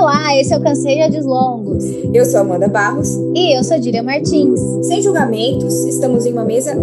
Olá, 0.00 0.34
esse 0.34 0.54
é 0.54 0.56
o 0.56 0.62
Cansei 0.62 1.06
de 1.10 1.20
Longos. 1.20 1.84
Eu 2.14 2.24
sou 2.24 2.40
Amanda 2.40 2.66
Barros. 2.66 3.10
E 3.34 3.54
eu 3.54 3.62
sou 3.62 3.78
Dília 3.78 4.02
Martins. 4.02 4.58
Sem 4.86 5.02
julgamentos, 5.02 5.74
estamos 5.84 6.24
em 6.24 6.32
uma 6.32 6.42
mesa. 6.42 6.72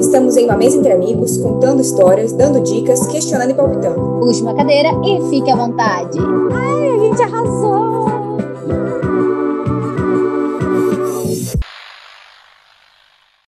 estamos 0.00 0.34
em 0.38 0.46
uma 0.46 0.56
mesa 0.56 0.78
entre 0.78 0.90
amigos, 0.90 1.36
contando 1.36 1.82
histórias, 1.82 2.32
dando 2.32 2.62
dicas, 2.62 3.06
questionando 3.08 3.50
e 3.50 3.54
palpitando. 3.54 4.20
Puxe 4.20 4.40
uma 4.40 4.54
cadeira 4.54 4.88
e 5.04 5.20
fique 5.28 5.50
à 5.50 5.54
vontade. 5.54 6.18
Ai, 6.50 6.88
a 6.88 6.98
gente 6.98 7.22
arrasou! 7.22 7.92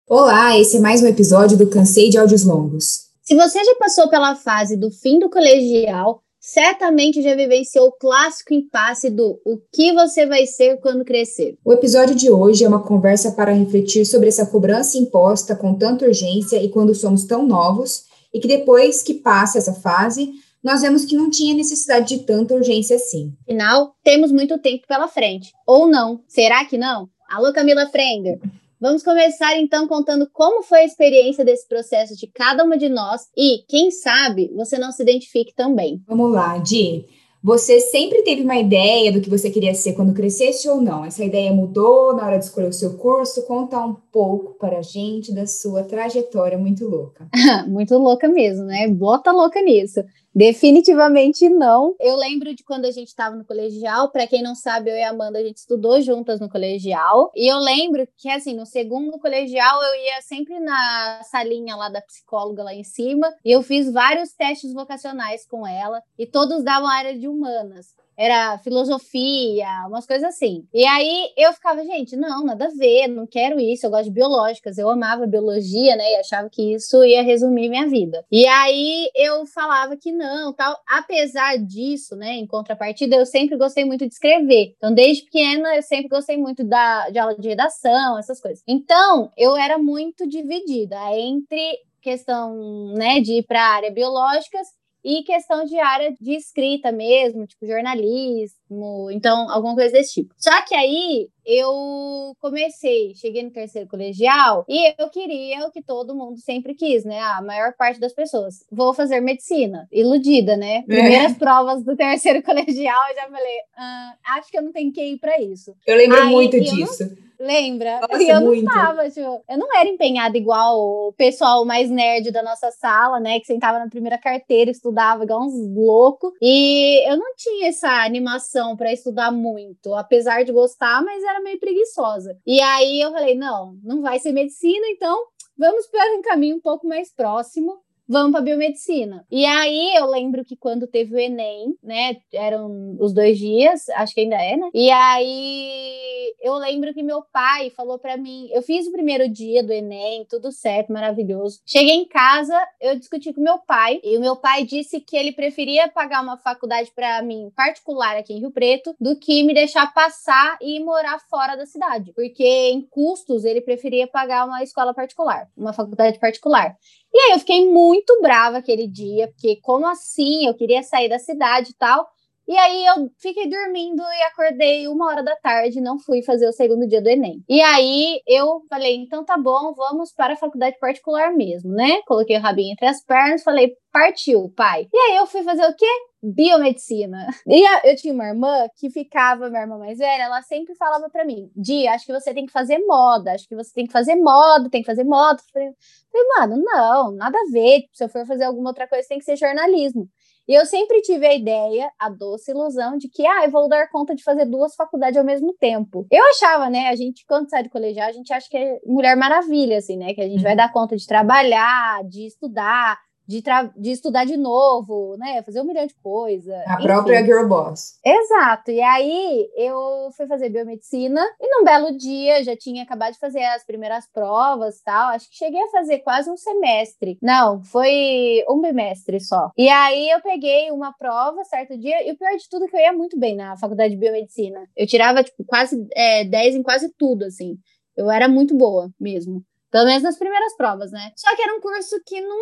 Olá, 0.09 0.59
esse 0.59 0.75
é 0.75 0.81
mais 0.81 1.01
um 1.01 1.07
episódio 1.07 1.57
do 1.57 1.69
Cansei 1.69 2.09
de 2.09 2.17
Áudios 2.17 2.43
Longos. 2.43 3.05
Se 3.23 3.33
você 3.33 3.63
já 3.63 3.75
passou 3.75 4.09
pela 4.09 4.35
fase 4.35 4.75
do 4.75 4.91
fim 4.91 5.17
do 5.17 5.29
colegial, 5.29 6.24
certamente 6.45 7.23
já 7.23 7.35
vivenciou 7.35 7.87
o 7.87 7.91
clássico 7.91 8.53
impasse 8.53 9.09
do 9.09 9.41
o 9.43 9.57
que 9.73 9.91
você 9.93 10.27
vai 10.27 10.45
ser 10.45 10.79
quando 10.79 11.03
crescer. 11.03 11.57
O 11.65 11.73
episódio 11.73 12.13
de 12.13 12.29
hoje 12.29 12.63
é 12.63 12.67
uma 12.67 12.83
conversa 12.83 13.31
para 13.31 13.51
refletir 13.51 14.05
sobre 14.05 14.27
essa 14.27 14.45
cobrança 14.45 14.95
imposta 14.95 15.55
com 15.55 15.73
tanta 15.73 16.05
urgência 16.05 16.61
e 16.61 16.69
quando 16.69 16.93
somos 16.93 17.23
tão 17.23 17.47
novos, 17.47 18.03
e 18.31 18.39
que 18.39 18.47
depois 18.47 19.01
que 19.01 19.15
passa 19.15 19.57
essa 19.57 19.73
fase, 19.73 20.33
nós 20.63 20.81
vemos 20.81 21.03
que 21.03 21.15
não 21.15 21.31
tinha 21.31 21.55
necessidade 21.55 22.15
de 22.15 22.23
tanta 22.23 22.53
urgência 22.53 22.95
assim. 22.95 23.33
Afinal, 23.41 23.95
temos 24.03 24.31
muito 24.31 24.59
tempo 24.59 24.85
pela 24.87 25.07
frente. 25.07 25.51
Ou 25.65 25.87
não. 25.87 26.21
Será 26.27 26.63
que 26.65 26.77
não? 26.77 27.07
Alô, 27.27 27.51
Camila 27.53 27.87
Frender. 27.87 28.39
Vamos 28.85 29.01
começar 29.01 29.57
então 29.57 29.87
contando 29.87 30.29
como 30.31 30.61
foi 30.61 30.81
a 30.81 30.85
experiência 30.85 31.43
desse 31.43 31.67
processo 31.67 32.15
de 32.15 32.27
cada 32.27 32.63
uma 32.63 32.77
de 32.77 32.87
nós 32.87 33.23
e, 33.35 33.63
quem 33.67 33.89
sabe, 33.89 34.51
você 34.55 34.77
não 34.77 34.91
se 34.91 35.01
identifique 35.01 35.55
também. 35.55 36.03
Vamos 36.07 36.31
lá, 36.31 36.59
Di. 36.59 37.03
Você 37.43 37.79
sempre 37.79 38.21
teve 38.21 38.43
uma 38.43 38.59
ideia 38.59 39.11
do 39.11 39.19
que 39.21 39.29
você 39.29 39.49
queria 39.49 39.73
ser 39.73 39.93
quando 39.93 40.13
crescesse 40.13 40.69
ou 40.69 40.79
não? 40.79 41.03
Essa 41.03 41.25
ideia 41.25 41.51
mudou 41.51 42.15
na 42.15 42.27
hora 42.27 42.37
de 42.37 42.45
escolher 42.45 42.67
o 42.67 42.73
seu 42.73 42.95
curso? 42.95 43.47
Conta 43.47 43.83
um 43.83 43.95
pouco 44.11 44.53
para 44.59 44.77
a 44.77 44.83
gente 44.83 45.33
da 45.33 45.47
sua 45.47 45.81
trajetória 45.81 46.55
muito 46.55 46.87
louca. 46.87 47.27
muito 47.67 47.97
louca 47.97 48.27
mesmo, 48.27 48.65
né? 48.65 48.87
Bota 48.87 49.31
louca 49.31 49.63
nisso. 49.63 50.03
Definitivamente 50.35 51.47
não. 51.47 51.95
Eu 51.97 52.17
lembro 52.17 52.53
de 52.53 52.61
quando 52.61 52.83
a 52.83 52.91
gente 52.91 53.07
estava 53.07 53.37
no 53.37 53.45
colegial. 53.45 54.11
Para 54.11 54.27
quem 54.27 54.43
não 54.43 54.53
sabe, 54.53 54.91
eu 54.91 54.95
e 54.95 55.01
a 55.01 55.11
Amanda 55.11 55.39
a 55.39 55.43
gente 55.43 55.57
estudou 55.57 56.01
juntas 56.01 56.41
no 56.41 56.49
colegial. 56.49 57.31
E 57.33 57.49
eu 57.49 57.57
lembro 57.57 58.05
que 58.17 58.29
assim, 58.29 58.53
no 58.53 58.65
segundo 58.65 59.17
colegial 59.17 59.81
eu 59.81 59.95
ia 59.95 60.21
sempre 60.21 60.59
na 60.59 61.21
salinha 61.23 61.77
lá 61.77 61.87
da 61.87 62.01
psicóloga 62.01 62.63
lá 62.63 62.73
em 62.73 62.83
cima, 62.83 63.33
e 63.45 63.51
eu 63.51 63.61
fiz 63.61 63.91
vários 63.91 64.33
testes 64.33 64.73
vocacionais 64.73 65.45
com 65.47 65.65
ela 65.65 66.03
e 66.19 66.25
todos 66.25 66.63
davam 66.63 66.89
área 66.89 67.17
de 67.17 67.27
humanas 67.27 67.95
era 68.17 68.57
filosofia, 68.59 69.67
umas 69.87 70.05
coisas 70.05 70.29
assim. 70.29 70.67
E 70.73 70.85
aí 70.85 71.31
eu 71.37 71.51
ficava, 71.53 71.83
gente, 71.83 72.15
não, 72.15 72.43
nada 72.43 72.65
a 72.65 72.69
ver, 72.69 73.07
não 73.07 73.27
quero 73.27 73.59
isso, 73.59 73.85
eu 73.85 73.89
gosto 73.89 74.05
de 74.05 74.11
biológicas, 74.11 74.77
eu 74.77 74.89
amava 74.89 75.27
biologia, 75.27 75.95
né, 75.95 76.13
e 76.13 76.15
achava 76.17 76.49
que 76.49 76.73
isso 76.73 77.03
ia 77.03 77.23
resumir 77.23 77.69
minha 77.69 77.87
vida. 77.87 78.25
E 78.31 78.47
aí 78.47 79.09
eu 79.15 79.45
falava 79.45 79.97
que 79.97 80.11
não, 80.11 80.53
tal. 80.53 80.77
Apesar 80.87 81.57
disso, 81.57 82.15
né, 82.15 82.33
em 82.33 82.47
contrapartida, 82.47 83.15
eu 83.15 83.25
sempre 83.25 83.57
gostei 83.57 83.85
muito 83.85 84.07
de 84.07 84.13
escrever. 84.13 84.73
Então, 84.77 84.93
desde 84.93 85.23
pequena, 85.23 85.75
eu 85.75 85.83
sempre 85.83 86.07
gostei 86.07 86.37
muito 86.37 86.63
da, 86.63 87.09
de 87.09 87.19
aula 87.19 87.35
de 87.35 87.49
redação, 87.49 88.17
essas 88.17 88.39
coisas. 88.39 88.63
Então, 88.67 89.31
eu 89.37 89.55
era 89.55 89.77
muito 89.77 90.27
dividida 90.27 90.97
entre 91.11 91.79
questão, 92.01 92.93
né, 92.93 93.19
de 93.19 93.39
ir 93.39 93.43
para 93.43 93.61
a 93.61 93.75
área 93.75 93.91
biológicas 93.91 94.67
e 95.05 95.23
questão 95.23 95.63
de 95.63 95.77
área 95.77 96.11
de 96.19 96.31
escrita 96.35 96.91
mesmo, 96.91 97.45
tipo 97.45 97.67
jornalismo, 97.67 99.11
então 99.11 99.47
alguma 99.51 99.75
coisa 99.75 99.91
desse 99.91 100.15
tipo. 100.15 100.33
Só 100.35 100.65
que 100.65 100.73
aí 100.73 101.29
eu 101.45 102.35
comecei, 102.39 103.13
cheguei 103.15 103.43
no 103.43 103.51
terceiro 103.51 103.87
colegial 103.87 104.65
e 104.67 104.93
eu 104.97 105.09
queria 105.09 105.65
o 105.65 105.71
que 105.71 105.81
todo 105.81 106.15
mundo 106.15 106.39
sempre 106.39 106.73
quis, 106.73 107.03
né? 107.05 107.19
A 107.19 107.41
maior 107.41 107.73
parte 107.77 107.99
das 107.99 108.13
pessoas. 108.13 108.65
Vou 108.71 108.93
fazer 108.93 109.19
medicina. 109.21 109.87
Iludida, 109.91 110.57
né? 110.57 110.77
É. 110.77 110.81
Primeiras 110.81 111.33
é. 111.33 111.35
provas 111.35 111.83
do 111.83 111.95
terceiro 111.95 112.41
colegial, 112.43 113.01
eu 113.09 113.15
já 113.15 113.29
falei, 113.29 113.57
ah, 113.77 114.13
acho 114.37 114.51
que 114.51 114.57
eu 114.57 114.63
não 114.63 114.71
tenho 114.71 114.91
que 114.91 115.01
ir 115.01 115.19
para 115.19 115.39
isso. 115.41 115.75
Eu 115.85 115.97
lembro 115.97 116.21
Aí, 116.21 116.29
muito 116.29 116.59
disso. 116.59 117.25
Lembra? 117.39 117.99
Nossa, 118.01 118.23
e 118.23 118.29
eu 118.29 118.41
muito. 118.41 118.63
não 118.63 118.73
tava, 118.73 119.09
tipo, 119.09 119.43
eu 119.49 119.57
não 119.57 119.75
era 119.77 119.89
empenhada 119.89 120.37
igual 120.37 120.79
o 120.79 121.13
pessoal 121.13 121.65
mais 121.65 121.89
nerd 121.89 122.31
da 122.31 122.41
nossa 122.41 122.71
sala, 122.71 123.19
né? 123.19 123.39
Que 123.39 123.45
sentava 123.45 123.79
na 123.79 123.89
primeira 123.89 124.17
carteira, 124.17 124.71
estudava 124.71 125.23
igual 125.23 125.41
uns 125.41 125.53
loucos. 125.75 126.31
E 126.41 127.07
eu 127.09 127.17
não 127.17 127.35
tinha 127.35 127.67
essa 127.67 127.89
animação 128.03 128.75
para 128.75 128.91
estudar 128.91 129.31
muito, 129.31 129.93
apesar 129.93 130.43
de 130.43 130.51
gostar, 130.51 131.03
mas 131.03 131.23
era 131.23 131.34
meio 131.41 131.59
preguiçosa. 131.59 132.37
E 132.45 132.61
aí 132.61 132.99
eu 133.01 133.11
falei: 133.11 133.35
não, 133.35 133.77
não 133.83 134.01
vai 134.01 134.19
ser 134.19 134.31
medicina, 134.31 134.87
então 134.89 135.27
vamos 135.57 135.87
para 135.87 136.17
um 136.17 136.21
caminho 136.21 136.57
um 136.57 136.61
pouco 136.61 136.87
mais 136.87 137.13
próximo 137.13 137.84
vamos 138.07 138.31
para 138.31 138.41
biomedicina. 138.41 139.25
E 139.31 139.45
aí 139.45 139.95
eu 139.95 140.05
lembro 140.05 140.43
que 140.45 140.55
quando 140.55 140.87
teve 140.87 141.15
o 141.15 141.19
Enem, 141.19 141.75
né, 141.83 142.17
eram 142.33 142.95
os 142.99 143.13
dois 143.13 143.37
dias, 143.37 143.89
acho 143.89 144.13
que 144.13 144.21
ainda 144.21 144.35
é, 144.35 144.55
né? 144.57 144.69
E 144.73 144.89
aí 144.91 146.33
eu 146.41 146.55
lembro 146.55 146.93
que 146.93 147.01
meu 147.01 147.23
pai 147.33 147.69
falou 147.71 147.97
para 147.97 148.17
mim, 148.17 148.47
eu 148.51 148.61
fiz 148.61 148.87
o 148.87 148.91
primeiro 148.91 149.27
dia 149.27 149.63
do 149.63 149.73
Enem, 149.73 150.25
tudo 150.29 150.51
certo, 150.51 150.93
maravilhoso. 150.93 151.59
Cheguei 151.65 151.95
em 151.95 152.05
casa, 152.05 152.55
eu 152.79 152.97
discuti 152.97 153.33
com 153.33 153.41
meu 153.41 153.57
pai, 153.59 153.99
e 154.03 154.17
o 154.17 154.21
meu 154.21 154.35
pai 154.35 154.63
disse 154.63 154.99
que 154.99 155.17
ele 155.17 155.31
preferia 155.31 155.87
pagar 155.87 156.21
uma 156.21 156.37
faculdade 156.37 156.91
para 156.95 157.21
mim 157.21 157.51
particular 157.55 158.15
aqui 158.17 158.33
em 158.33 158.39
Rio 158.39 158.51
Preto 158.51 158.95
do 158.99 159.17
que 159.17 159.43
me 159.43 159.53
deixar 159.53 159.91
passar 159.93 160.57
e 160.61 160.79
morar 160.79 161.19
fora 161.29 161.55
da 161.55 161.65
cidade, 161.65 162.13
porque 162.13 162.43
em 162.43 162.81
custos 162.81 163.43
ele 163.43 163.61
preferia 163.61 164.07
pagar 164.07 164.45
uma 164.45 164.61
escola 164.61 164.93
particular, 164.93 165.49
uma 165.57 165.73
faculdade 165.73 166.19
particular. 166.19 166.77
E 167.15 167.17
aí 167.17 167.31
eu 167.31 167.39
fiquei 167.39 167.65
muito 167.65 168.19
brava 168.21 168.57
aquele 168.57 168.85
dia, 168.89 169.29
porque 169.29 169.55
como 169.61 169.87
assim? 169.87 170.45
Eu 170.45 170.53
queria 170.53 170.83
sair 170.83 171.07
da 171.07 171.17
cidade 171.17 171.71
e 171.71 171.73
tal. 171.75 172.05
E 172.47 172.57
aí 172.57 172.85
eu 172.85 173.09
fiquei 173.19 173.49
dormindo 173.49 174.01
e 174.01 174.23
acordei 174.23 174.87
uma 174.87 175.07
hora 175.07 175.23
da 175.23 175.35
tarde, 175.37 175.81
não 175.81 175.97
fui 175.97 176.21
fazer 176.23 176.47
o 176.47 176.53
segundo 176.53 176.87
dia 176.87 177.01
do 177.01 177.09
Enem. 177.09 177.43
E 177.49 177.61
aí 177.61 178.21
eu 178.27 178.61
falei, 178.69 178.95
então 178.95 179.25
tá 179.25 179.37
bom, 179.37 179.73
vamos 179.73 180.13
para 180.13 180.33
a 180.33 180.37
faculdade 180.37 180.77
particular 180.79 181.33
mesmo, 181.33 181.71
né? 181.71 182.01
Coloquei 182.05 182.37
o 182.37 182.41
rabinho 182.41 182.73
entre 182.73 182.85
as 182.85 183.03
pernas, 183.03 183.43
falei, 183.43 183.73
partiu, 183.91 184.53
pai. 184.55 184.87
E 184.93 184.97
aí 184.97 185.17
eu 185.17 185.25
fui 185.25 185.43
fazer 185.43 185.65
o 185.65 185.75
quê? 185.75 185.87
biomedicina. 186.33 187.27
E 187.47 187.63
eu 187.87 187.95
tinha 187.95 188.13
uma 188.13 188.25
irmã 188.25 188.67
que 188.77 188.89
ficava, 188.89 189.49
minha 189.49 189.61
irmã 189.61 189.77
mais 189.77 189.97
velha, 189.97 190.23
ela 190.23 190.41
sempre 190.41 190.75
falava 190.75 191.09
para 191.09 191.25
mim: 191.25 191.51
Di, 191.55 191.87
acho 191.87 192.05
que 192.05 192.13
você 192.13 192.33
tem 192.33 192.45
que 192.45 192.51
fazer 192.51 192.79
moda, 192.79 193.33
acho 193.33 193.47
que 193.47 193.55
você 193.55 193.71
tem 193.73 193.85
que 193.85 193.91
fazer 193.91 194.15
moda, 194.15 194.69
tem 194.69 194.81
que 194.81 194.87
fazer 194.87 195.03
moda. 195.03 195.41
Eu 195.55 195.73
falei, 196.11 196.27
mano, 196.37 196.63
não, 196.63 197.11
nada 197.11 197.37
a 197.37 197.51
ver. 197.51 197.83
Se 197.93 198.03
eu 198.03 198.09
for 198.09 198.25
fazer 198.25 198.45
alguma 198.45 198.69
outra 198.69 198.87
coisa, 198.87 199.07
tem 199.07 199.19
que 199.19 199.25
ser 199.25 199.35
jornalismo. 199.35 200.09
E 200.47 200.53
eu 200.53 200.65
sempre 200.65 201.01
tive 201.01 201.25
a 201.25 201.33
ideia, 201.33 201.91
a 201.99 202.09
doce 202.09 202.51
ilusão, 202.51 202.97
de 202.97 203.09
que, 203.09 203.25
ah, 203.25 203.45
eu 203.45 203.51
vou 203.51 203.67
dar 203.67 203.89
conta 203.89 204.13
de 204.13 204.23
fazer 204.23 204.45
duas 204.45 204.75
faculdades 204.75 205.17
ao 205.17 205.25
mesmo 205.25 205.53
tempo. 205.59 206.05
Eu 206.11 206.23
achava, 206.29 206.69
né, 206.69 206.89
a 206.89 206.95
gente, 206.95 207.25
quando 207.27 207.49
sai 207.49 207.63
do 207.63 207.69
colegial, 207.69 208.07
a 208.07 208.11
gente 208.11 208.31
acha 208.31 208.47
que 208.49 208.57
é 208.57 208.79
mulher 208.85 209.15
maravilha, 209.15 209.77
assim, 209.77 209.97
né, 209.97 210.13
que 210.13 210.21
a 210.21 210.27
gente 210.27 210.37
uhum. 210.37 210.43
vai 210.43 210.55
dar 210.55 210.71
conta 210.71 210.95
de 210.95 211.07
trabalhar, 211.07 212.03
de 212.03 212.27
estudar, 212.27 212.99
de, 213.27 213.43
de 213.77 213.91
estudar 213.91 214.25
de 214.25 214.37
novo, 214.37 215.15
né? 215.17 215.41
Fazer 215.43 215.61
um 215.61 215.65
milhão 215.65 215.85
de 215.85 215.95
coisas. 215.95 216.53
A 216.67 216.75
enfim. 216.75 216.83
própria 216.83 217.23
Girl 217.23 217.47
Boss. 217.47 217.99
Exato. 218.03 218.71
E 218.71 218.81
aí 218.81 219.49
eu 219.55 220.09
fui 220.15 220.27
fazer 220.27 220.49
biomedicina 220.49 221.21
e 221.39 221.49
num 221.49 221.63
belo 221.63 221.97
dia 221.97 222.43
já 222.43 222.55
tinha 222.55 222.83
acabado 222.83 223.13
de 223.13 223.19
fazer 223.19 223.43
as 223.43 223.65
primeiras 223.65 224.07
provas 224.11 224.81
tal. 224.81 225.09
Acho 225.09 225.29
que 225.29 225.35
cheguei 225.35 225.61
a 225.61 225.69
fazer 225.69 225.99
quase 225.99 226.29
um 226.29 226.37
semestre. 226.37 227.17
Não, 227.21 227.63
foi 227.63 228.43
um 228.49 228.61
bimestre 228.61 229.19
só. 229.19 229.51
E 229.57 229.67
aí 229.69 230.09
eu 230.09 230.21
peguei 230.21 230.71
uma 230.71 230.93
prova 230.93 231.43
certo 231.43 231.77
dia 231.77 232.07
e 232.07 232.11
o 232.11 232.17
pior 232.17 232.35
de 232.35 232.49
tudo 232.49 232.65
é 232.65 232.67
que 232.67 232.75
eu 232.75 232.79
ia 232.79 232.93
muito 232.93 233.17
bem 233.17 233.35
na 233.35 233.57
faculdade 233.57 233.93
de 233.93 233.99
biomedicina. 233.99 234.65
Eu 234.75 234.87
tirava, 234.87 235.23
tipo, 235.23 235.43
quase 235.45 235.87
é, 235.93 236.23
10 236.23 236.55
em 236.55 236.63
quase 236.63 236.93
tudo, 236.97 237.25
assim. 237.25 237.57
Eu 237.95 238.11
era 238.11 238.27
muito 238.27 238.55
boa 238.55 238.89
mesmo. 238.99 239.43
Pelo 239.75 239.87
menos 239.87 240.03
nas 240.03 240.17
primeiras 240.17 240.55
provas, 240.55 240.89
né? 240.89 241.11
Só 241.17 241.35
que 241.35 241.41
era 241.41 241.53
um 241.53 241.59
curso 241.59 242.01
que 242.05 242.21
não, 242.21 242.37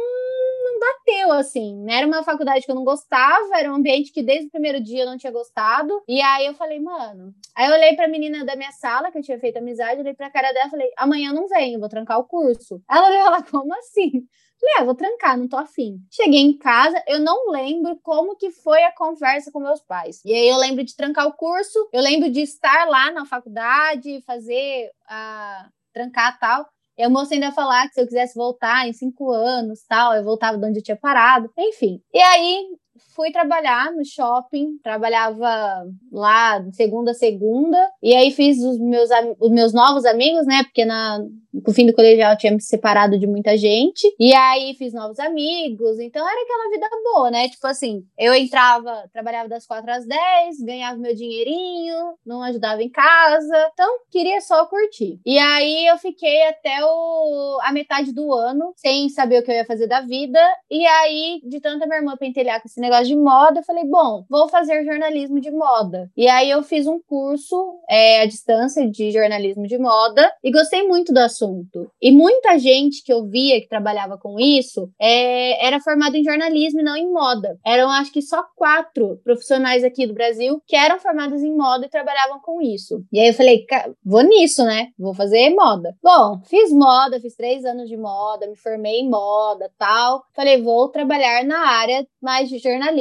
não 0.66 0.80
bateu, 0.80 1.32
assim. 1.32 1.76
Né? 1.78 1.96
Era 1.96 2.06
uma 2.06 2.22
faculdade 2.22 2.64
que 2.64 2.70
eu 2.70 2.76
não 2.76 2.84
gostava, 2.84 3.58
era 3.58 3.72
um 3.72 3.76
ambiente 3.78 4.12
que 4.12 4.22
desde 4.22 4.46
o 4.46 4.52
primeiro 4.52 4.80
dia 4.80 5.02
eu 5.02 5.08
não 5.08 5.18
tinha 5.18 5.32
gostado. 5.32 6.00
E 6.08 6.22
aí 6.22 6.46
eu 6.46 6.54
falei, 6.54 6.80
mano. 6.80 7.34
Aí 7.56 7.68
eu 7.68 7.74
olhei 7.74 7.96
pra 7.96 8.08
menina 8.08 8.46
da 8.46 8.56
minha 8.56 8.72
sala, 8.72 9.10
que 9.10 9.18
eu 9.18 9.24
tinha 9.24 9.40
feito 9.40 9.58
amizade, 9.58 10.00
olhei 10.00 10.14
pra 10.14 10.30
cara 10.30 10.54
dela 10.54 10.68
e 10.68 10.70
falei, 10.70 10.92
amanhã 10.96 11.32
eu 11.32 11.34
não 11.34 11.48
venho, 11.48 11.80
vou 11.80 11.90
trancar 11.90 12.20
o 12.20 12.28
curso. 12.28 12.80
Ela 12.88 13.08
olhou 13.08 13.26
ela, 13.26 13.42
como 13.42 13.74
assim? 13.80 14.12
Falei, 14.12 14.76
ah, 14.78 14.84
vou 14.84 14.94
trancar, 14.94 15.36
não 15.36 15.48
tô 15.48 15.58
afim. 15.58 15.98
Cheguei 16.12 16.40
em 16.40 16.56
casa, 16.56 17.04
eu 17.08 17.20
não 17.20 17.50
lembro 17.50 18.00
como 18.04 18.36
que 18.36 18.52
foi 18.52 18.84
a 18.84 18.94
conversa 18.94 19.52
com 19.52 19.60
meus 19.60 19.82
pais. 19.82 20.22
E 20.24 20.32
aí 20.32 20.48
eu 20.48 20.58
lembro 20.58 20.84
de 20.84 20.96
trancar 20.96 21.26
o 21.26 21.34
curso, 21.34 21.80
eu 21.92 22.04
lembro 22.04 22.30
de 22.30 22.42
estar 22.42 22.88
lá 22.88 23.10
na 23.10 23.26
faculdade, 23.26 24.22
fazer 24.22 24.92
a. 25.10 25.68
trancar 25.92 26.38
tal. 26.38 26.70
E 26.98 27.04
a 27.04 27.10
moça 27.10 27.34
ainda 27.34 27.52
falar 27.52 27.88
que 27.88 27.96
se 27.96 28.02
eu 28.02 28.06
quisesse 28.06 28.36
voltar 28.36 28.88
em 28.88 28.94
cinco 28.94 29.32
anos, 29.32 29.84
tal, 29.88 30.14
eu 30.14 30.24
voltava 30.24 30.58
de 30.58 30.66
onde 30.66 30.80
eu 30.80 30.84
tinha 30.84 30.98
parado, 30.98 31.52
enfim. 31.58 32.02
E 32.14 32.20
aí 32.22 32.68
fui 33.16 33.32
trabalhar 33.32 33.92
no 33.92 34.06
shopping, 34.06 34.78
trabalhava 34.84 35.86
lá 36.12 36.64
segunda 36.72 37.12
a 37.12 37.16
segunda, 37.16 37.78
e 38.02 38.16
aí 38.16 38.32
fiz 38.32 38.58
os 38.60 38.78
meus, 38.80 39.10
os 39.40 39.52
meus 39.52 39.74
novos 39.74 40.06
amigos, 40.06 40.46
né? 40.46 40.64
Porque 40.64 40.86
na, 40.86 41.20
no 41.54 41.74
fim 41.74 41.86
do 41.86 41.94
colegial 41.94 42.36
tinha 42.38 42.52
me 42.52 42.62
separado 42.62 43.18
de 43.18 43.28
muita 43.28 43.56
gente, 43.56 44.14
e 44.20 44.34
aí 44.34 44.74
fiz 44.76 44.94
novos 44.94 45.20
amigos, 45.20 46.00
então 46.00 46.28
era 46.28 46.42
aquela 46.42 46.70
vida 46.70 46.90
boa, 47.04 47.32
né? 47.32 47.50
Tipo 47.50 47.68
assim, 47.68 48.04
eu 48.18 48.34
entrava, 48.34 49.10
trabalhava 49.14 49.48
das 49.48 49.66
quatro 49.66 49.92
às 49.92 50.06
dez, 50.06 50.60
ganhava 50.62 50.98
meu 50.98 51.14
dinheirinho, 51.14 52.16
não 52.26 52.42
ajudava 52.42 52.82
em 52.82 52.90
casa, 52.90 53.70
então 53.74 54.00
queria 54.12 54.42
só 54.42 54.66
curtir. 54.66 55.20
E 55.26 55.38
aí 55.38 55.86
eu 55.88 55.98
fiquei 55.98 56.48
até 56.48 56.84
o, 56.84 57.60
a 57.62 57.72
metade 57.72 58.12
do 58.12 58.34
ano 58.34 58.74
sem 58.76 59.10
saber 59.10 59.40
o 59.40 59.44
que 59.44 59.52
eu 59.52 59.56
ia 59.56 59.66
fazer 59.66 59.88
da 59.88 60.02
vida, 60.02 60.40
e 60.70 60.86
aí, 60.86 61.42
de 61.44 61.60
tanta 61.60 61.86
minha 61.86 62.00
irmã 62.00 62.18
pentelhar 62.18 62.62
com 62.62 62.68
esse 62.68 62.80
negócio 62.80 63.03
de 63.08 63.16
moda, 63.16 63.60
eu 63.60 63.64
falei, 63.64 63.86
bom, 63.86 64.24
vou 64.30 64.48
fazer 64.48 64.84
jornalismo 64.84 65.40
de 65.40 65.52
moda. 65.52 66.10
E 66.16 66.28
aí 66.28 66.50
eu 66.50 66.64
fiz 66.64 66.88
um 66.88 67.00
curso 67.00 67.56
é, 67.90 68.22
à 68.22 68.26
distância 68.26 68.90
de 68.90 69.12
jornalismo 69.12 69.68
de 69.68 69.78
moda 69.78 70.32
e 70.44 70.52
gostei 70.52 70.88
muito 70.88 71.14
do 71.14 71.20
assunto. 71.20 71.90
E 72.02 72.12
muita 72.12 72.58
gente 72.58 73.04
que 73.04 73.12
eu 73.12 73.26
via 73.26 73.62
que 73.62 73.68
trabalhava 73.68 74.18
com 74.18 74.40
isso 74.40 74.90
é, 75.00 75.66
era 75.66 75.80
formada 75.80 76.18
em 76.18 76.24
jornalismo 76.24 76.80
e 76.80 76.84
não 76.84 76.96
em 76.96 77.12
moda. 77.12 77.58
Eram, 77.66 77.90
acho 77.90 78.12
que, 78.12 78.22
só 78.22 78.44
quatro 78.56 79.20
profissionais 79.24 79.84
aqui 79.84 80.08
do 80.08 80.14
Brasil 80.14 80.62
que 80.68 80.76
eram 80.76 81.00
formados 81.00 81.42
em 81.42 81.56
moda 81.56 81.86
e 81.86 81.90
trabalhavam 81.90 82.40
com 82.40 82.62
isso. 82.62 83.04
E 83.12 83.20
aí 83.20 83.28
eu 83.28 83.34
falei, 83.34 83.66
vou 84.04 84.24
nisso, 84.24 84.64
né? 84.64 84.88
Vou 84.98 85.14
fazer 85.14 85.50
moda. 85.52 85.96
Bom, 86.02 86.42
fiz 86.46 86.72
moda, 86.72 87.20
fiz 87.20 87.36
três 87.36 87.66
anos 87.66 87.90
de 87.90 87.98
moda, 87.98 88.48
me 88.48 88.56
formei 88.56 89.00
em 89.00 89.10
moda 89.10 89.72
tal. 89.78 90.24
Falei, 90.36 90.62
vou 90.62 90.90
trabalhar 90.90 91.44
na 91.44 91.60
área 91.68 92.06
mais 92.22 92.50
de 92.50 92.58
jornalismo, 92.58 92.93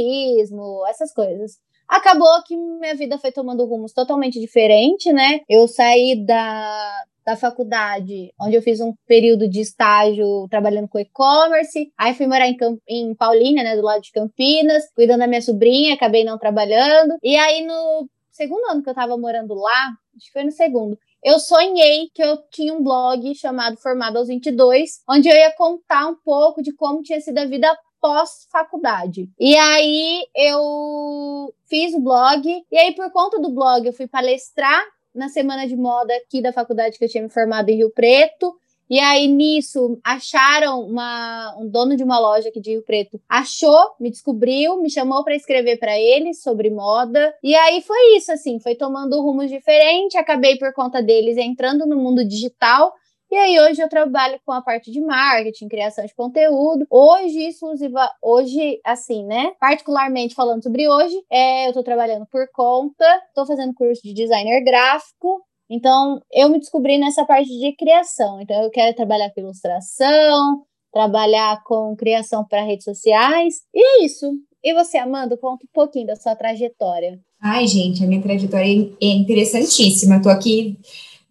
essas 0.89 1.13
coisas. 1.13 1.59
Acabou 1.89 2.43
que 2.47 2.57
minha 2.57 2.95
vida 2.95 3.19
foi 3.19 3.31
tomando 3.33 3.67
rumos 3.67 3.93
totalmente 3.93 4.41
diferente, 4.41 5.13
né? 5.13 5.41
Eu 5.49 5.69
saí 5.69 6.25
da, 6.25 7.05
da 7.25 7.37
faculdade, 7.37 8.33
onde 8.41 8.57
eu 8.57 8.63
fiz 8.63 8.81
um 8.81 8.95
período 9.07 9.49
de 9.49 9.61
estágio 9.61 10.47
trabalhando 10.49 10.89
com 10.89 10.99
e-commerce. 10.99 11.93
Aí 11.99 12.15
fui 12.15 12.27
morar 12.27 12.49
em, 12.49 12.57
Camp 12.57 12.79
em 12.89 13.15
Paulínia, 13.15 13.63
né, 13.63 13.77
do 13.77 13.83
lado 13.83 14.01
de 14.01 14.11
Campinas, 14.11 14.85
cuidando 14.95 15.21
da 15.21 15.27
minha 15.27 15.43
sobrinha, 15.43 15.95
acabei 15.95 16.25
não 16.25 16.39
trabalhando. 16.39 17.17
E 17.23 17.37
aí 17.37 17.65
no 17.65 18.09
segundo 18.31 18.71
ano 18.71 18.83
que 18.83 18.89
eu 18.89 18.95
tava 18.95 19.17
morando 19.17 19.55
lá, 19.55 19.93
acho 20.17 20.27
que 20.27 20.33
foi 20.33 20.45
no 20.45 20.51
segundo, 20.51 20.99
eu 21.23 21.39
sonhei 21.39 22.09
que 22.13 22.23
eu 22.23 22.37
tinha 22.51 22.75
um 22.75 22.83
blog 22.83 23.33
chamado 23.37 23.77
Formado 23.81 24.17
aos 24.17 24.27
22, 24.27 25.03
onde 25.09 25.29
eu 25.29 25.37
ia 25.37 25.55
contar 25.55 26.09
um 26.09 26.17
pouco 26.17 26.61
de 26.61 26.75
como 26.75 27.03
tinha 27.03 27.21
sido 27.21 27.39
a 27.39 27.45
vida 27.45 27.73
pós-faculdade. 28.03 29.31
E 29.39 29.57
aí 29.57 30.27
eu 30.35 31.55
fiz 31.67 31.95
o 31.95 32.01
blog, 32.01 32.67
e 32.71 32.77
aí 32.77 32.93
por 32.95 33.11
conta 33.13 33.41
do 33.41 33.51
blog 33.51 33.87
eu 33.87 33.93
fui 33.93 34.09
palestrar 34.09 34.83
na 35.15 35.29
semana 35.29 35.69
de 35.69 35.77
moda 35.77 36.13
aqui 36.17 36.43
da 36.43 36.53
faculdade 36.53 36.99
que 36.99 37.05
eu 37.05 37.09
tinha 37.09 37.23
me 37.23 37.31
formado 37.31 37.69
em 37.69 37.77
Rio 37.77 37.91
Preto. 37.91 38.55
E 38.91 39.01
aí, 39.01 39.27
nisso, 39.27 39.99
acharam 40.05 40.83
uma, 40.83 41.57
um 41.59 41.67
dono 41.67 41.97
de 41.97 42.05
uma 42.05 42.19
loja 42.19 42.51
aqui 42.51 42.61
de 42.61 42.73
Rio 42.73 42.83
Preto, 42.83 43.19
achou, 43.27 43.95
me 43.99 44.11
descobriu, 44.11 44.83
me 44.83 44.91
chamou 44.91 45.25
para 45.25 45.35
escrever 45.35 45.79
para 45.79 45.99
eles 45.99 46.43
sobre 46.43 46.69
moda. 46.69 47.35
E 47.43 47.55
aí 47.55 47.81
foi 47.81 48.17
isso, 48.17 48.31
assim, 48.31 48.59
foi 48.59 48.75
tomando 48.75 49.19
rumos 49.23 49.49
diferentes. 49.49 50.17
Acabei, 50.17 50.59
por 50.59 50.75
conta 50.75 51.03
deles, 51.03 51.39
entrando 51.39 51.87
no 51.87 51.97
mundo 51.97 52.23
digital 52.23 52.93
e 53.33 53.35
aí 53.35 53.59
hoje 53.59 53.81
eu 53.81 53.89
trabalho 53.89 54.39
com 54.45 54.53
a 54.53 54.61
parte 54.61 54.91
de 54.91 55.01
marketing, 55.01 55.67
criação 55.67 56.05
de 56.05 56.15
conteúdo. 56.15 56.87
Hoje, 56.91 57.49
exclusiva, 57.49 58.07
hoje, 58.23 58.79
assim, 58.85 59.25
né? 59.25 59.53
Particularmente 59.59 60.35
falando 60.35 60.63
sobre 60.63 60.87
hoje, 60.87 61.17
é, 61.31 61.67
eu 61.67 61.73
tô 61.73 61.83
trabalhando 61.83 62.27
por 62.27 62.47
conta, 62.53 63.07
tô 63.35 63.47
fazendo 63.47 63.73
curso 63.73 64.03
de 64.03 64.13
designer 64.13 64.63
gráfico. 64.63 65.41
Então, 65.71 66.21
eu 66.31 66.51
me 66.51 66.59
descobri 66.59 66.99
nessa 66.99 67.25
parte 67.25 67.49
de 67.49 67.75
criação. 67.75 68.39
Então, 68.39 68.63
eu 68.63 68.69
quero 68.69 68.95
trabalhar 68.95 69.31
com 69.33 69.41
ilustração, 69.41 70.67
trabalhar 70.93 71.63
com 71.65 71.97
criação 71.97 72.45
para 72.47 72.63
redes 72.63 72.85
sociais. 72.85 73.63
E 73.73 73.83
é 73.83 74.05
isso. 74.05 74.31
E 74.63 74.75
você, 74.75 74.99
Amanda, 74.99 75.39
conta 75.39 75.65
um 75.65 75.73
pouquinho 75.73 76.07
da 76.07 76.17
sua 76.17 76.37
trajetória. 76.37 77.19
Ai, 77.41 77.67
gente, 77.67 78.05
a 78.05 78.07
minha 78.07 78.21
trajetória 78.21 78.67
é 79.01 79.07
interessantíssima. 79.07 80.21
Tô 80.21 80.29
aqui 80.29 80.77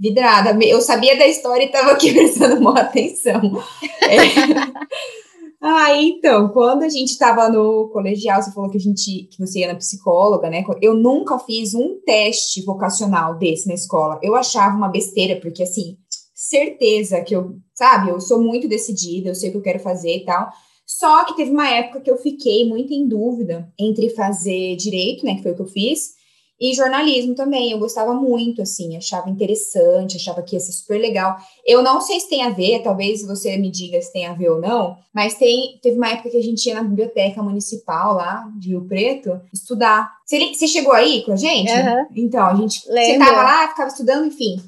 vidrada. 0.02 0.58
Eu 0.66 0.82
sabia 0.82 1.16
da 1.16 1.28
história 1.28 1.64
e 1.64 1.68
estava 1.68 1.92
aqui 1.92 2.12
prestando 2.12 2.60
uma 2.60 2.80
atenção. 2.80 3.40
É. 4.02 4.92
Ah, 5.64 5.96
então, 5.96 6.50
quando 6.50 6.82
a 6.82 6.90
gente 6.90 7.10
estava 7.10 7.48
no 7.48 7.88
colegial, 7.90 8.42
você 8.42 8.52
falou 8.52 8.72
que 8.72 8.78
a 8.78 8.82
gente 8.82 9.30
que 9.32 9.38
você 9.38 9.60
ia 9.60 9.68
na 9.68 9.76
psicóloga, 9.76 10.50
né? 10.50 10.66
Eu 10.82 10.96
nunca 10.96 11.38
fiz 11.38 11.76
um 11.76 12.00
teste 12.04 12.64
vocacional 12.66 13.38
desse 13.38 13.68
na 13.68 13.76
escola. 13.76 14.20
Eu 14.24 14.36
achava 14.36 14.76
uma 14.76 14.90
besteira, 14.90 15.40
porque 15.40 15.62
assim, 15.62 15.98
certeza 16.34 17.22
que 17.22 17.36
eu, 17.36 17.58
sabe, 17.76 18.10
eu 18.10 18.20
sou 18.20 18.42
muito 18.42 18.68
decidida, 18.68 19.30
eu 19.30 19.36
sei 19.36 19.50
o 19.50 19.52
que 19.52 19.58
eu 19.60 19.64
quero 19.64 19.80
fazer 19.80 20.18
e 20.18 20.26
tal. 20.26 20.50
Só 20.84 21.24
que 21.26 21.36
teve 21.36 21.52
uma 21.52 21.70
época 21.70 22.02
que 22.02 22.10
eu 22.10 22.18
fiquei 22.18 22.68
muito 22.68 22.92
em 22.92 23.08
dúvida 23.08 23.72
entre 23.80 24.10
fazer 24.10 24.76
direito, 24.78 25.24
né, 25.24 25.36
que 25.36 25.44
foi 25.44 25.52
o 25.52 25.56
que 25.56 25.62
eu 25.62 25.68
fiz, 25.68 26.14
e 26.62 26.76
jornalismo 26.76 27.34
também, 27.34 27.72
eu 27.72 27.80
gostava 27.80 28.14
muito, 28.14 28.62
assim, 28.62 28.96
achava 28.96 29.32
interessante, 29.32 30.18
achava 30.18 30.44
que 30.44 30.56
ia 30.56 30.60
ser 30.60 30.72
super 30.72 31.00
legal. 31.00 31.36
Eu 31.66 31.82
não 31.82 32.00
sei 32.00 32.20
se 32.20 32.30
tem 32.30 32.44
a 32.44 32.52
ver, 32.52 32.84
talvez 32.84 33.26
você 33.26 33.58
me 33.58 33.72
diga 33.72 34.00
se 34.00 34.14
tem 34.14 34.28
a 34.28 34.34
ver 34.34 34.50
ou 34.50 34.62
não, 34.62 34.96
mas 35.12 35.34
tem, 35.34 35.80
teve 35.82 35.98
uma 35.98 36.10
época 36.10 36.30
que 36.30 36.38
a 36.38 36.44
gente 36.44 36.64
ia 36.68 36.76
na 36.76 36.84
biblioteca 36.84 37.42
municipal 37.42 38.14
lá 38.14 38.48
de 38.60 38.70
Rio 38.70 38.86
Preto 38.86 39.42
estudar. 39.52 40.12
Você, 40.24 40.54
você 40.54 40.68
chegou 40.68 40.94
aí 40.94 41.24
com 41.24 41.32
a 41.32 41.36
gente? 41.36 41.72
Uhum. 41.72 42.06
Então, 42.16 42.46
a 42.46 42.54
gente 42.54 42.82
você 42.82 43.18
tava 43.18 43.42
lá, 43.42 43.68
ficava 43.70 43.90
estudando, 43.90 44.28
enfim. 44.28 44.62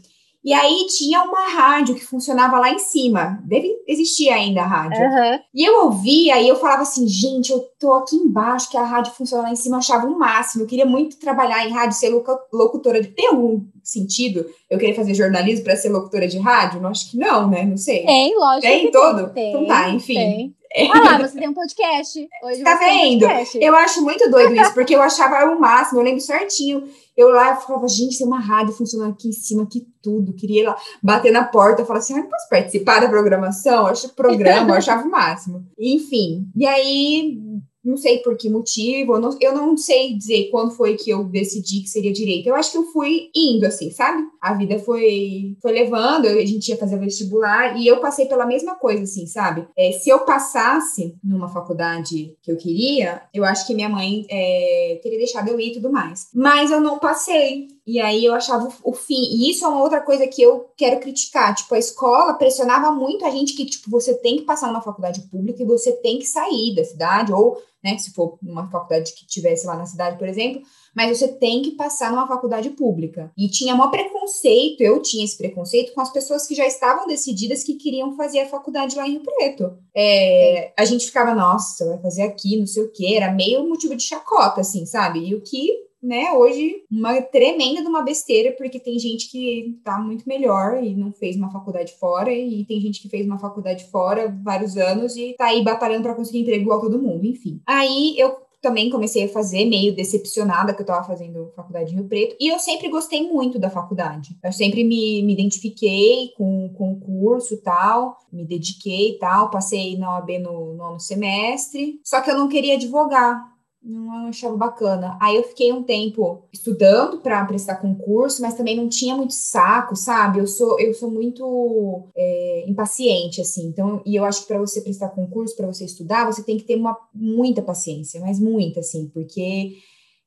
E 0.43 0.51
aí 0.51 0.85
tinha 0.87 1.23
uma 1.23 1.47
rádio 1.47 1.95
que 1.95 2.03
funcionava 2.03 2.59
lá 2.59 2.69
em 2.69 2.79
cima. 2.79 3.41
Deve 3.45 3.71
existir 3.87 4.29
ainda 4.29 4.61
a 4.61 4.67
rádio. 4.67 4.99
Uhum. 5.01 5.39
E 5.53 5.63
eu 5.63 5.85
ouvia 5.85 6.41
e 6.41 6.47
eu 6.47 6.57
falava 6.57 6.81
assim, 6.81 7.07
gente, 7.07 7.51
eu 7.51 7.59
tô 7.79 7.93
aqui 7.93 8.17
embaixo, 8.17 8.69
que 8.69 8.75
a 8.75 8.83
rádio 8.83 9.13
funciona 9.13 9.43
lá 9.43 9.51
em 9.51 9.55
cima, 9.55 9.75
eu 9.75 9.79
achava 9.79 10.05
um 10.05 10.17
máximo. 10.17 10.63
Eu 10.63 10.67
queria 10.67 10.85
muito 10.85 11.17
trabalhar 11.17 11.65
em 11.65 11.71
rádio, 11.71 11.97
ser 11.97 12.09
locutora 12.51 13.01
de. 13.01 13.07
Tem 13.07 13.27
algum 13.27 13.61
sentido 13.81 14.45
eu 14.69 14.77
querer 14.77 14.95
fazer 14.95 15.13
jornalismo 15.13 15.63
para 15.63 15.77
ser 15.77 15.89
locutora 15.89 16.27
de 16.27 16.37
rádio? 16.39 16.81
Não 16.81 16.89
acho 16.89 17.09
que 17.09 17.17
não, 17.17 17.49
né? 17.49 17.63
Não 17.63 17.77
sei. 17.77 18.05
Tem, 18.05 18.37
lógico. 18.37 18.61
Tem 18.61 18.91
todo? 18.91 19.29
Tem, 19.29 19.49
então 19.49 19.65
tá, 19.65 19.89
enfim. 19.89 20.15
Tem. 20.15 20.55
Ah 20.75 20.99
lá, 20.99 21.17
você 21.19 21.37
tem 21.37 21.49
um 21.49 21.53
podcast. 21.53 22.27
Hoje 22.43 22.63
tá 22.63 22.75
vendo? 22.75 23.25
Um 23.27 23.61
eu 23.61 23.75
acho 23.75 24.01
muito 24.01 24.29
doido 24.29 24.55
isso, 24.55 24.73
porque 24.73 24.95
eu 24.95 25.01
achava 25.01 25.45
o 25.51 25.59
máximo, 25.59 25.99
eu 25.99 26.03
lembro 26.03 26.19
certinho. 26.19 26.83
Eu 27.15 27.29
lá 27.29 27.55
falava, 27.55 27.87
gente, 27.87 28.17
tem 28.17 28.25
uma 28.25 28.39
rádio 28.39 28.73
funcionando 28.73 29.13
aqui 29.13 29.29
em 29.29 29.33
cima, 29.33 29.67
que 29.67 29.85
tudo. 30.01 30.33
Queria 30.33 30.69
lá 30.69 30.77
bater 31.01 31.31
na 31.31 31.43
porta, 31.43 31.85
falar 31.85 31.99
assim, 31.99 32.17
ah, 32.17 32.23
posso 32.23 32.49
participar 32.49 32.99
da 32.99 33.07
programação? 33.07 33.83
Eu 33.83 33.87
acho 33.87 34.09
programa, 34.15 34.71
eu 34.71 34.75
achava 34.75 35.03
o 35.03 35.11
máximo. 35.11 35.63
Enfim, 35.77 36.47
e 36.55 36.65
aí 36.65 37.37
não 37.83 37.97
sei 37.97 38.19
por 38.19 38.37
que 38.37 38.49
motivo, 38.49 39.15
eu 39.15 39.19
não, 39.19 39.37
eu 39.41 39.53
não 39.53 39.75
sei 39.75 40.17
dizer 40.17 40.49
quando 40.49 40.71
foi 40.71 40.95
que 40.95 41.09
eu 41.09 41.23
decidi 41.23 41.81
que 41.81 41.89
seria 41.89 42.13
direito. 42.13 42.47
Eu 42.47 42.55
acho 42.55 42.71
que 42.71 42.77
eu 42.77 42.85
fui 42.85 43.29
indo, 43.35 43.65
assim, 43.65 43.91
sabe? 43.91 44.23
A 44.41 44.53
vida 44.53 44.79
foi, 44.79 45.55
foi 45.61 45.71
levando, 45.71 46.27
a 46.27 46.45
gente 46.45 46.69
ia 46.69 46.77
fazer 46.77 46.97
vestibular 46.97 47.77
e 47.77 47.85
eu 47.85 47.99
passei 47.99 48.25
pela 48.25 48.45
mesma 48.45 48.75
coisa, 48.75 49.03
assim, 49.03 49.25
sabe? 49.25 49.67
É, 49.77 49.91
se 49.91 50.09
eu 50.09 50.19
passasse 50.19 51.15
numa 51.23 51.49
faculdade 51.49 52.35
que 52.41 52.51
eu 52.51 52.57
queria, 52.57 53.21
eu 53.33 53.43
acho 53.43 53.67
que 53.67 53.73
minha 53.73 53.89
mãe 53.89 54.25
é, 54.29 54.99
teria 55.01 55.17
deixado 55.17 55.49
eu 55.49 55.59
ir 55.59 55.69
e 55.69 55.73
tudo 55.73 55.91
mais. 55.91 56.29
Mas 56.33 56.71
eu 56.71 56.79
não 56.79 56.99
passei. 56.99 57.67
E 57.85 57.99
aí 57.99 58.23
eu 58.23 58.33
achava 58.33 58.71
o 58.83 58.93
fim. 58.93 59.21
E 59.21 59.49
isso 59.49 59.65
é 59.65 59.67
uma 59.67 59.81
outra 59.81 60.01
coisa 60.01 60.25
que 60.25 60.41
eu 60.41 60.69
quero 60.77 60.99
criticar. 61.01 61.53
Tipo, 61.53 61.75
a 61.75 61.79
escola 61.79 62.33
pressionava 62.33 62.91
muito 62.91 63.25
a 63.25 63.29
gente 63.29 63.53
que, 63.53 63.65
tipo, 63.65 63.89
você 63.89 64.13
tem 64.13 64.37
que 64.37 64.43
passar 64.43 64.67
numa 64.67 64.81
faculdade 64.81 65.21
pública 65.29 65.61
e 65.61 65.65
você 65.65 65.91
tem 65.91 66.17
que 66.17 66.25
sair 66.25 66.73
da 66.75 66.83
cidade, 66.85 67.33
ou, 67.33 67.57
né, 67.83 67.97
se 67.97 68.13
for 68.13 68.37
numa 68.41 68.69
faculdade 68.69 69.13
que 69.13 69.27
tivesse 69.27 69.67
lá 69.67 69.75
na 69.75 69.85
cidade, 69.85 70.17
por 70.17 70.27
exemplo, 70.27 70.61
mas 70.95 71.17
você 71.17 71.27
tem 71.27 71.61
que 71.61 71.71
passar 71.71 72.09
numa 72.09 72.27
faculdade 72.27 72.69
pública. 72.69 73.31
E 73.37 73.49
tinha 73.49 73.75
um 73.75 73.91
preconceito, 73.91 74.79
eu 74.79 75.01
tinha 75.01 75.25
esse 75.25 75.37
preconceito 75.37 75.93
com 75.93 75.99
as 75.99 76.11
pessoas 76.11 76.47
que 76.47 76.55
já 76.55 76.65
estavam 76.65 77.05
decididas 77.05 77.63
que 77.63 77.75
queriam 77.75 78.15
fazer 78.15 78.41
a 78.41 78.49
faculdade 78.49 78.95
lá 78.95 79.05
em 79.05 79.13
Rio 79.13 79.23
Preto. 79.23 79.77
É, 79.93 80.71
a 80.77 80.85
gente 80.85 81.05
ficava, 81.05 81.35
nossa, 81.35 81.85
vai 81.85 81.97
fazer 81.99 82.21
aqui, 82.21 82.57
não 82.57 82.67
sei 82.67 82.83
o 82.83 82.91
quê, 82.91 83.15
era 83.17 83.33
meio 83.33 83.67
motivo 83.67 83.93
de 83.93 84.03
chacota, 84.03 84.61
assim, 84.61 84.85
sabe? 84.85 85.27
E 85.27 85.35
o 85.35 85.41
que 85.41 85.83
né, 86.03 86.33
hoje 86.33 86.83
uma 86.91 87.21
tremenda 87.21 87.81
de 87.81 87.87
uma 87.87 88.03
besteira, 88.03 88.51
porque 88.57 88.79
tem 88.79 88.99
gente 88.99 89.31
que 89.31 89.79
tá 89.83 89.97
muito 89.97 90.27
melhor 90.27 90.83
e 90.83 90.93
não 90.93 91.13
fez 91.13 91.37
uma 91.37 91.49
faculdade 91.49 91.93
fora, 91.93 92.31
e 92.31 92.65
tem 92.65 92.81
gente 92.81 93.01
que 93.01 93.09
fez 93.09 93.25
uma 93.25 93.39
faculdade 93.39 93.85
fora 93.85 94.35
vários 94.43 94.75
anos 94.75 95.15
e 95.15 95.33
tá 95.37 95.45
aí 95.45 95.63
batalhando 95.63 96.03
para 96.03 96.15
conseguir 96.15 96.39
emprego 96.39 96.63
igual 96.63 96.81
todo 96.81 97.01
mundo, 97.01 97.25
enfim. 97.25 97.61
Aí 97.65 98.15
eu 98.17 98.43
também 98.63 98.89
comecei 98.89 99.25
a 99.25 99.29
fazer, 99.29 99.65
meio 99.65 99.93
decepcionada 99.93 100.73
que 100.73 100.81
eu 100.81 100.85
estava 100.85 101.05
fazendo 101.05 101.51
faculdade 101.53 101.91
em 101.91 101.97
Rio 101.97 102.07
Preto, 102.07 102.35
e 102.39 102.47
eu 102.47 102.57
sempre 102.57 102.87
gostei 102.87 103.29
muito 103.29 103.59
da 103.59 103.69
faculdade. 103.69 104.37
Eu 104.41 104.53
sempre 104.53 104.85
me, 104.85 105.21
me 105.21 105.33
identifiquei 105.33 106.29
com, 106.37 106.69
com 106.69 106.93
o 106.93 106.99
curso 106.99 107.61
tal, 107.61 108.17
me 108.31 108.45
dediquei 108.45 109.17
tal, 109.19 109.51
passei 109.51 109.97
na 109.97 110.15
OAB 110.15 110.39
no 110.39 110.73
nono 110.75 110.99
semestre, 110.99 111.99
só 112.03 112.21
que 112.21 112.31
eu 112.31 112.37
não 112.37 112.47
queria 112.47 112.75
advogar. 112.75 113.52
Não 113.83 114.27
achava 114.27 114.55
bacana. 114.55 115.17
Aí 115.21 115.35
eu 115.35 115.43
fiquei 115.43 115.73
um 115.73 115.83
tempo 115.83 116.43
estudando 116.53 117.19
para 117.19 117.43
prestar 117.45 117.75
concurso, 117.75 118.41
mas 118.41 118.53
também 118.53 118.77
não 118.77 118.87
tinha 118.87 119.15
muito 119.15 119.33
saco, 119.33 119.95
sabe? 119.95 120.39
Eu 120.39 120.47
sou 120.47 120.79
eu 120.79 120.93
sou 120.93 121.11
muito 121.11 122.07
é, 122.15 122.63
impaciente 122.67 123.41
assim. 123.41 123.67
Então, 123.67 124.01
e 124.05 124.15
eu 124.15 124.23
acho 124.23 124.41
que 124.41 124.47
para 124.47 124.59
você 124.59 124.81
prestar 124.81 125.09
concurso, 125.09 125.55
para 125.55 125.67
você 125.67 125.83
estudar, 125.83 126.25
você 126.25 126.41
tem 126.41 126.57
que 126.57 126.63
ter 126.63 126.75
uma 126.75 126.97
muita 127.13 127.61
paciência, 127.61 128.21
mas 128.21 128.39
muita 128.39 128.79
assim, 128.79 129.09
porque 129.13 129.73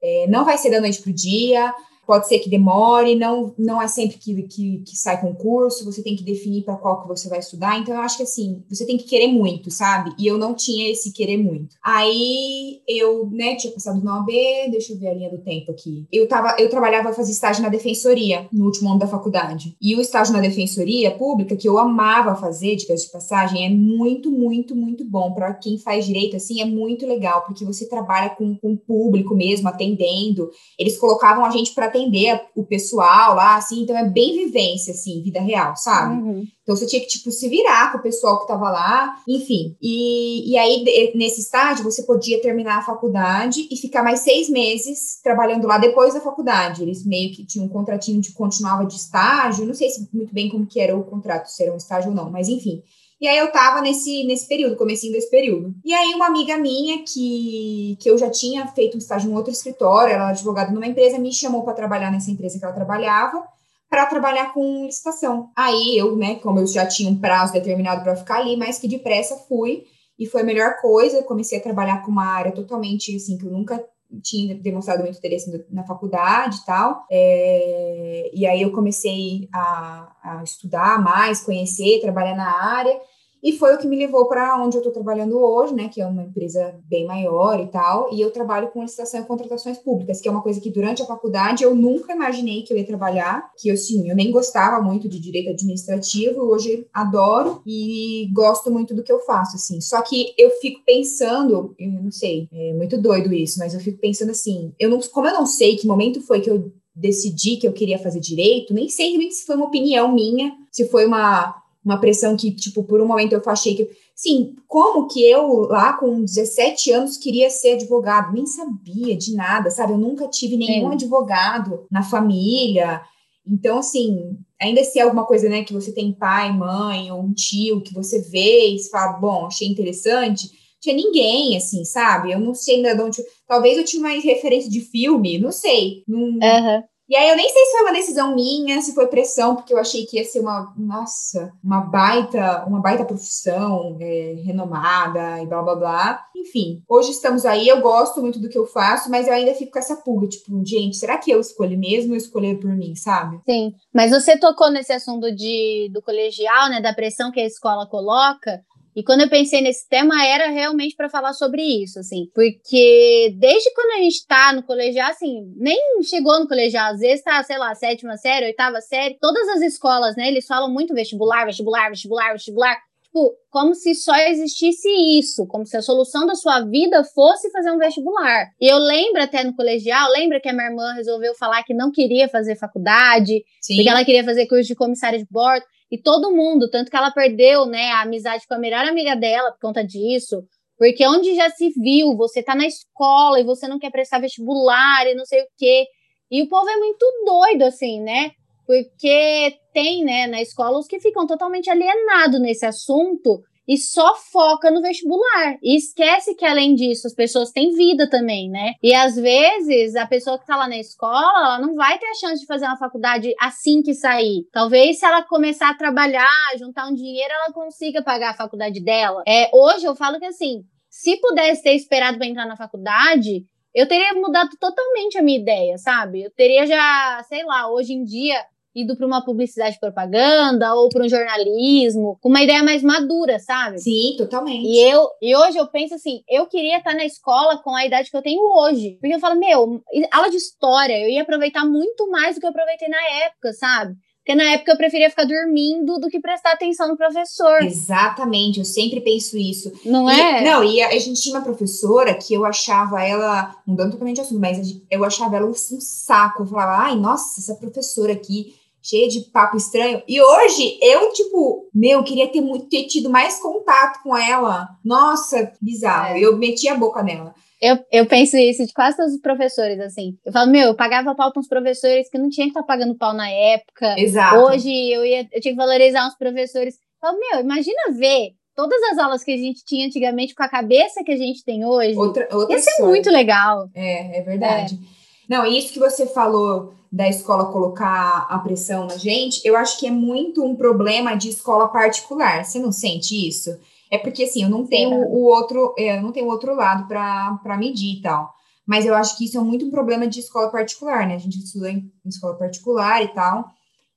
é, 0.02 0.26
não 0.28 0.44
vai 0.44 0.58
ser 0.58 0.70
da 0.70 0.80
noite 0.80 1.00
pro 1.00 1.12
dia 1.12 1.72
pode 2.06 2.28
ser 2.28 2.38
que 2.38 2.50
demore, 2.50 3.14
não, 3.14 3.54
não 3.58 3.80
é 3.80 3.88
sempre 3.88 4.18
que, 4.18 4.42
que, 4.44 4.78
que 4.78 4.96
sai 4.96 5.20
concurso, 5.20 5.84
você 5.84 6.02
tem 6.02 6.16
que 6.16 6.24
definir 6.24 6.62
para 6.62 6.76
qual 6.76 7.02
que 7.02 7.08
você 7.08 7.28
vai 7.28 7.38
estudar. 7.38 7.78
Então, 7.78 7.94
eu 7.94 8.00
acho 8.00 8.18
que 8.18 8.22
assim, 8.22 8.62
você 8.68 8.86
tem 8.86 8.96
que 8.96 9.04
querer 9.04 9.28
muito, 9.28 9.70
sabe? 9.70 10.14
E 10.18 10.26
eu 10.26 10.38
não 10.38 10.54
tinha 10.54 10.90
esse 10.90 11.12
querer 11.12 11.36
muito. 11.36 11.76
Aí 11.82 12.80
eu, 12.86 13.28
né, 13.30 13.56
tinha 13.56 13.72
passado 13.72 14.02
no 14.02 14.10
OAB, 14.10 14.28
deixa 14.70 14.92
eu 14.92 14.98
ver 14.98 15.08
a 15.08 15.14
linha 15.14 15.30
do 15.30 15.38
tempo 15.38 15.70
aqui. 15.70 16.06
Eu 16.12 16.28
tava, 16.28 16.56
eu 16.58 16.68
trabalhava, 16.68 17.12
fazia 17.12 17.32
estágio 17.32 17.62
na 17.62 17.68
defensoria 17.68 18.48
no 18.52 18.64
último 18.64 18.90
ano 18.90 18.98
da 18.98 19.06
faculdade. 19.06 19.76
E 19.80 19.94
o 19.96 20.00
estágio 20.00 20.32
na 20.32 20.40
defensoria 20.40 21.10
pública, 21.10 21.56
que 21.56 21.68
eu 21.68 21.78
amava 21.78 22.34
fazer, 22.34 22.76
de 22.76 22.86
de 22.86 23.10
passagem, 23.10 23.66
é 23.66 23.68
muito, 23.68 24.30
muito, 24.30 24.74
muito 24.74 25.04
bom. 25.04 25.32
Para 25.32 25.52
quem 25.54 25.78
faz 25.78 26.06
direito, 26.06 26.36
assim, 26.36 26.60
é 26.60 26.64
muito 26.64 27.06
legal, 27.06 27.42
porque 27.42 27.64
você 27.64 27.88
trabalha 27.88 28.30
com, 28.30 28.56
com 28.56 28.72
o 28.72 28.76
público 28.76 29.34
mesmo, 29.34 29.68
atendendo. 29.68 30.50
Eles 30.78 30.96
colocavam 30.96 31.44
a 31.44 31.50
gente 31.50 31.74
para 31.74 31.90
atender 31.96 32.40
o 32.54 32.64
pessoal 32.64 33.34
lá, 33.34 33.56
assim, 33.56 33.82
então 33.82 33.96
é 33.96 34.08
bem 34.08 34.34
vivência, 34.34 34.92
assim, 34.92 35.22
vida 35.22 35.40
real, 35.40 35.74
sabe? 35.76 36.20
Uhum. 36.20 36.44
Então 36.62 36.76
você 36.76 36.86
tinha 36.86 37.00
que, 37.00 37.08
tipo, 37.08 37.30
se 37.30 37.48
virar 37.48 37.92
com 37.92 37.98
o 37.98 38.02
pessoal 38.02 38.40
que 38.40 38.48
tava 38.48 38.70
lá, 38.70 39.16
enfim. 39.26 39.76
E, 39.80 40.52
e 40.52 40.58
aí, 40.58 41.12
nesse 41.14 41.40
estágio, 41.40 41.84
você 41.84 42.02
podia 42.02 42.40
terminar 42.40 42.78
a 42.78 42.82
faculdade 42.82 43.66
e 43.70 43.76
ficar 43.76 44.02
mais 44.02 44.20
seis 44.20 44.48
meses 44.50 45.20
trabalhando 45.22 45.66
lá 45.66 45.78
depois 45.78 46.14
da 46.14 46.20
faculdade. 46.20 46.82
Eles 46.82 47.04
meio 47.04 47.32
que 47.32 47.46
tinham 47.46 47.66
um 47.66 47.70
contratinho 47.70 48.20
de 48.20 48.32
continuava 48.32 48.84
de 48.84 48.96
estágio, 48.96 49.66
não 49.66 49.74
sei 49.74 49.88
se 49.90 50.08
muito 50.12 50.34
bem 50.34 50.48
como 50.48 50.66
que 50.66 50.80
era 50.80 50.96
o 50.96 51.04
contrato, 51.04 51.46
se 51.46 51.62
era 51.62 51.72
um 51.72 51.76
estágio 51.76 52.10
ou 52.10 52.16
não, 52.16 52.30
mas 52.30 52.48
enfim. 52.48 52.82
E 53.20 53.26
aí 53.26 53.38
eu 53.38 53.50
tava 53.50 53.80
nesse, 53.80 54.24
nesse 54.24 54.46
período, 54.46 54.76
comecinho 54.76 55.12
desse 55.12 55.30
período. 55.30 55.74
E 55.84 55.94
aí 55.94 56.14
uma 56.14 56.26
amiga 56.26 56.56
minha 56.58 57.02
que, 57.02 57.96
que 58.00 58.10
eu 58.10 58.18
já 58.18 58.30
tinha 58.30 58.66
feito 58.68 58.94
um 58.94 58.98
estágio 58.98 59.30
em 59.30 59.34
outro 59.34 59.50
escritório, 59.50 60.12
ela 60.12 60.24
era 60.24 60.28
advogada 60.30 60.70
numa 60.70 60.86
empresa, 60.86 61.18
me 61.18 61.32
chamou 61.32 61.62
para 61.62 61.72
trabalhar 61.72 62.10
nessa 62.10 62.30
empresa 62.30 62.58
que 62.58 62.64
ela 62.64 62.74
trabalhava, 62.74 63.42
para 63.88 64.04
trabalhar 64.06 64.52
com 64.52 64.84
licitação. 64.84 65.50
Aí 65.56 65.96
eu, 65.96 66.14
né, 66.16 66.34
como 66.36 66.58
eu 66.58 66.66
já 66.66 66.86
tinha 66.86 67.10
um 67.10 67.18
prazo 67.18 67.52
determinado 67.52 68.02
para 68.02 68.16
ficar 68.16 68.36
ali, 68.36 68.56
mas 68.56 68.78
que 68.78 68.88
depressa 68.88 69.36
fui 69.48 69.84
e 70.18 70.26
foi 70.26 70.42
a 70.42 70.44
melhor 70.44 70.76
coisa. 70.80 71.22
Comecei 71.22 71.58
a 71.58 71.62
trabalhar 71.62 72.02
com 72.02 72.10
uma 72.10 72.26
área 72.26 72.52
totalmente 72.52 73.16
assim 73.16 73.38
que 73.38 73.46
eu 73.46 73.50
nunca 73.50 73.82
tinha 74.22 74.54
demonstrado 74.54 75.02
muito 75.02 75.18
interesse 75.18 75.64
na 75.70 75.84
faculdade 75.84 76.58
e 76.58 76.64
tal. 76.64 77.04
É, 77.10 78.30
e 78.32 78.46
aí 78.46 78.62
eu 78.62 78.72
comecei 78.72 79.48
a, 79.52 80.12
a 80.22 80.42
estudar 80.42 81.02
mais, 81.02 81.42
conhecer, 81.42 82.00
trabalhar 82.00 82.36
na 82.36 82.50
área. 82.50 82.98
E 83.46 83.52
foi 83.52 83.76
o 83.76 83.78
que 83.78 83.86
me 83.86 83.96
levou 83.96 84.26
para 84.26 84.60
onde 84.60 84.76
eu 84.76 84.80
estou 84.80 84.92
trabalhando 84.92 85.38
hoje, 85.38 85.72
né? 85.72 85.88
Que 85.88 86.00
é 86.00 86.06
uma 86.06 86.24
empresa 86.24 86.74
bem 86.88 87.06
maior 87.06 87.60
e 87.60 87.68
tal. 87.68 88.12
E 88.12 88.20
eu 88.20 88.32
trabalho 88.32 88.72
com 88.72 88.82
licitação 88.82 89.20
e 89.20 89.24
contratações 89.24 89.78
públicas, 89.78 90.20
que 90.20 90.26
é 90.26 90.32
uma 90.32 90.42
coisa 90.42 90.60
que 90.60 90.68
durante 90.68 91.00
a 91.00 91.06
faculdade 91.06 91.62
eu 91.62 91.72
nunca 91.72 92.12
imaginei 92.12 92.62
que 92.62 92.72
eu 92.72 92.76
ia 92.76 92.84
trabalhar. 92.84 93.52
Que 93.56 93.68
eu, 93.68 93.76
sim, 93.76 94.10
eu 94.10 94.16
nem 94.16 94.32
gostava 94.32 94.82
muito 94.82 95.08
de 95.08 95.20
direito 95.20 95.50
administrativo. 95.50 96.40
Hoje 96.40 96.88
adoro 96.92 97.62
e 97.64 98.28
gosto 98.32 98.68
muito 98.68 98.92
do 98.92 99.04
que 99.04 99.12
eu 99.12 99.20
faço, 99.20 99.54
assim. 99.54 99.80
Só 99.80 100.02
que 100.02 100.34
eu 100.36 100.50
fico 100.60 100.80
pensando, 100.84 101.72
eu 101.78 101.88
não 101.88 102.10
sei, 102.10 102.48
é 102.52 102.72
muito 102.72 103.00
doido 103.00 103.32
isso, 103.32 103.60
mas 103.60 103.74
eu 103.74 103.78
fico 103.78 104.00
pensando 104.00 104.32
assim, 104.32 104.74
eu 104.76 104.90
não, 104.90 104.98
como 105.12 105.28
eu 105.28 105.34
não 105.34 105.46
sei 105.46 105.76
que 105.76 105.86
momento 105.86 106.20
foi 106.20 106.40
que 106.40 106.50
eu 106.50 106.72
decidi 106.96 107.58
que 107.58 107.68
eu 107.68 107.72
queria 107.72 108.00
fazer 108.00 108.18
direito, 108.18 108.74
nem 108.74 108.88
sei 108.88 109.30
se 109.30 109.46
foi 109.46 109.54
uma 109.54 109.66
opinião 109.66 110.12
minha, 110.12 110.52
se 110.72 110.88
foi 110.88 111.06
uma 111.06 111.54
uma 111.86 112.00
pressão 112.00 112.36
que, 112.36 112.50
tipo, 112.50 112.82
por 112.82 113.00
um 113.00 113.06
momento 113.06 113.32
eu 113.32 113.42
achei 113.46 113.76
que, 113.76 113.88
sim, 114.14 114.56
como 114.66 115.06
que 115.06 115.22
eu 115.22 115.60
lá 115.68 115.92
com 115.92 116.24
17 116.24 116.90
anos 116.90 117.16
queria 117.16 117.48
ser 117.48 117.74
advogado? 117.74 118.34
Nem 118.34 118.44
sabia 118.44 119.16
de 119.16 119.34
nada, 119.34 119.70
sabe? 119.70 119.92
Eu 119.92 119.98
nunca 119.98 120.26
tive 120.26 120.56
nenhum 120.56 120.90
advogado 120.90 121.86
na 121.88 122.02
família. 122.02 123.00
Então, 123.46 123.78
assim, 123.78 124.36
ainda 124.60 124.82
se 124.82 124.98
é 124.98 125.02
alguma 125.02 125.24
coisa, 125.24 125.48
né, 125.48 125.62
que 125.62 125.72
você 125.72 125.92
tem 125.92 126.12
pai, 126.12 126.52
mãe 126.52 127.12
ou 127.12 127.22
um 127.22 127.32
tio 127.32 127.80
que 127.80 127.94
você 127.94 128.20
vê 128.20 128.74
e 128.74 128.82
fala, 128.90 129.12
bom, 129.12 129.46
achei 129.46 129.68
interessante, 129.68 130.50
tinha 130.80 130.96
ninguém, 130.96 131.56
assim, 131.56 131.84
sabe? 131.84 132.32
Eu 132.32 132.40
não 132.40 132.52
sei 132.52 132.76
ainda 132.76 132.96
de 132.96 133.02
onde. 133.02 133.22
Talvez 133.46 133.78
eu 133.78 133.84
tinha 133.84 134.02
mais 134.02 134.24
referência 134.24 134.68
de 134.68 134.80
filme, 134.80 135.38
não 135.38 135.52
sei. 135.52 136.02
Não, 136.08 136.18
uhum. 136.18 136.82
E 137.08 137.14
aí 137.14 137.28
eu 137.28 137.36
nem 137.36 137.48
sei 137.48 137.64
se 137.64 137.72
foi 137.72 137.82
uma 137.82 137.92
decisão 137.92 138.34
minha, 138.34 138.82
se 138.82 138.94
foi 138.94 139.06
pressão, 139.06 139.54
porque 139.54 139.72
eu 139.72 139.78
achei 139.78 140.04
que 140.04 140.16
ia 140.16 140.24
ser 140.24 140.40
uma, 140.40 140.74
nossa, 140.76 141.52
uma 141.62 141.80
baita, 141.80 142.64
uma 142.66 142.80
baita 142.80 143.04
profissão 143.04 143.96
é, 144.00 144.34
renomada 144.44 145.40
e 145.40 145.46
blá 145.46 145.62
blá 145.62 145.74
blá. 145.76 146.26
Enfim, 146.34 146.82
hoje 146.88 147.12
estamos 147.12 147.46
aí, 147.46 147.68
eu 147.68 147.80
gosto 147.80 148.20
muito 148.20 148.40
do 148.40 148.48
que 148.48 148.58
eu 148.58 148.66
faço, 148.66 149.08
mas 149.08 149.28
eu 149.28 149.34
ainda 149.34 149.54
fico 149.54 149.72
com 149.72 149.78
essa 149.78 149.96
pulga, 149.96 150.26
tipo, 150.26 150.64
gente, 150.64 150.96
será 150.96 151.16
que 151.16 151.30
eu 151.30 151.40
escolhi 151.40 151.76
mesmo 151.76 152.10
ou 152.10 152.16
escolher 152.16 152.58
por 152.58 152.70
mim, 152.70 152.96
sabe? 152.96 153.40
Sim, 153.48 153.72
mas 153.94 154.10
você 154.10 154.36
tocou 154.36 154.70
nesse 154.70 154.92
assunto 154.92 155.34
de, 155.34 155.88
do 155.92 156.02
colegial, 156.02 156.68
né, 156.68 156.80
da 156.80 156.92
pressão 156.92 157.30
que 157.30 157.40
a 157.40 157.46
escola 157.46 157.86
coloca. 157.86 158.60
E 158.96 159.04
quando 159.04 159.20
eu 159.20 159.28
pensei 159.28 159.60
nesse 159.60 159.86
tema, 159.86 160.24
era 160.24 160.48
realmente 160.48 160.96
para 160.96 161.10
falar 161.10 161.34
sobre 161.34 161.62
isso, 161.62 161.98
assim. 161.98 162.30
Porque 162.34 163.34
desde 163.38 163.70
quando 163.74 163.98
a 163.98 164.02
gente 164.02 164.26
tá 164.26 164.54
no 164.54 164.62
colegial, 164.62 165.10
assim, 165.10 165.52
nem 165.54 166.02
chegou 166.02 166.40
no 166.40 166.48
colegial, 166.48 166.94
às 166.94 167.00
vezes 167.00 167.22
tá, 167.22 167.42
sei 167.42 167.58
lá, 167.58 167.74
sétima 167.74 168.16
série, 168.16 168.46
oitava 168.46 168.80
série, 168.80 169.18
todas 169.20 169.46
as 169.48 169.60
escolas, 169.60 170.16
né, 170.16 170.28
eles 170.28 170.46
falam 170.46 170.72
muito 170.72 170.94
vestibular, 170.94 171.44
vestibular, 171.44 171.90
vestibular, 171.90 172.32
vestibular. 172.32 172.78
Tipo, 173.02 173.34
como 173.50 173.74
se 173.74 173.94
só 173.94 174.16
existisse 174.16 174.88
isso, 175.18 175.46
como 175.46 175.66
se 175.66 175.76
a 175.76 175.82
solução 175.82 176.26
da 176.26 176.34
sua 176.34 176.62
vida 176.62 177.04
fosse 177.04 177.50
fazer 177.50 177.70
um 177.70 177.78
vestibular. 177.78 178.46
E 178.58 178.66
eu 178.66 178.78
lembro 178.78 179.22
até 179.22 179.44
no 179.44 179.54
colegial, 179.54 180.10
lembra 180.10 180.40
que 180.40 180.48
a 180.48 180.54
minha 180.54 180.68
irmã 180.68 180.94
resolveu 180.94 181.34
falar 181.34 181.62
que 181.64 181.74
não 181.74 181.92
queria 181.92 182.28
fazer 182.28 182.56
faculdade, 182.56 183.42
Sim. 183.60 183.76
porque 183.76 183.90
ela 183.90 184.04
queria 184.06 184.24
fazer 184.24 184.46
curso 184.46 184.68
de 184.68 184.74
comissária 184.74 185.18
de 185.18 185.26
bordo. 185.30 185.64
E 185.90 186.00
todo 186.00 186.34
mundo, 186.34 186.68
tanto 186.68 186.90
que 186.90 186.96
ela 186.96 187.10
perdeu, 187.10 187.66
né, 187.66 187.90
a 187.92 188.02
amizade 188.02 188.46
com 188.46 188.54
a 188.54 188.58
melhor 188.58 188.84
amiga 188.84 189.14
dela 189.14 189.52
por 189.52 189.60
conta 189.60 189.84
disso. 189.84 190.42
Porque 190.78 191.06
onde 191.06 191.34
já 191.34 191.48
se 191.50 191.70
viu, 191.70 192.16
você 192.16 192.42
tá 192.42 192.54
na 192.54 192.66
escola 192.66 193.40
e 193.40 193.44
você 193.44 193.66
não 193.66 193.78
quer 193.78 193.90
prestar 193.90 194.20
vestibular 194.20 195.06
e 195.06 195.14
não 195.14 195.24
sei 195.24 195.42
o 195.42 195.46
quê. 195.56 195.86
E 196.30 196.42
o 196.42 196.48
povo 196.48 196.68
é 196.68 196.76
muito 196.76 197.06
doido, 197.24 197.62
assim, 197.62 198.00
né? 198.02 198.32
Porque 198.66 199.56
tem, 199.72 200.04
né, 200.04 200.26
na 200.26 200.42
escola 200.42 200.78
os 200.78 200.86
que 200.86 201.00
ficam 201.00 201.26
totalmente 201.26 201.70
alienados 201.70 202.40
nesse 202.40 202.66
assunto 202.66 203.42
e 203.66 203.76
só 203.76 204.14
foca 204.14 204.70
no 204.70 204.80
vestibular. 204.80 205.58
E 205.62 205.76
esquece 205.76 206.34
que, 206.34 206.44
além 206.44 206.74
disso, 206.74 207.06
as 207.06 207.14
pessoas 207.14 207.50
têm 207.50 207.74
vida 207.74 208.08
também, 208.08 208.50
né? 208.50 208.74
E 208.82 208.94
às 208.94 209.16
vezes 209.16 209.96
a 209.96 210.06
pessoa 210.06 210.38
que 210.38 210.46
tá 210.46 210.56
lá 210.56 210.68
na 210.68 210.78
escola, 210.78 211.38
ela 211.38 211.58
não 211.58 211.74
vai 211.74 211.98
ter 211.98 212.06
a 212.06 212.14
chance 212.14 212.40
de 212.40 212.46
fazer 212.46 212.66
uma 212.66 212.76
faculdade 212.76 213.34
assim 213.40 213.82
que 213.82 213.94
sair. 213.94 214.46
Talvez 214.52 214.98
se 214.98 215.06
ela 215.06 215.22
começar 215.22 215.70
a 215.70 215.76
trabalhar, 215.76 216.28
juntar 216.58 216.86
um 216.88 216.94
dinheiro, 216.94 217.32
ela 217.32 217.52
consiga 217.52 218.02
pagar 218.02 218.30
a 218.30 218.36
faculdade 218.36 218.82
dela. 218.82 219.22
É, 219.26 219.50
hoje 219.52 219.84
eu 219.84 219.94
falo 219.94 220.18
que 220.18 220.26
assim, 220.26 220.64
se 220.88 221.16
pudesse 221.20 221.62
ter 221.62 221.74
esperado 221.74 222.18
para 222.18 222.26
entrar 222.26 222.46
na 222.46 222.56
faculdade, 222.56 223.44
eu 223.74 223.86
teria 223.86 224.14
mudado 224.14 224.50
totalmente 224.58 225.18
a 225.18 225.22
minha 225.22 225.38
ideia, 225.38 225.76
sabe? 225.76 226.22
Eu 226.22 226.30
teria 226.30 226.66
já, 226.66 227.22
sei 227.28 227.44
lá, 227.44 227.70
hoje 227.70 227.92
em 227.92 228.04
dia 228.04 228.42
ido 228.76 228.94
para 228.94 229.06
uma 229.06 229.24
publicidade 229.24 229.80
propaganda 229.80 230.74
ou 230.74 230.90
para 230.90 231.02
um 231.02 231.08
jornalismo, 231.08 232.18
com 232.20 232.28
uma 232.28 232.42
ideia 232.42 232.62
mais 232.62 232.82
madura, 232.82 233.38
sabe? 233.38 233.80
Sim, 233.80 234.14
totalmente. 234.18 234.66
E 234.66 234.78
eu 234.78 235.08
e 235.22 235.34
hoje 235.34 235.56
eu 235.56 235.66
penso 235.66 235.94
assim, 235.94 236.20
eu 236.28 236.46
queria 236.46 236.76
estar 236.76 236.94
na 236.94 237.06
escola 237.06 237.56
com 237.62 237.74
a 237.74 237.86
idade 237.86 238.10
que 238.10 238.16
eu 238.16 238.22
tenho 238.22 238.42
hoje. 238.42 238.98
Porque 239.00 239.14
eu 239.14 239.20
falo, 239.20 239.40
meu, 239.40 239.82
aula 240.12 240.30
de 240.30 240.36
história, 240.36 241.00
eu 241.00 241.08
ia 241.08 241.22
aproveitar 241.22 241.64
muito 241.64 242.10
mais 242.10 242.34
do 242.34 242.40
que 242.40 242.46
eu 242.46 242.50
aproveitei 242.50 242.88
na 242.88 243.02
época, 243.24 243.54
sabe? 243.54 243.94
Porque 244.26 244.34
na 244.34 244.54
época 244.54 244.72
eu 244.72 244.76
preferia 244.76 245.08
ficar 245.08 245.24
dormindo 245.24 246.00
do 246.00 246.08
que 246.08 246.18
prestar 246.18 246.50
atenção 246.50 246.88
no 246.88 246.96
professor. 246.96 247.62
Exatamente, 247.62 248.58
eu 248.58 248.64
sempre 248.64 249.00
penso 249.00 249.38
isso. 249.38 249.72
Não 249.84 250.10
e, 250.10 250.20
é? 250.20 250.42
Não, 250.42 250.64
e 250.64 250.82
a, 250.82 250.88
a, 250.88 250.98
gente 250.98 251.22
tinha 251.22 251.36
uma 251.36 251.44
professora 251.44 252.12
que 252.12 252.34
eu 252.34 252.44
achava 252.44 253.00
ela, 253.04 253.54
mudando 253.64 253.92
totalmente 253.92 254.16
de 254.16 254.22
assunto, 254.22 254.40
mas 254.40 254.82
eu 254.90 255.04
achava 255.04 255.36
ela 255.36 255.46
um, 255.46 255.50
um 255.50 255.80
saco. 255.80 256.42
Eu 256.42 256.46
falava, 256.46 256.86
ai, 256.86 256.96
nossa, 256.96 257.38
essa 257.38 257.54
professora 257.54 258.12
aqui 258.12 258.52
cheia 258.86 259.08
de 259.08 259.20
papo 259.32 259.56
estranho. 259.56 260.02
E 260.06 260.20
hoje 260.20 260.78
eu, 260.80 261.12
tipo, 261.12 261.68
meu, 261.74 262.04
queria 262.04 262.28
ter, 262.28 262.40
muito, 262.40 262.68
ter 262.68 262.84
tido 262.84 263.10
mais 263.10 263.40
contato 263.40 264.00
com 264.02 264.16
ela. 264.16 264.68
Nossa, 264.84 265.52
bizarro. 265.60 266.16
É. 266.16 266.20
Eu 266.20 266.36
meti 266.36 266.68
a 266.68 266.76
boca 266.76 267.02
nela. 267.02 267.34
Eu, 267.60 267.78
eu 267.90 268.06
penso 268.06 268.36
isso 268.36 268.64
de 268.66 268.72
quase 268.72 268.96
todos 268.96 269.14
os 269.14 269.20
professores, 269.20 269.80
assim. 269.80 270.16
Eu 270.24 270.32
falo, 270.32 270.50
meu, 270.50 270.68
eu 270.68 270.74
pagava 270.74 271.14
pau 271.14 271.32
para 271.32 271.40
uns 271.40 271.48
professores 271.48 272.08
que 272.08 272.18
não 272.18 272.28
tinha 272.28 272.46
que 272.46 272.50
estar 272.50 272.60
tá 272.60 272.66
pagando 272.66 272.96
pau 272.96 273.12
na 273.12 273.28
época. 273.28 273.98
Exato. 273.98 274.36
Hoje 274.36 274.70
eu, 274.70 275.04
ia, 275.04 275.26
eu 275.32 275.40
tinha 275.40 275.54
que 275.54 275.58
valorizar 275.58 276.06
uns 276.06 276.16
professores. 276.16 276.74
Eu 276.74 277.08
falo, 277.08 277.18
meu, 277.18 277.40
imagina 277.40 277.92
ver 277.92 278.34
todas 278.54 278.82
as 278.92 278.98
aulas 278.98 279.24
que 279.24 279.32
a 279.32 279.36
gente 279.36 279.64
tinha 279.64 279.86
antigamente 279.86 280.34
com 280.34 280.42
a 280.42 280.48
cabeça 280.48 281.02
que 281.02 281.12
a 281.12 281.16
gente 281.16 281.42
tem 281.44 281.64
hoje. 281.64 281.96
Outra, 281.96 282.28
outra 282.30 282.56
Isso 282.56 282.68
é 282.78 282.84
muito 282.84 283.10
legal. 283.10 283.68
É, 283.74 284.20
é 284.20 284.22
verdade. 284.22 284.78
É. 284.92 285.05
Não, 285.28 285.44
isso 285.44 285.72
que 285.72 285.78
você 285.78 286.06
falou 286.06 286.74
da 286.90 287.08
escola 287.08 287.52
colocar 287.52 288.26
a 288.30 288.38
pressão 288.38 288.86
na 288.86 288.96
gente, 288.96 289.40
eu 289.44 289.56
acho 289.56 289.78
que 289.78 289.86
é 289.86 289.90
muito 289.90 290.44
um 290.44 290.56
problema 290.56 291.16
de 291.16 291.28
escola 291.28 291.68
particular. 291.68 292.44
Você 292.44 292.58
não 292.58 292.72
sente 292.72 293.28
isso? 293.28 293.50
É 293.90 293.98
porque 293.98 294.24
assim, 294.24 294.42
eu 294.42 294.48
não 294.48 294.66
tenho 294.66 294.96
o 294.96 295.24
outro, 295.24 295.74
é, 295.78 295.98
eu 295.98 296.02
não 296.02 296.12
tenho 296.12 296.26
outro 296.26 296.54
lado 296.54 296.86
para 296.88 297.56
medir 297.58 297.98
e 297.98 298.02
tal. 298.02 298.34
Mas 298.66 298.84
eu 298.84 298.94
acho 298.94 299.16
que 299.16 299.24
isso 299.24 299.38
é 299.38 299.40
muito 299.40 299.64
um 299.64 299.70
problema 299.70 300.08
de 300.08 300.20
escola 300.20 300.50
particular, 300.50 301.06
né? 301.06 301.14
A 301.14 301.18
gente 301.18 301.38
estuda 301.38 301.70
em, 301.70 301.92
em 302.04 302.08
escola 302.08 302.34
particular 302.34 303.02
e 303.02 303.08
tal. 303.08 303.44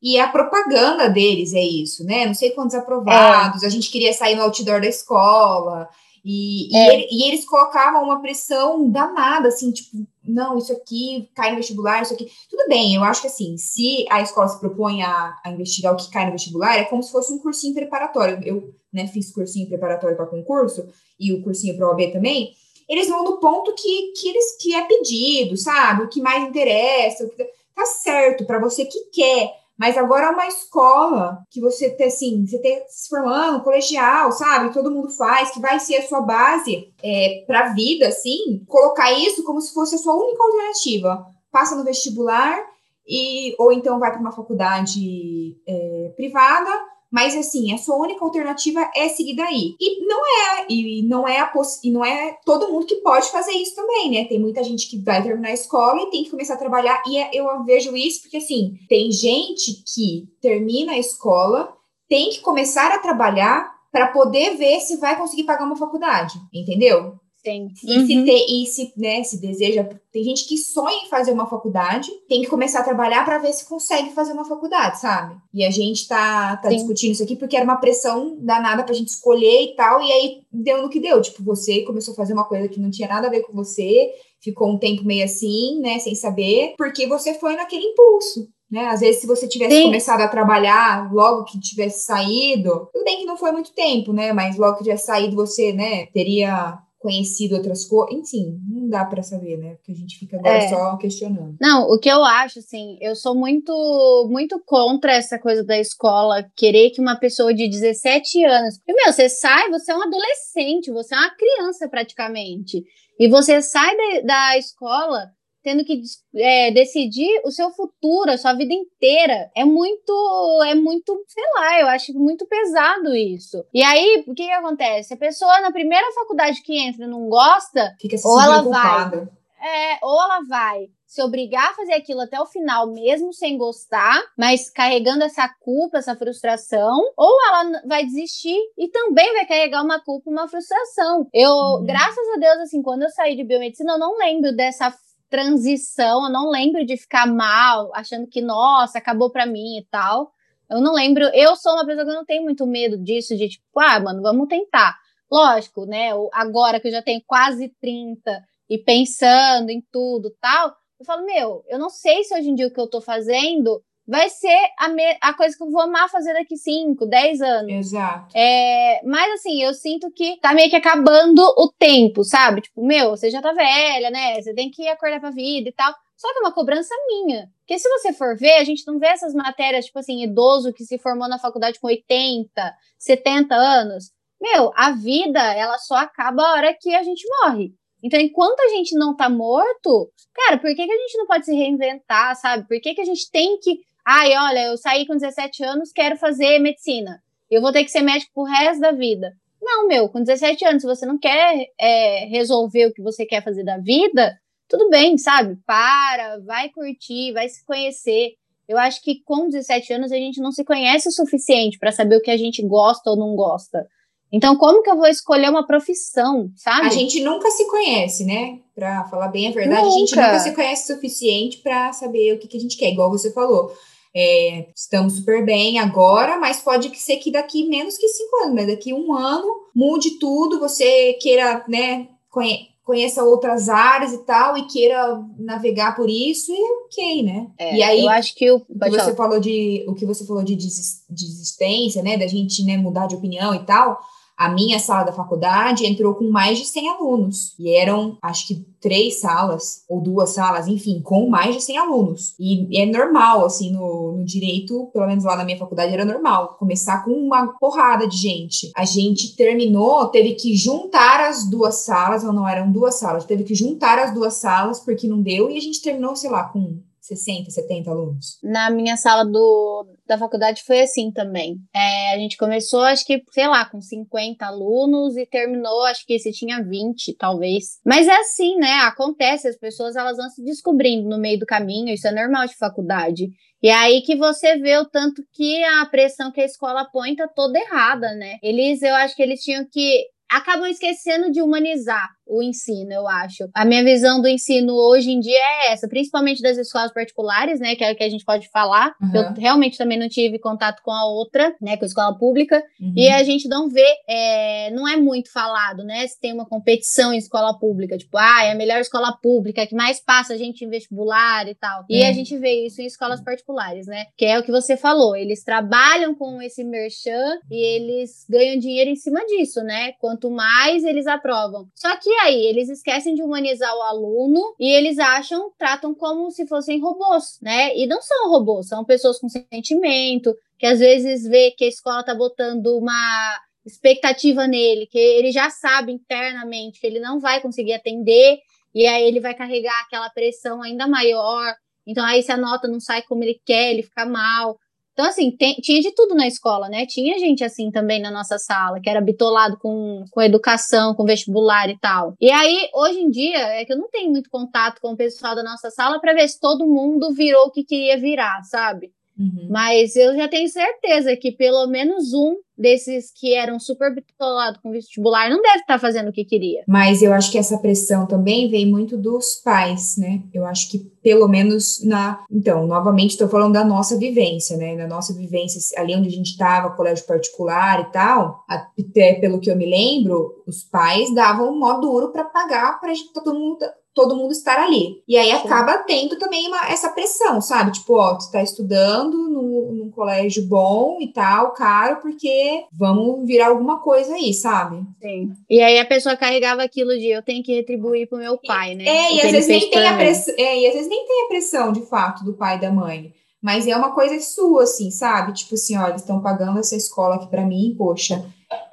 E 0.01 0.19
a 0.19 0.27
propaganda 0.27 1.09
deles 1.09 1.53
é 1.53 1.63
isso, 1.63 2.05
né? 2.05 2.25
Não 2.25 2.33
sei 2.33 2.51
quantos 2.51 2.75
aprovados, 2.75 3.63
é. 3.63 3.65
a 3.65 3.69
gente 3.69 3.89
queria 3.89 4.13
sair 4.13 4.35
no 4.35 4.43
outdoor 4.43 4.79
da 4.79 4.87
escola. 4.87 5.89
E, 6.23 6.75
é. 6.75 6.79
e, 6.79 6.93
ele, 6.93 7.07
e, 7.11 7.27
eles 7.27 7.45
colocavam 7.45 8.03
uma 8.03 8.21
pressão 8.21 8.89
danada, 8.89 9.47
assim, 9.47 9.71
tipo, 9.71 10.05
não, 10.23 10.57
isso 10.57 10.71
aqui 10.71 11.29
cai 11.33 11.51
no 11.51 11.57
vestibular, 11.57 12.01
isso 12.01 12.13
aqui. 12.13 12.31
Tudo 12.49 12.67
bem, 12.67 12.95
eu 12.95 13.03
acho 13.03 13.21
que 13.21 13.27
assim, 13.27 13.57
se 13.57 14.05
a 14.09 14.21
escola 14.21 14.47
se 14.47 14.59
propõe 14.59 15.01
a, 15.01 15.39
a 15.43 15.51
investigar 15.51 15.93
o 15.93 15.97
que 15.97 16.09
cai 16.09 16.25
no 16.25 16.31
vestibular, 16.31 16.77
é 16.77 16.83
como 16.83 17.01
se 17.01 17.11
fosse 17.11 17.33
um 17.33 17.39
cursinho 17.39 17.73
preparatório. 17.73 18.39
Eu 18.43 18.73
né, 18.91 19.07
fiz 19.07 19.31
cursinho 19.31 19.67
preparatório 19.67 20.15
para 20.15 20.25
concurso 20.25 20.87
e 21.19 21.33
o 21.33 21.41
cursinho 21.41 21.75
para 21.75 21.87
OAB 21.87 22.11
também. 22.11 22.53
Eles 22.87 23.07
vão 23.07 23.23
no 23.23 23.37
ponto 23.37 23.73
que, 23.75 24.13
que, 24.13 24.29
eles, 24.29 24.57
que 24.57 24.73
é 24.73 24.81
pedido, 24.81 25.55
sabe? 25.57 26.03
O 26.03 26.09
que 26.09 26.21
mais 26.21 26.43
interessa, 26.43 27.23
o 27.23 27.29
que 27.29 27.43
tá 27.75 27.85
certo 27.85 28.45
para 28.45 28.59
você 28.59 28.85
que 28.85 29.05
quer. 29.11 29.53
Mas 29.79 29.97
agora 29.97 30.25
é 30.25 30.29
uma 30.29 30.47
escola 30.47 31.39
que 31.49 31.61
você 31.61 31.89
tem, 31.91 32.07
assim, 32.07 32.45
você 32.45 32.59
tem 32.59 32.83
se 32.89 33.07
formando, 33.07 33.63
colegial, 33.63 34.29
sabe? 34.33 34.73
Todo 34.73 34.91
mundo 34.91 35.09
faz, 35.09 35.51
que 35.51 35.61
vai 35.61 35.79
ser 35.79 35.95
a 35.95 36.07
sua 36.07 36.19
base 36.19 36.93
é, 37.01 37.45
para 37.47 37.61
a 37.61 37.73
vida, 37.73 38.09
assim. 38.09 38.61
Colocar 38.67 39.13
isso 39.13 39.41
como 39.45 39.61
se 39.61 39.73
fosse 39.73 39.95
a 39.95 39.97
sua 39.97 40.15
única 40.15 40.43
alternativa. 40.43 41.25
Passa 41.49 41.77
no 41.77 41.85
vestibular 41.85 42.61
e 43.07 43.55
ou 43.57 43.71
então 43.71 43.99
vai 43.99 44.11
para 44.11 44.19
uma 44.19 44.33
faculdade 44.33 45.57
é, 45.65 46.13
privada 46.15 46.88
mas 47.11 47.35
assim, 47.35 47.73
a 47.73 47.77
sua 47.77 47.97
única 47.97 48.23
alternativa 48.23 48.89
é 48.95 49.09
seguir 49.09 49.35
daí. 49.35 49.75
E 49.79 50.05
não 50.05 50.21
é, 50.25 50.65
e 50.69 51.03
não 51.07 51.27
é 51.27 51.39
a 51.39 51.51
e 51.83 51.91
não 51.91 52.05
é 52.05 52.37
todo 52.45 52.71
mundo 52.71 52.85
que 52.85 52.97
pode 52.97 53.31
fazer 53.31 53.51
isso 53.51 53.75
também, 53.75 54.11
né? 54.11 54.25
Tem 54.25 54.39
muita 54.39 54.63
gente 54.63 54.89
que 54.89 54.99
vai 54.99 55.21
terminar 55.23 55.49
a 55.49 55.53
escola 55.53 56.01
e 56.01 56.11
tem 56.11 56.23
que 56.23 56.29
começar 56.29 56.53
a 56.53 56.57
trabalhar. 56.57 57.01
E 57.07 57.17
é, 57.17 57.31
eu 57.33 57.63
vejo 57.63 57.95
isso 57.95 58.21
porque 58.21 58.37
assim, 58.37 58.77
tem 58.87 59.11
gente 59.11 59.83
que 59.93 60.27
termina 60.41 60.93
a 60.93 60.99
escola, 60.99 61.73
tem 62.07 62.29
que 62.29 62.41
começar 62.41 62.91
a 62.91 62.99
trabalhar 62.99 63.69
para 63.91 64.07
poder 64.07 64.55
ver 64.55 64.79
se 64.79 64.97
vai 64.97 65.17
conseguir 65.17 65.45
pagar 65.45 65.65
uma 65.65 65.75
faculdade, 65.75 66.39
entendeu? 66.53 67.19
Sim. 67.43 67.69
E, 67.83 67.97
uhum. 67.97 68.05
se, 68.05 68.23
te, 68.25 68.45
e 68.49 68.65
se, 68.65 68.93
né, 68.97 69.23
se 69.23 69.39
deseja. 69.39 69.87
Tem 70.11 70.23
gente 70.23 70.47
que 70.47 70.57
sonha 70.57 71.05
em 71.05 71.09
fazer 71.09 71.31
uma 71.31 71.45
faculdade, 71.45 72.09
tem 72.27 72.41
que 72.41 72.47
começar 72.47 72.79
a 72.79 72.83
trabalhar 72.83 73.23
para 73.23 73.37
ver 73.37 73.53
se 73.53 73.67
consegue 73.67 74.11
fazer 74.11 74.33
uma 74.33 74.45
faculdade, 74.45 74.99
sabe? 74.99 75.35
E 75.53 75.63
a 75.63 75.71
gente 75.71 76.07
tá, 76.07 76.57
tá 76.57 76.69
discutindo 76.69 77.11
isso 77.11 77.23
aqui 77.23 77.35
porque 77.35 77.55
era 77.55 77.65
uma 77.65 77.77
pressão 77.77 78.37
danada 78.39 78.83
pra 78.83 78.93
gente 78.93 79.09
escolher 79.09 79.63
e 79.63 79.75
tal, 79.75 80.01
e 80.01 80.11
aí 80.11 80.41
deu 80.51 80.81
no 80.81 80.89
que 80.89 80.99
deu. 80.99 81.21
Tipo, 81.21 81.43
você 81.43 81.81
começou 81.81 82.13
a 82.13 82.17
fazer 82.17 82.33
uma 82.33 82.45
coisa 82.45 82.67
que 82.67 82.79
não 82.79 82.91
tinha 82.91 83.07
nada 83.07 83.27
a 83.27 83.31
ver 83.31 83.41
com 83.41 83.53
você, 83.53 84.11
ficou 84.41 84.69
um 84.69 84.77
tempo 84.77 85.03
meio 85.03 85.23
assim, 85.23 85.79
né, 85.79 85.99
sem 85.99 86.15
saber, 86.15 86.73
porque 86.77 87.07
você 87.07 87.33
foi 87.33 87.55
naquele 87.55 87.85
impulso. 87.85 88.47
Né? 88.69 88.85
Às 88.87 88.99
vezes, 88.99 89.21
se 89.21 89.27
você 89.27 89.47
tivesse 89.47 89.75
Sim. 89.75 89.83
começado 89.85 90.21
a 90.21 90.27
trabalhar 90.27 91.11
logo 91.11 91.45
que 91.45 91.59
tivesse 91.59 92.05
saído, 92.05 92.87
tudo 92.93 93.03
bem 93.03 93.17
que 93.17 93.25
não 93.25 93.35
foi 93.35 93.51
muito 93.51 93.73
tempo, 93.73 94.13
né? 94.13 94.31
Mas 94.31 94.57
logo 94.57 94.77
que 94.77 94.83
tivesse 94.83 95.07
saído, 95.07 95.35
você, 95.35 95.73
né, 95.73 96.05
teria 96.07 96.77
conhecido 96.99 97.55
outras 97.55 97.85
coisas, 97.85 98.13
enfim, 98.13 98.59
não 98.67 98.89
dá 98.89 99.05
para 99.05 99.23
saber, 99.23 99.57
né? 99.57 99.75
Porque 99.75 99.93
a 99.93 99.95
gente 99.95 100.19
fica 100.19 100.37
agora 100.37 100.57
é. 100.57 100.67
só 100.67 100.97
questionando. 100.97 101.55
Não, 101.59 101.87
o 101.87 101.97
que 101.97 102.09
eu 102.09 102.23
acho, 102.23 102.59
assim, 102.59 102.97
eu 102.99 103.15
sou 103.15 103.33
muito, 103.33 104.27
muito 104.29 104.61
contra 104.65 105.13
essa 105.13 105.39
coisa 105.39 105.63
da 105.63 105.79
escola 105.79 106.45
querer 106.57 106.89
que 106.89 106.99
uma 106.99 107.15
pessoa 107.15 107.53
de 107.53 107.69
17 107.69 108.43
anos. 108.43 108.79
Meu, 108.85 109.13
você 109.13 109.29
sai, 109.29 109.69
você 109.69 109.93
é 109.93 109.95
um 109.95 110.03
adolescente, 110.03 110.91
você 110.91 111.15
é 111.15 111.17
uma 111.17 111.35
criança 111.35 111.87
praticamente. 111.87 112.83
E 113.17 113.29
você 113.29 113.61
sai 113.61 113.95
da, 113.95 114.21
da 114.21 114.57
escola 114.57 115.31
tendo 115.63 115.83
que 115.83 116.01
é, 116.35 116.71
decidir 116.71 117.41
o 117.43 117.51
seu 117.51 117.69
futuro, 117.71 118.31
a 118.31 118.37
sua 118.37 118.53
vida 118.53 118.73
inteira. 118.73 119.49
É 119.55 119.65
muito, 119.65 120.63
é 120.65 120.75
muito, 120.75 121.23
sei 121.27 121.43
lá, 121.55 121.79
eu 121.79 121.87
acho 121.87 122.13
muito 122.13 122.45
pesado 122.47 123.15
isso. 123.15 123.63
E 123.73 123.83
aí, 123.83 124.23
o 124.27 124.33
que, 124.33 124.45
que 124.45 124.51
acontece? 124.51 125.13
A 125.13 125.17
pessoa 125.17 125.61
na 125.61 125.71
primeira 125.71 126.11
faculdade 126.13 126.61
que 126.61 126.77
entra 126.77 127.07
não 127.07 127.27
gosta, 127.27 127.95
ou 128.23 128.41
ela 128.41 128.61
vai. 128.61 129.27
É, 129.61 129.99
ou 130.01 130.21
ela 130.21 130.39
vai 130.47 130.87
se 131.09 131.23
obrigar 131.23 131.71
a 131.71 131.73
fazer 131.73 131.93
aquilo 131.93 132.21
até 132.21 132.39
o 132.39 132.45
final, 132.45 132.93
mesmo 132.93 133.33
sem 133.33 133.57
gostar, 133.57 134.21
mas 134.37 134.69
carregando 134.69 135.23
essa 135.23 135.49
culpa, 135.59 135.97
essa 135.97 136.15
frustração, 136.15 137.01
ou 137.17 137.47
ela 137.47 137.81
vai 137.87 138.05
desistir 138.05 138.55
e 138.77 138.87
também 138.89 139.33
vai 139.33 139.47
carregar 139.47 139.83
uma 139.83 139.99
culpa, 139.99 140.29
uma 140.29 140.47
frustração. 140.47 141.27
Eu, 141.33 141.51
uhum. 141.51 141.83
graças 141.83 142.25
a 142.35 142.37
Deus, 142.37 142.59
assim, 142.59 142.83
quando 142.83 143.01
eu 143.01 143.09
saí 143.09 143.35
de 143.35 143.43
biomedicina, 143.43 143.93
eu 143.93 143.97
não 143.97 144.17
lembro 144.19 144.55
dessa 144.55 144.93
transição, 145.29 146.25
eu 146.25 146.31
não 146.31 146.49
lembro 146.49 146.85
de 146.85 146.97
ficar 146.97 147.27
mal, 147.27 147.91
achando 147.93 148.27
que, 148.27 148.41
nossa, 148.41 148.97
acabou 148.97 149.29
para 149.29 149.45
mim 149.45 149.77
e 149.77 149.85
tal. 149.89 150.33
Eu 150.69 150.81
não 150.81 150.93
lembro, 150.93 151.25
eu 151.33 151.55
sou 151.55 151.73
uma 151.73 151.85
pessoa 151.85 152.05
que 152.05 152.13
não 152.13 152.25
tem 152.25 152.41
muito 152.43 152.65
medo 152.67 152.97
disso, 152.97 153.35
de 153.35 153.49
tipo, 153.49 153.79
ah, 153.79 153.99
mano, 153.99 154.21
vamos 154.21 154.47
tentar. 154.47 154.97
Lógico, 155.31 155.85
né? 155.85 156.09
Agora 156.33 156.79
que 156.79 156.87
eu 156.87 156.91
já 156.91 157.01
tenho 157.01 157.21
quase 157.25 157.69
30 157.81 158.43
e 158.69 158.77
pensando 158.77 159.69
em 159.69 159.81
tudo 159.91 160.31
tal, 160.41 160.75
eu 160.99 161.05
falo, 161.05 161.25
meu, 161.25 161.63
eu 161.67 161.79
não 161.79 161.89
sei 161.89 162.23
se 162.23 162.35
hoje 162.35 162.49
em 162.49 162.55
dia 162.55 162.67
o 162.67 162.71
que 162.71 162.79
eu 162.79 162.89
tô 162.89 162.99
fazendo 162.99 163.81
vai 164.09 164.27
ser 164.27 164.57
a, 164.79 164.89
me 164.89 165.03
a 165.21 165.33
coisa 165.35 165.55
que 165.55 165.61
eu 165.61 165.69
vou 165.69 165.81
amar 165.81 166.09
fazer 166.09 166.33
daqui 166.33 166.57
5, 166.57 167.05
10 167.05 167.41
anos. 167.41 167.71
Exato. 167.71 168.35
É, 168.35 169.01
mas 169.05 169.33
assim, 169.33 169.61
eu 169.61 169.71
sinto 169.71 170.11
que 170.11 170.37
tá 170.41 170.51
meio 170.51 170.67
que 170.67 170.75
acabando 170.75 171.39
o 171.39 171.71
tempo, 171.77 172.23
sabe? 172.23 172.61
Tipo, 172.61 172.83
meu, 172.83 173.11
você 173.11 173.29
já 173.29 173.39
tá 173.39 173.53
velha, 173.53 174.09
né? 174.09 174.41
Você 174.41 174.51
tem 174.55 174.71
que 174.71 174.87
acordar 174.87 175.19
pra 175.19 175.29
vida 175.29 175.69
e 175.69 175.71
tal. 175.71 175.93
Só 176.17 176.33
que 176.33 176.39
é 176.39 176.41
uma 176.41 176.51
cobrança 176.51 176.93
minha. 177.07 177.47
Porque 177.59 177.77
se 177.77 177.87
você 177.87 178.11
for 178.11 178.35
ver, 178.35 178.53
a 178.53 178.63
gente 178.63 178.83
não 178.87 178.97
vê 178.97 179.07
essas 179.07 179.33
matérias, 179.33 179.85
tipo 179.85 179.99
assim, 179.99 180.23
idoso 180.23 180.73
que 180.73 180.83
se 180.83 180.97
formou 180.97 181.29
na 181.29 181.37
faculdade 181.37 181.79
com 181.79 181.87
80, 181.87 182.49
70 182.97 183.53
anos. 183.53 184.11
Meu, 184.41 184.71
a 184.75 184.91
vida, 184.91 185.39
ela 185.53 185.77
só 185.77 185.95
acaba 185.95 186.41
a 186.41 186.53
hora 186.53 186.77
que 186.77 186.95
a 186.95 187.03
gente 187.03 187.23
morre. 187.41 187.73
Então, 188.01 188.19
enquanto 188.19 188.59
a 188.61 188.69
gente 188.69 188.95
não 188.95 189.15
tá 189.15 189.29
morto, 189.29 190.09
cara, 190.33 190.57
por 190.57 190.69
que, 190.69 190.85
que 190.85 190.91
a 190.91 190.97
gente 190.97 191.17
não 191.17 191.27
pode 191.27 191.45
se 191.45 191.53
reinventar, 191.53 192.35
sabe? 192.37 192.67
Por 192.67 192.79
que, 192.79 192.95
que 192.95 193.01
a 193.01 193.05
gente 193.05 193.29
tem 193.29 193.59
que 193.59 193.81
Ai, 194.05 194.35
olha, 194.35 194.65
eu 194.67 194.77
saí 194.77 195.05
com 195.05 195.13
17 195.13 195.63
anos, 195.63 195.91
quero 195.91 196.17
fazer 196.17 196.59
medicina. 196.59 197.21
Eu 197.49 197.61
vou 197.61 197.71
ter 197.71 197.83
que 197.83 197.91
ser 197.91 198.01
médico 198.01 198.31
pro 198.33 198.43
resto 198.43 198.79
da 198.79 198.91
vida. 198.91 199.35
Não, 199.61 199.87
meu, 199.87 200.09
com 200.09 200.19
17 200.19 200.65
anos, 200.65 200.81
se 200.81 200.87
você 200.87 201.05
não 201.05 201.17
quer 201.17 201.67
é, 201.79 202.25
resolver 202.25 202.87
o 202.87 202.93
que 202.93 203.01
você 203.01 203.25
quer 203.25 203.43
fazer 203.43 203.63
da 203.63 203.77
vida, 203.77 204.39
tudo 204.67 204.89
bem, 204.89 205.17
sabe? 205.17 205.57
Para, 205.65 206.39
vai 206.39 206.69
curtir, 206.69 207.33
vai 207.33 207.49
se 207.49 207.65
conhecer. 207.65 208.35
Eu 208.67 208.77
acho 208.77 209.01
que 209.03 209.21
com 209.23 209.49
17 209.49 209.93
anos 209.93 210.11
a 210.11 210.15
gente 210.15 210.39
não 210.39 210.51
se 210.51 210.63
conhece 210.63 211.09
o 211.09 211.11
suficiente 211.11 211.79
para 211.79 211.91
saber 211.91 212.17
o 212.17 212.21
que 212.21 212.31
a 212.31 212.37
gente 212.37 212.65
gosta 212.65 213.09
ou 213.09 213.17
não 213.17 213.35
gosta. 213.35 213.87
Então, 214.31 214.55
como 214.55 214.83
que 214.83 214.89
eu 214.89 214.95
vou 214.95 215.07
escolher 215.07 215.49
uma 215.49 215.65
profissão, 215.65 216.51
sabe? 216.55 216.87
A 216.87 216.91
gente 216.91 217.19
nunca 217.21 217.49
se 217.49 217.65
conhece, 217.65 218.23
né? 218.23 218.59
Para 218.75 219.03
falar 219.05 219.27
bem 219.29 219.47
a 219.47 219.51
verdade, 219.51 219.81
nunca. 219.81 219.95
a 219.95 219.99
gente 219.99 220.15
nunca 220.15 220.39
se 220.39 220.53
conhece 220.53 220.91
o 220.91 220.95
suficiente 220.95 221.57
para 221.57 221.91
saber 221.93 222.33
o 222.33 222.39
que, 222.39 222.47
que 222.47 222.57
a 222.57 222.59
gente 222.59 222.77
quer, 222.77 222.91
igual 222.91 223.09
você 223.09 223.31
falou. 223.31 223.73
É, 224.15 224.67
estamos 224.75 225.13
super 225.13 225.43
bem 225.45 225.79
agora, 225.79 226.37
mas 226.37 226.61
pode 226.61 226.95
ser 226.97 227.17
que 227.17 227.31
daqui 227.31 227.67
menos 227.67 227.97
que 227.97 228.07
cinco 228.07 228.37
anos, 228.43 228.55
mas 228.55 228.67
daqui 228.67 228.93
um 228.93 229.13
ano 229.13 229.47
mude 229.75 230.19
tudo, 230.19 230.59
você 230.59 231.13
queira, 231.13 231.63
né, 231.67 232.07
conhe 232.29 232.69
conheça 232.83 233.23
outras 233.23 233.69
áreas 233.69 234.13
e 234.13 234.17
tal, 234.25 234.57
e 234.57 234.65
queira 234.65 235.23
navegar 235.37 235.95
por 235.95 236.09
isso, 236.09 236.51
e 236.51 236.59
ok, 236.87 237.21
né? 237.21 237.47
É, 237.55 237.77
e 237.77 237.83
aí, 237.83 238.01
eu 238.01 238.09
acho 238.09 238.33
que, 238.33 238.49
o 238.49 238.61
que 238.61 238.89
você 238.89 239.13
falou 239.13 239.39
de 239.39 239.85
o 239.87 239.93
que 239.93 240.07
você 240.07 240.25
falou 240.25 240.43
de 240.43 240.55
desistência, 240.55 242.01
né, 242.01 242.17
da 242.17 242.25
gente 242.25 242.63
né, 242.63 242.77
mudar 242.77 243.05
de 243.05 243.13
opinião 243.13 243.53
e 243.53 243.59
tal 243.59 243.99
a 244.39 244.47
minha 244.47 244.79
sala 244.79 245.03
da 245.03 245.11
faculdade 245.11 245.85
entrou 245.85 246.15
com 246.15 246.31
mais 246.31 246.57
de 246.57 246.65
100 246.65 246.89
alunos. 246.91 247.53
E 247.59 247.75
eram, 247.75 248.17
acho 248.21 248.47
que, 248.47 248.65
três 248.79 249.19
salas, 249.19 249.83
ou 249.89 249.99
duas 249.99 250.29
salas, 250.29 250.65
enfim, 250.65 251.01
com 251.01 251.29
mais 251.29 251.53
de 251.53 251.61
100 251.61 251.77
alunos. 251.77 252.35
E 252.39 252.81
é 252.81 252.85
normal, 252.85 253.43
assim, 253.43 253.73
no, 253.73 254.13
no 254.13 254.23
direito, 254.23 254.89
pelo 254.93 255.07
menos 255.07 255.25
lá 255.25 255.35
na 255.35 255.43
minha 255.43 255.57
faculdade, 255.57 255.93
era 255.93 256.05
normal. 256.05 256.55
Começar 256.57 257.03
com 257.03 257.11
uma 257.11 257.47
porrada 257.59 258.07
de 258.07 258.15
gente. 258.15 258.71
A 258.77 258.85
gente 258.85 259.35
terminou, 259.35 260.07
teve 260.07 260.35
que 260.35 260.55
juntar 260.55 261.19
as 261.19 261.49
duas 261.49 261.83
salas, 261.83 262.23
ou 262.23 262.31
não 262.31 262.47
eram 262.47 262.71
duas 262.71 262.95
salas, 262.95 263.25
teve 263.25 263.43
que 263.43 263.53
juntar 263.53 263.99
as 263.99 264.13
duas 264.13 264.35
salas 264.35 264.79
porque 264.79 265.05
não 265.05 265.21
deu. 265.21 265.49
E 265.51 265.57
a 265.57 265.61
gente 265.61 265.81
terminou, 265.81 266.15
sei 266.15 266.29
lá, 266.29 266.45
com 266.45 266.79
60, 267.09 267.49
70 267.49 267.89
alunos? 267.89 268.37
Na 268.43 268.69
minha 268.69 268.95
sala 268.95 269.25
do, 269.25 269.85
da 270.07 270.17
faculdade 270.17 270.63
foi 270.63 270.81
assim 270.81 271.11
também. 271.11 271.57
É, 271.75 272.13
a 272.13 272.17
gente 272.17 272.37
começou, 272.37 272.81
acho 272.81 273.05
que, 273.05 273.21
sei 273.31 273.47
lá, 273.47 273.65
com 273.65 273.81
50 273.81 274.45
alunos 274.45 275.17
e 275.17 275.25
terminou, 275.25 275.83
acho 275.85 276.05
que 276.05 276.19
se 276.19 276.31
tinha 276.31 276.63
20, 276.63 277.15
talvez. 277.17 277.79
Mas 277.85 278.07
é 278.07 278.15
assim, 278.15 278.55
né? 278.57 278.73
Acontece, 278.83 279.47
as 279.47 279.57
pessoas 279.57 279.95
elas 279.95 280.17
vão 280.17 280.29
se 280.29 280.43
descobrindo 280.43 281.09
no 281.09 281.19
meio 281.19 281.39
do 281.39 281.45
caminho, 281.45 281.93
isso 281.93 282.07
é 282.07 282.11
normal 282.11 282.47
de 282.47 282.55
faculdade. 282.55 283.27
E 283.61 283.67
é 283.67 283.73
aí 283.73 284.01
que 284.01 284.15
você 284.15 284.57
vê 284.57 284.77
o 284.77 284.85
tanto 284.85 285.21
que 285.33 285.63
a 285.63 285.85
pressão 285.87 286.31
que 286.31 286.39
a 286.39 286.45
escola 286.45 286.87
põe 286.91 287.15
tá 287.15 287.27
toda 287.27 287.59
errada, 287.59 288.13
né? 288.13 288.37
Eles, 288.41 288.81
eu 288.81 288.95
acho 288.95 289.15
que 289.15 289.23
eles 289.23 289.41
tinham 289.41 289.65
que 289.69 290.05
acabam 290.29 290.67
esquecendo 290.67 291.31
de 291.31 291.41
humanizar 291.41 292.07
o 292.29 292.43
ensino, 292.43 292.93
eu 292.93 293.07
acho. 293.07 293.49
A 293.53 293.65
minha 293.65 293.83
visão 293.83 294.21
do 294.21 294.27
ensino 294.27 294.73
hoje 294.73 295.09
em 295.09 295.19
dia 295.19 295.39
é 295.39 295.73
essa, 295.73 295.87
principalmente 295.87 296.41
das 296.41 296.57
escolas 296.57 296.93
particulares, 296.93 297.59
né, 297.59 297.75
que 297.75 297.83
é 297.83 297.91
o 297.91 297.95
que 297.95 298.03
a 298.03 298.09
gente 298.09 298.23
pode 298.23 298.47
falar. 298.49 298.93
Uhum. 299.01 299.15
Eu 299.15 299.33
realmente 299.33 299.77
também 299.77 299.97
não 299.97 300.07
tive 300.07 300.37
contato 300.37 300.81
com 300.83 300.91
a 300.91 301.05
outra, 301.05 301.55
né, 301.59 301.75
com 301.75 301.85
a 301.85 301.87
escola 301.87 302.15
pública, 302.17 302.63
uhum. 302.79 302.93
e 302.95 303.09
a 303.09 303.23
gente 303.23 303.47
não 303.47 303.67
vê, 303.67 303.87
é, 304.07 304.69
não 304.71 304.87
é 304.87 304.95
muito 304.95 305.31
falado, 305.31 305.83
né, 305.83 306.05
se 306.05 306.19
tem 306.19 306.31
uma 306.31 306.45
competição 306.45 307.11
em 307.11 307.17
escola 307.17 307.57
pública, 307.57 307.97
tipo, 307.97 308.17
ah, 308.17 308.43
é 308.43 308.51
a 308.51 308.55
melhor 308.55 308.79
escola 308.79 309.11
pública, 309.11 309.65
que 309.65 309.75
mais 309.75 309.99
passa 309.99 310.33
a 310.33 310.37
gente 310.37 310.63
em 310.63 310.69
vestibular 310.69 311.47
e 311.47 311.55
tal. 311.55 311.85
E 311.89 312.03
a 312.03 312.13
gente 312.13 312.37
vê 312.37 312.65
isso 312.65 312.81
em 312.81 312.85
escolas 312.85 313.21
particulares, 313.21 313.87
né, 313.87 314.05
que 314.15 314.25
é 314.25 314.37
o 314.37 314.43
que 314.43 314.51
você 314.51 314.77
falou, 314.77 315.15
eles 315.15 315.43
trabalham 315.43 316.13
com 316.13 316.39
esse 316.41 316.63
merchan 316.63 317.39
e 317.49 317.57
eles 317.57 318.25
ganham 318.29 318.59
dinheiro 318.59 318.91
em 318.91 318.95
cima 318.95 319.25
disso, 319.25 319.61
né, 319.61 319.93
quanto 319.93 320.29
mais 320.29 320.83
eles 320.83 321.07
aprovam. 321.07 321.67
Só 321.73 321.95
que 321.97 322.18
aí? 322.23 322.45
Eles 322.45 322.69
esquecem 322.69 323.15
de 323.15 323.21
humanizar 323.21 323.75
o 323.75 323.81
aluno 323.81 324.55
e 324.59 324.69
eles 324.69 324.99
acham, 324.99 325.51
tratam 325.57 325.93
como 325.93 326.29
se 326.31 326.47
fossem 326.47 326.79
robôs, 326.79 327.39
né? 327.41 327.75
E 327.75 327.87
não 327.87 328.01
são 328.01 328.29
robôs, 328.29 328.67
são 328.67 328.83
pessoas 328.85 329.19
com 329.19 329.27
sentimento, 329.29 330.35
que 330.57 330.65
às 330.65 330.79
vezes 330.79 331.23
vê 331.27 331.51
que 331.51 331.65
a 331.65 331.67
escola 331.67 332.03
tá 332.03 332.13
botando 332.13 332.77
uma 332.77 333.39
expectativa 333.65 334.47
nele, 334.47 334.87
que 334.87 334.97
ele 334.97 335.31
já 335.31 335.49
sabe 335.49 335.91
internamente 335.91 336.79
que 336.79 336.87
ele 336.87 336.99
não 336.99 337.19
vai 337.19 337.41
conseguir 337.41 337.73
atender, 337.73 338.39
e 338.73 338.85
aí 338.87 339.03
ele 339.03 339.19
vai 339.19 339.33
carregar 339.33 339.79
aquela 339.81 340.09
pressão 340.09 340.61
ainda 340.61 340.87
maior. 340.87 341.53
Então 341.85 342.05
aí 342.05 342.21
se 342.21 342.31
a 342.31 342.37
nota 342.37 342.67
não 342.67 342.79
sai 342.79 343.01
como 343.03 343.23
ele 343.23 343.39
quer, 343.45 343.71
ele 343.71 343.83
fica 343.83 344.05
mal. 344.05 344.57
Então, 344.99 345.07
assim, 345.07 345.31
tem, 345.31 345.55
tinha 345.61 345.79
de 345.79 345.93
tudo 345.93 346.13
na 346.13 346.27
escola, 346.27 346.67
né? 346.67 346.85
Tinha 346.85 347.17
gente 347.17 347.41
assim 347.41 347.71
também 347.71 348.01
na 348.01 348.11
nossa 348.11 348.37
sala, 348.37 348.81
que 348.81 348.89
era 348.89 348.99
bitolado 348.99 349.57
com, 349.57 350.03
com 350.11 350.21
educação, 350.21 350.93
com 350.93 351.05
vestibular 351.05 351.69
e 351.69 351.79
tal. 351.79 352.15
E 352.19 352.29
aí, 352.29 352.69
hoje 352.75 352.99
em 352.99 353.09
dia, 353.09 353.37
é 353.37 353.63
que 353.63 353.71
eu 353.71 353.77
não 353.77 353.89
tenho 353.89 354.11
muito 354.11 354.29
contato 354.29 354.81
com 354.81 354.91
o 354.91 354.97
pessoal 354.97 355.35
da 355.35 355.41
nossa 355.41 355.71
sala 355.71 356.01
para 356.01 356.13
ver 356.13 356.27
se 356.27 356.37
todo 356.37 356.67
mundo 356.67 357.13
virou 357.13 357.45
o 357.45 357.49
que 357.49 357.63
queria 357.63 357.97
virar, 357.97 358.43
sabe? 358.43 358.91
Uhum. 359.17 359.47
Mas 359.49 359.95
eu 359.95 360.13
já 360.17 360.27
tenho 360.27 360.49
certeza 360.49 361.15
que 361.15 361.31
pelo 361.31 361.65
menos 361.67 362.13
um 362.13 362.35
desses 362.59 363.11
que 363.15 363.33
eram 363.33 363.57
super 363.57 363.95
bitolados 363.95 364.59
com 364.61 364.71
vestibular 364.71 365.29
não 365.29 365.41
deve 365.41 365.59
estar 365.59 365.75
tá 365.75 365.79
fazendo 365.79 366.09
o 366.09 366.11
que 366.11 366.25
queria. 366.25 366.63
Mas 366.67 367.01
eu 367.01 367.13
acho 367.13 367.31
que 367.31 367.37
essa 367.37 367.57
pressão 367.57 368.05
também 368.05 368.49
vem 368.49 368.69
muito 368.69 368.97
dos 368.97 369.35
pais, 369.35 369.95
né? 369.97 370.21
Eu 370.33 370.45
acho 370.45 370.69
que 370.69 370.79
pelo 371.01 371.27
menos 371.27 371.83
na. 371.85 372.23
Então, 372.29 372.67
novamente 372.67 373.11
estou 373.11 373.29
falando 373.29 373.53
da 373.53 373.63
nossa 373.63 373.97
vivência, 373.97 374.57
né? 374.57 374.75
Na 374.75 374.87
nossa 374.87 375.13
vivência, 375.13 375.59
ali 375.79 375.95
onde 375.95 376.09
a 376.09 376.11
gente 376.11 376.31
estava, 376.31 376.75
colégio 376.75 377.05
particular 377.05 377.81
e 377.81 377.91
tal, 377.91 378.43
até 378.47 379.13
pelo 379.13 379.39
que 379.39 379.49
eu 379.49 379.55
me 379.55 379.65
lembro, 379.65 380.43
os 380.45 380.63
pais 380.63 381.13
davam 381.15 381.53
um 381.53 381.59
mó 381.59 381.79
duro 381.79 382.11
para 382.11 382.25
pagar 382.25 382.79
para 382.81 382.91
todo 383.13 383.33
mundo 383.33 383.59
todo 383.99 384.15
mundo 384.15 384.31
estar 384.31 384.57
ali. 384.57 385.03
E 385.05 385.17
aí 385.17 385.29
acaba 385.33 385.79
tendo 385.79 386.17
também 386.17 386.47
uma, 386.47 386.69
essa 386.69 386.87
pressão, 386.89 387.41
sabe? 387.41 387.73
Tipo, 387.73 387.95
ó, 387.95 388.15
tu 388.15 388.31
tá 388.31 388.41
estudando 388.41 389.17
no, 389.17 389.73
num 389.73 389.91
colégio 389.91 390.47
bom 390.47 390.99
e 391.01 391.11
tal, 391.11 391.51
caro, 391.51 391.97
porque 392.01 392.63
vamos 392.71 393.27
virar 393.27 393.47
alguma 393.47 393.79
coisa 393.79 394.13
aí, 394.13 394.33
sabe? 394.33 394.81
Sim. 395.01 395.33
E 395.49 395.61
aí 395.61 395.77
a 395.77 395.85
pessoa 395.85 396.15
carregava 396.15 396.63
aquilo 396.63 396.97
de 396.97 397.07
eu 397.07 397.21
tenho 397.21 397.43
que 397.43 397.53
retribuir 397.53 398.07
pro 398.07 398.17
meu 398.17 398.37
pai, 398.37 398.73
né? 398.73 398.85
É, 398.87 399.15
e 399.15 399.21
às 399.21 399.31
vezes 399.31 399.49
nem 399.49 399.69
tem 399.69 399.85
a 399.85 399.97
pressão. 399.97 400.33
É, 400.37 400.59
e 400.59 400.67
às 400.67 400.73
vezes 400.73 400.89
nem 400.89 401.05
tem 401.05 401.25
a 401.25 401.27
pressão, 401.27 401.73
de 401.73 401.81
fato, 401.81 402.23
do 402.23 402.33
pai 402.33 402.55
e 402.55 402.61
da 402.61 402.71
mãe. 402.71 403.13
Mas 403.41 403.67
é 403.67 403.75
uma 403.75 403.91
coisa 403.91 404.17
sua, 404.21 404.63
assim, 404.63 404.91
sabe? 404.91 405.33
Tipo 405.33 405.55
assim, 405.55 405.77
ó, 405.77 405.87
eles 405.87 406.01
estão 406.01 406.21
pagando 406.21 406.59
essa 406.59 406.75
escola 406.75 407.15
aqui 407.15 407.27
para 407.27 407.45
mim, 407.45 407.75
poxa, 407.77 408.25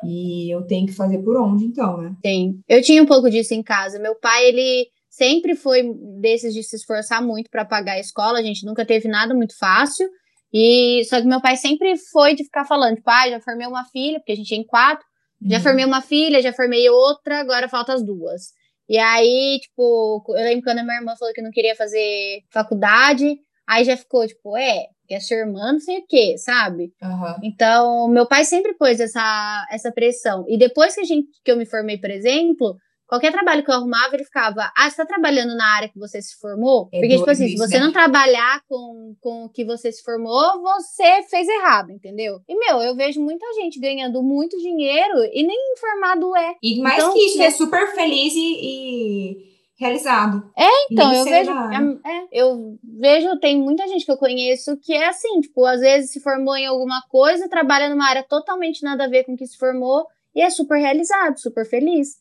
e 0.04 0.50
eu 0.50 0.62
tenho 0.62 0.86
que 0.86 0.92
fazer 0.92 1.18
por 1.18 1.36
onde, 1.36 1.64
então, 1.64 1.96
né? 1.98 2.14
Sim. 2.24 2.60
Eu 2.68 2.82
tinha 2.82 3.02
um 3.02 3.06
pouco 3.06 3.30
disso 3.30 3.54
em 3.54 3.62
casa. 3.62 3.98
Meu 3.98 4.14
pai, 4.14 4.46
ele 4.46 4.88
sempre 5.16 5.56
foi 5.56 5.82
desses 6.20 6.52
de 6.52 6.62
se 6.62 6.76
esforçar 6.76 7.22
muito 7.22 7.50
para 7.50 7.64
pagar 7.64 7.92
a 7.92 8.00
escola, 8.00 8.38
a 8.38 8.42
gente 8.42 8.66
nunca 8.66 8.84
teve 8.84 9.08
nada 9.08 9.34
muito 9.34 9.56
fácil. 9.56 10.06
E 10.52 11.02
só 11.06 11.20
que 11.20 11.26
meu 11.26 11.40
pai 11.40 11.56
sempre 11.56 11.96
foi 12.12 12.34
de 12.34 12.44
ficar 12.44 12.64
falando, 12.64 12.96
tipo, 12.96 13.10
ah, 13.10 13.28
já 13.28 13.40
formei 13.40 13.66
uma 13.66 13.84
filha, 13.86 14.18
porque 14.18 14.32
a 14.32 14.36
gente 14.36 14.48
tem 14.48 14.64
quatro, 14.64 15.04
uhum. 15.42 15.50
já 15.50 15.60
formei 15.60 15.84
uma 15.84 16.02
filha, 16.02 16.42
já 16.42 16.52
formei 16.52 16.88
outra, 16.90 17.40
agora 17.40 17.68
falta 17.68 17.94
as 17.94 18.04
duas. 18.04 18.52
E 18.88 18.98
aí, 18.98 19.58
tipo, 19.60 20.22
eu 20.28 20.44
lembro 20.44 20.64
quando 20.64 20.78
a 20.78 20.84
minha 20.84 20.98
irmã 20.98 21.16
falou 21.18 21.34
que 21.34 21.42
não 21.42 21.50
queria 21.50 21.74
fazer 21.74 22.42
faculdade, 22.50 23.36
aí 23.66 23.84
já 23.84 23.96
ficou, 23.96 24.26
tipo, 24.26 24.56
é, 24.56 24.86
que 25.08 25.14
é 25.14 25.20
sua 25.20 25.38
irmã, 25.38 25.72
não 25.72 25.80
sei 25.80 25.98
o 25.98 26.06
quê, 26.06 26.36
sabe? 26.38 26.92
Uhum. 27.02 27.34
Então, 27.42 28.08
meu 28.08 28.26
pai 28.26 28.44
sempre 28.44 28.74
pôs 28.74 29.00
essa, 29.00 29.66
essa 29.70 29.90
pressão. 29.90 30.44
E 30.48 30.58
depois 30.58 30.94
que, 30.94 31.00
a 31.00 31.04
gente, 31.04 31.28
que 31.42 31.50
eu 31.50 31.56
me 31.56 31.66
formei, 31.66 31.98
por 31.98 32.10
exemplo, 32.10 32.76
Qualquer 33.06 33.30
trabalho 33.30 33.64
que 33.64 33.70
eu 33.70 33.74
arrumava, 33.74 34.16
ele 34.16 34.24
ficava, 34.24 34.72
ah, 34.76 34.90
você 34.90 34.96
tá 34.96 35.06
trabalhando 35.06 35.56
na 35.56 35.76
área 35.76 35.88
que 35.88 35.98
você 35.98 36.20
se 36.20 36.36
formou? 36.40 36.88
É 36.92 36.98
Porque, 36.98 37.16
tipo 37.16 37.30
assim, 37.30 37.48
se 37.48 37.56
você 37.56 37.78
não 37.78 37.92
trabalhar 37.92 38.60
com, 38.68 39.14
com 39.20 39.44
o 39.44 39.48
que 39.48 39.64
você 39.64 39.92
se 39.92 40.02
formou, 40.02 40.60
você 40.60 41.22
fez 41.30 41.46
errado, 41.46 41.92
entendeu? 41.92 42.40
E, 42.48 42.58
meu, 42.58 42.82
eu 42.82 42.96
vejo 42.96 43.20
muita 43.20 43.46
gente 43.54 43.78
ganhando 43.78 44.22
muito 44.24 44.58
dinheiro 44.58 45.18
e 45.32 45.46
nem 45.46 45.56
informado 45.72 46.36
é. 46.36 46.54
E 46.60 46.80
mais 46.80 46.98
então, 46.98 47.14
que 47.14 47.20
isso, 47.20 47.42
é 47.42 47.50
super 47.50 47.94
feliz 47.94 48.34
e... 48.34 48.40
e 48.40 49.56
realizado. 49.78 50.50
É, 50.58 50.68
então, 50.90 51.12
eu 51.12 51.24
vejo, 51.24 51.50
é, 51.52 52.10
é, 52.10 52.26
eu 52.32 52.78
vejo, 52.82 53.38
tem 53.38 53.60
muita 53.60 53.86
gente 53.86 54.06
que 54.06 54.10
eu 54.10 54.16
conheço 54.16 54.76
que 54.78 54.94
é 54.94 55.06
assim, 55.08 55.38
tipo, 55.40 55.64
às 55.66 55.80
vezes 55.80 56.10
se 56.10 56.18
formou 56.18 56.56
em 56.56 56.66
alguma 56.66 57.02
coisa, 57.10 57.48
trabalha 57.48 57.90
numa 57.90 58.08
área 58.08 58.24
totalmente 58.24 58.82
nada 58.82 59.04
a 59.04 59.08
ver 59.08 59.24
com 59.24 59.34
o 59.34 59.36
que 59.36 59.46
se 59.46 59.58
formou 59.58 60.06
e 60.34 60.40
é 60.40 60.48
super 60.48 60.78
realizado, 60.78 61.38
super 61.38 61.68
feliz 61.68 62.16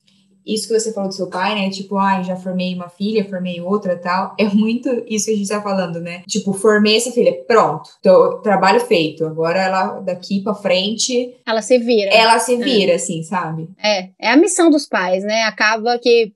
isso 0.45 0.67
que 0.67 0.79
você 0.79 0.93
falou 0.93 1.09
do 1.09 1.15
seu 1.15 1.27
pai, 1.27 1.55
né? 1.55 1.69
Tipo, 1.69 1.97
ai, 1.97 2.19
ah, 2.19 2.23
já 2.23 2.35
formei 2.35 2.73
uma 2.73 2.89
filha, 2.89 3.27
formei 3.27 3.59
outra 3.59 3.97
tal. 3.97 4.35
É 4.45 4.47
muito 4.49 4.89
isso 5.07 5.25
que 5.25 5.31
a 5.31 5.35
gente 5.35 5.49
tá 5.49 5.61
falando, 5.61 5.99
né? 5.99 6.21
Tipo, 6.27 6.53
formei 6.53 6.97
essa 6.97 7.11
filha, 7.11 7.33
pronto, 7.47 7.89
tô, 8.01 8.37
trabalho 8.41 8.79
feito. 8.81 9.25
Agora 9.25 9.59
ela, 9.59 9.99
daqui 10.01 10.41
pra 10.41 10.53
frente. 10.53 11.35
Ela 11.47 11.61
se 11.61 11.79
vira. 11.79 12.11
Ela 12.11 12.37
se 12.37 12.55
vira, 12.57 12.91
é. 12.91 12.95
assim, 12.95 13.23
sabe? 13.23 13.67
É, 13.81 14.09
é 14.19 14.29
a 14.29 14.37
missão 14.37 14.69
dos 14.69 14.85
pais, 14.85 15.23
né? 15.23 15.43
Acaba 15.43 15.97
que 15.97 16.31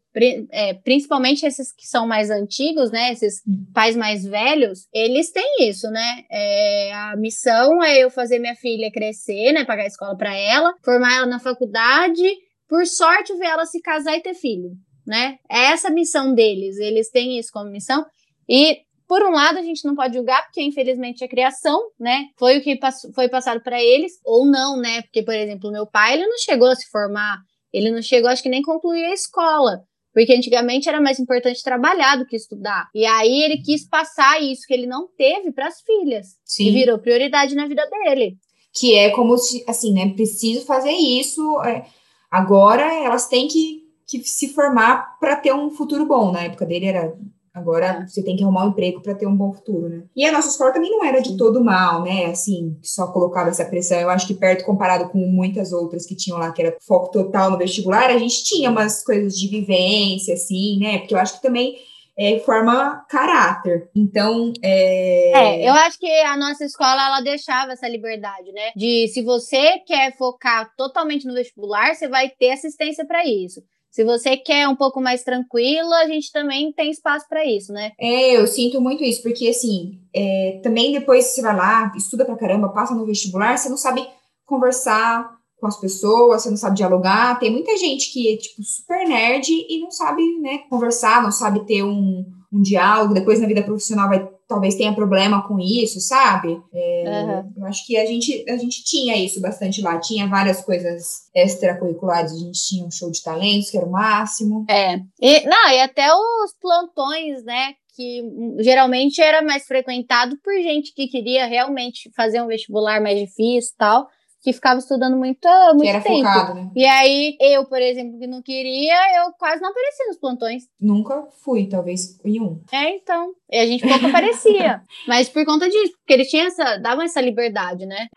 é, 0.52 0.74
principalmente 0.74 1.46
esses 1.46 1.72
que 1.72 1.88
são 1.88 2.08
mais 2.08 2.30
antigos, 2.30 2.92
né? 2.92 3.12
Esses 3.12 3.42
hum. 3.48 3.66
pais 3.74 3.96
mais 3.96 4.26
velhos, 4.26 4.88
eles 4.94 5.32
têm 5.32 5.70
isso, 5.70 5.90
né? 5.90 6.24
É, 6.32 6.92
a 6.94 7.16
missão 7.16 7.84
é 7.84 8.00
eu 8.00 8.10
fazer 8.10 8.40
minha 8.40 8.56
filha 8.56 8.92
crescer, 8.92 9.52
né? 9.52 9.66
Pagar 9.66 9.84
a 9.84 9.88
escola 9.88 10.18
para 10.18 10.36
ela, 10.36 10.74
formar 10.84 11.16
ela 11.16 11.26
na 11.26 11.40
faculdade 11.40 12.24
por 12.70 12.86
sorte, 12.86 13.36
ver 13.36 13.48
ela 13.48 13.66
se 13.66 13.82
casar 13.82 14.16
e 14.16 14.22
ter 14.22 14.36
filho, 14.36 14.74
né? 15.06 15.40
É 15.50 15.72
essa 15.72 15.88
a 15.88 15.92
missão 15.92 16.34
deles, 16.34 16.78
eles 16.78 17.10
têm 17.10 17.40
isso 17.40 17.50
como 17.52 17.72
missão. 17.72 18.06
E, 18.48 18.78
por 19.08 19.24
um 19.24 19.32
lado, 19.32 19.58
a 19.58 19.64
gente 19.64 19.84
não 19.84 19.96
pode 19.96 20.14
julgar, 20.14 20.44
porque 20.44 20.62
infelizmente 20.62 21.24
a 21.24 21.28
criação, 21.28 21.90
né, 22.00 22.28
foi 22.38 22.60
o 22.60 22.62
que 22.62 22.76
passou, 22.76 23.12
foi 23.14 23.28
passado 23.28 23.62
para 23.62 23.82
eles, 23.84 24.20
ou 24.24 24.46
não, 24.46 24.78
né? 24.78 25.02
Porque, 25.02 25.24
por 25.24 25.34
exemplo, 25.34 25.72
meu 25.72 25.88
pai, 25.88 26.14
ele 26.14 26.28
não 26.28 26.38
chegou 26.38 26.68
a 26.68 26.76
se 26.76 26.88
formar, 26.92 27.40
ele 27.74 27.90
não 27.90 28.04
chegou, 28.04 28.30
acho 28.30 28.44
que 28.44 28.50
nem 28.50 28.62
concluir 28.62 29.06
a 29.06 29.14
escola. 29.14 29.82
Porque 30.14 30.34
antigamente 30.34 30.90
era 30.90 31.00
mais 31.00 31.20
importante 31.20 31.64
trabalhar 31.64 32.18
do 32.18 32.26
que 32.26 32.36
estudar. 32.36 32.88
E 32.96 33.06
aí 33.06 33.44
ele 33.44 33.62
quis 33.62 33.88
passar 33.88 34.42
isso 34.42 34.64
que 34.68 34.74
ele 34.74 34.88
não 34.88 35.08
teve 35.16 35.52
para 35.52 35.68
as 35.68 35.82
filhas. 35.82 36.30
Sim. 36.44 36.68
E 36.68 36.72
virou 36.72 36.98
prioridade 36.98 37.56
na 37.56 37.68
vida 37.68 37.88
dele. 37.88 38.36
Que 38.74 38.96
é 38.96 39.12
como 39.12 39.38
se, 39.38 39.64
assim, 39.68 39.94
né? 39.94 40.12
Preciso 40.16 40.66
fazer 40.66 40.92
isso. 40.92 41.62
É 41.62 41.86
Agora 42.30 42.94
elas 43.04 43.28
têm 43.28 43.48
que, 43.48 43.84
que 44.08 44.24
se 44.24 44.50
formar 44.50 45.18
para 45.20 45.36
ter 45.36 45.54
um 45.54 45.72
futuro 45.72 46.06
bom. 46.06 46.32
Na 46.32 46.44
época 46.44 46.66
dele 46.66 46.86
era 46.86 47.14
Agora 47.54 48.06
você 48.08 48.24
tem 48.24 48.36
que 48.36 48.44
arrumar 48.44 48.66
um 48.66 48.70
emprego 48.70 49.02
para 49.02 49.16
ter 49.16 49.28
um 49.28 49.36
bom 49.36 49.52
futuro, 49.52 49.90
né? 49.90 50.04
E 50.16 50.26
a 50.26 50.32
nossa 50.32 50.50
escola 50.50 50.72
também 50.72 50.92
não 50.92 51.04
era 51.04 51.22
de 51.22 51.36
todo 51.36 51.64
mal, 51.64 52.04
né? 52.04 52.28
Assim, 52.28 52.78
só 52.82 53.08
colocava 53.08 53.50
essa 53.50 53.66
pressão. 53.66 54.00
Eu 54.00 54.10
acho 54.10 54.28
que 54.28 54.34
perto 54.34 54.66
comparado 54.66 55.10
com 55.10 55.18
muitas 55.18 55.74
outras 55.74 56.06
que 56.06 56.16
tinham 56.16 56.38
lá, 56.38 56.52
que 56.52 56.62
era 56.62 56.78
foco 56.82 57.12
total 57.12 57.52
no 57.52 57.58
vestibular, 57.58 58.10
a 58.10 58.18
gente 58.18 58.44
tinha 58.44 58.70
umas 58.70 59.04
coisas 59.04 59.38
de 59.38 59.48
vivência, 59.48 60.36
assim, 60.36 60.80
né? 60.80 61.00
Porque 61.00 61.14
eu 61.14 61.20
acho 61.20 61.34
que 61.34 61.42
também 61.42 61.76
é, 62.20 62.38
forma 62.40 63.06
caráter. 63.08 63.90
Então, 63.96 64.52
é... 64.62 65.32
é... 65.32 65.70
eu 65.70 65.74
acho 65.74 65.98
que 65.98 66.12
a 66.22 66.36
nossa 66.36 66.66
escola 66.66 67.08
ela 67.08 67.22
deixava 67.22 67.72
essa 67.72 67.88
liberdade, 67.88 68.52
né? 68.52 68.72
De 68.76 69.08
se 69.08 69.24
você 69.24 69.80
quer 69.88 70.18
focar 70.18 70.70
totalmente 70.76 71.26
no 71.26 71.34
vestibular, 71.34 71.96
você 71.96 72.10
vai 72.10 72.30
ter 72.30 72.52
assistência 72.52 73.06
para 73.06 73.26
isso. 73.26 73.62
Se 73.90 74.04
você 74.04 74.38
quer 74.38 74.68
um 74.68 74.76
pouco 74.76 75.02
mais 75.02 75.24
tranquilo, 75.24 75.92
a 75.94 76.08
gente 76.08 76.32
também 76.32 76.72
tem 76.74 76.92
espaço 76.92 77.26
para 77.28 77.46
isso, 77.46 77.72
né? 77.72 77.92
É, 78.00 78.38
eu 78.38 78.46
sinto 78.46 78.80
muito 78.82 79.04
isso, 79.04 79.24
porque 79.24 79.48
assim, 79.48 80.00
é, 80.14 80.60
também 80.62 80.92
depois 80.92 81.26
você 81.26 81.42
vai 81.42 81.56
lá, 81.56 81.92
estuda 81.96 82.26
pra 82.26 82.38
caramba, 82.38 82.70
passa 82.70 82.94
no 82.94 83.06
vestibular, 83.06 83.58
você 83.58 83.70
não 83.70 83.78
sabe 83.78 84.06
conversar 84.46 85.39
com 85.60 85.68
as 85.68 85.80
pessoas, 85.80 86.44
você 86.44 86.50
não 86.50 86.58
sabe 86.58 86.78
dialogar. 86.78 87.40
Tem 87.40 87.52
muita 87.52 87.78
gente 87.78 88.12
que 88.12 88.34
é, 88.34 88.38
tipo, 88.38 88.64
super 88.64 89.08
nerd 89.08 89.50
e 89.50 89.82
não 89.82 89.92
sabe, 89.92 90.24
né, 90.40 90.60
conversar, 90.70 91.22
não 91.22 91.32
sabe 91.32 91.66
ter 91.66 91.84
um, 91.84 92.26
um 92.52 92.62
diálogo. 92.62 93.14
Depois 93.14 93.40
na 93.40 93.48
vida 93.48 93.64
profissional 93.64 94.10
vai 94.10 94.28
talvez 94.50 94.74
tenha 94.74 94.96
problema 94.96 95.48
com 95.48 95.60
isso, 95.60 96.02
sabe? 96.02 96.60
É, 96.74 97.04
uhum. 97.08 97.54
Eu 97.56 97.66
acho 97.68 97.86
que 97.86 97.96
a 97.96 98.06
gente, 98.08 98.44
a 98.50 98.58
gente 98.58 98.84
tinha 98.84 99.16
isso 99.16 99.40
bastante 99.40 99.80
lá. 99.80 100.00
Tinha 100.00 100.28
várias 100.28 100.60
coisas 100.62 101.30
extracurriculares. 101.36 102.32
A 102.32 102.38
gente 102.40 102.60
tinha 102.68 102.84
um 102.84 102.90
show 102.90 103.12
de 103.12 103.22
talentos, 103.22 103.70
que 103.70 103.78
era 103.78 103.86
o 103.86 103.92
máximo. 103.92 104.66
É. 104.68 104.96
E, 105.22 105.46
não, 105.46 105.70
e 105.70 105.80
até 105.80 106.12
os 106.12 106.52
plantões, 106.60 107.44
né? 107.44 107.76
Que 107.96 108.24
geralmente 108.60 109.22
era 109.22 109.44
mais 109.44 109.68
frequentado 109.68 110.36
por 110.44 110.54
gente 110.54 110.96
que 110.96 111.08
queria 111.08 111.46
realmente 111.46 112.12
fazer 112.16 112.42
um 112.42 112.48
vestibular 112.48 113.00
mais 113.00 113.20
difícil 113.20 113.72
e 113.76 113.78
tal 113.78 114.08
que 114.42 114.54
ficava 114.54 114.80
estudando 114.80 115.18
muito, 115.18 115.48
muito 115.74 115.82
que 115.82 115.88
era 115.88 116.02
tempo. 116.02 116.18
Focado, 116.18 116.54
né? 116.54 116.72
E 116.76 116.86
aí, 116.86 117.38
eu, 117.40 117.66
por 117.66 117.82
exemplo, 117.82 118.20
que 118.20 118.28
não 118.28 118.42
queria, 118.42 118.96
eu 119.18 119.34
quase 119.34 119.62
não 119.62 119.70
aparecia 119.70 120.08
nos 120.08 120.18
plantões. 120.18 120.64
Nunca 120.80 121.28
fui, 121.44 121.68
talvez 121.68 122.20
em 122.24 122.40
um. 122.42 122.62
É, 122.72 122.96
então. 122.96 123.34
E 123.52 123.58
a 123.58 123.66
gente 123.66 123.88
pouco 123.88 124.06
aparecia. 124.06 124.82
Mas 125.08 125.30
por 125.30 125.46
conta 125.46 125.70
disso, 125.70 125.94
porque 125.98 126.14
eles 126.14 126.30
tinham 126.30 126.48
essa. 126.48 126.78
davam 126.78 127.04
essa 127.04 127.22
liberdade, 127.22 127.86
né? 127.86 128.08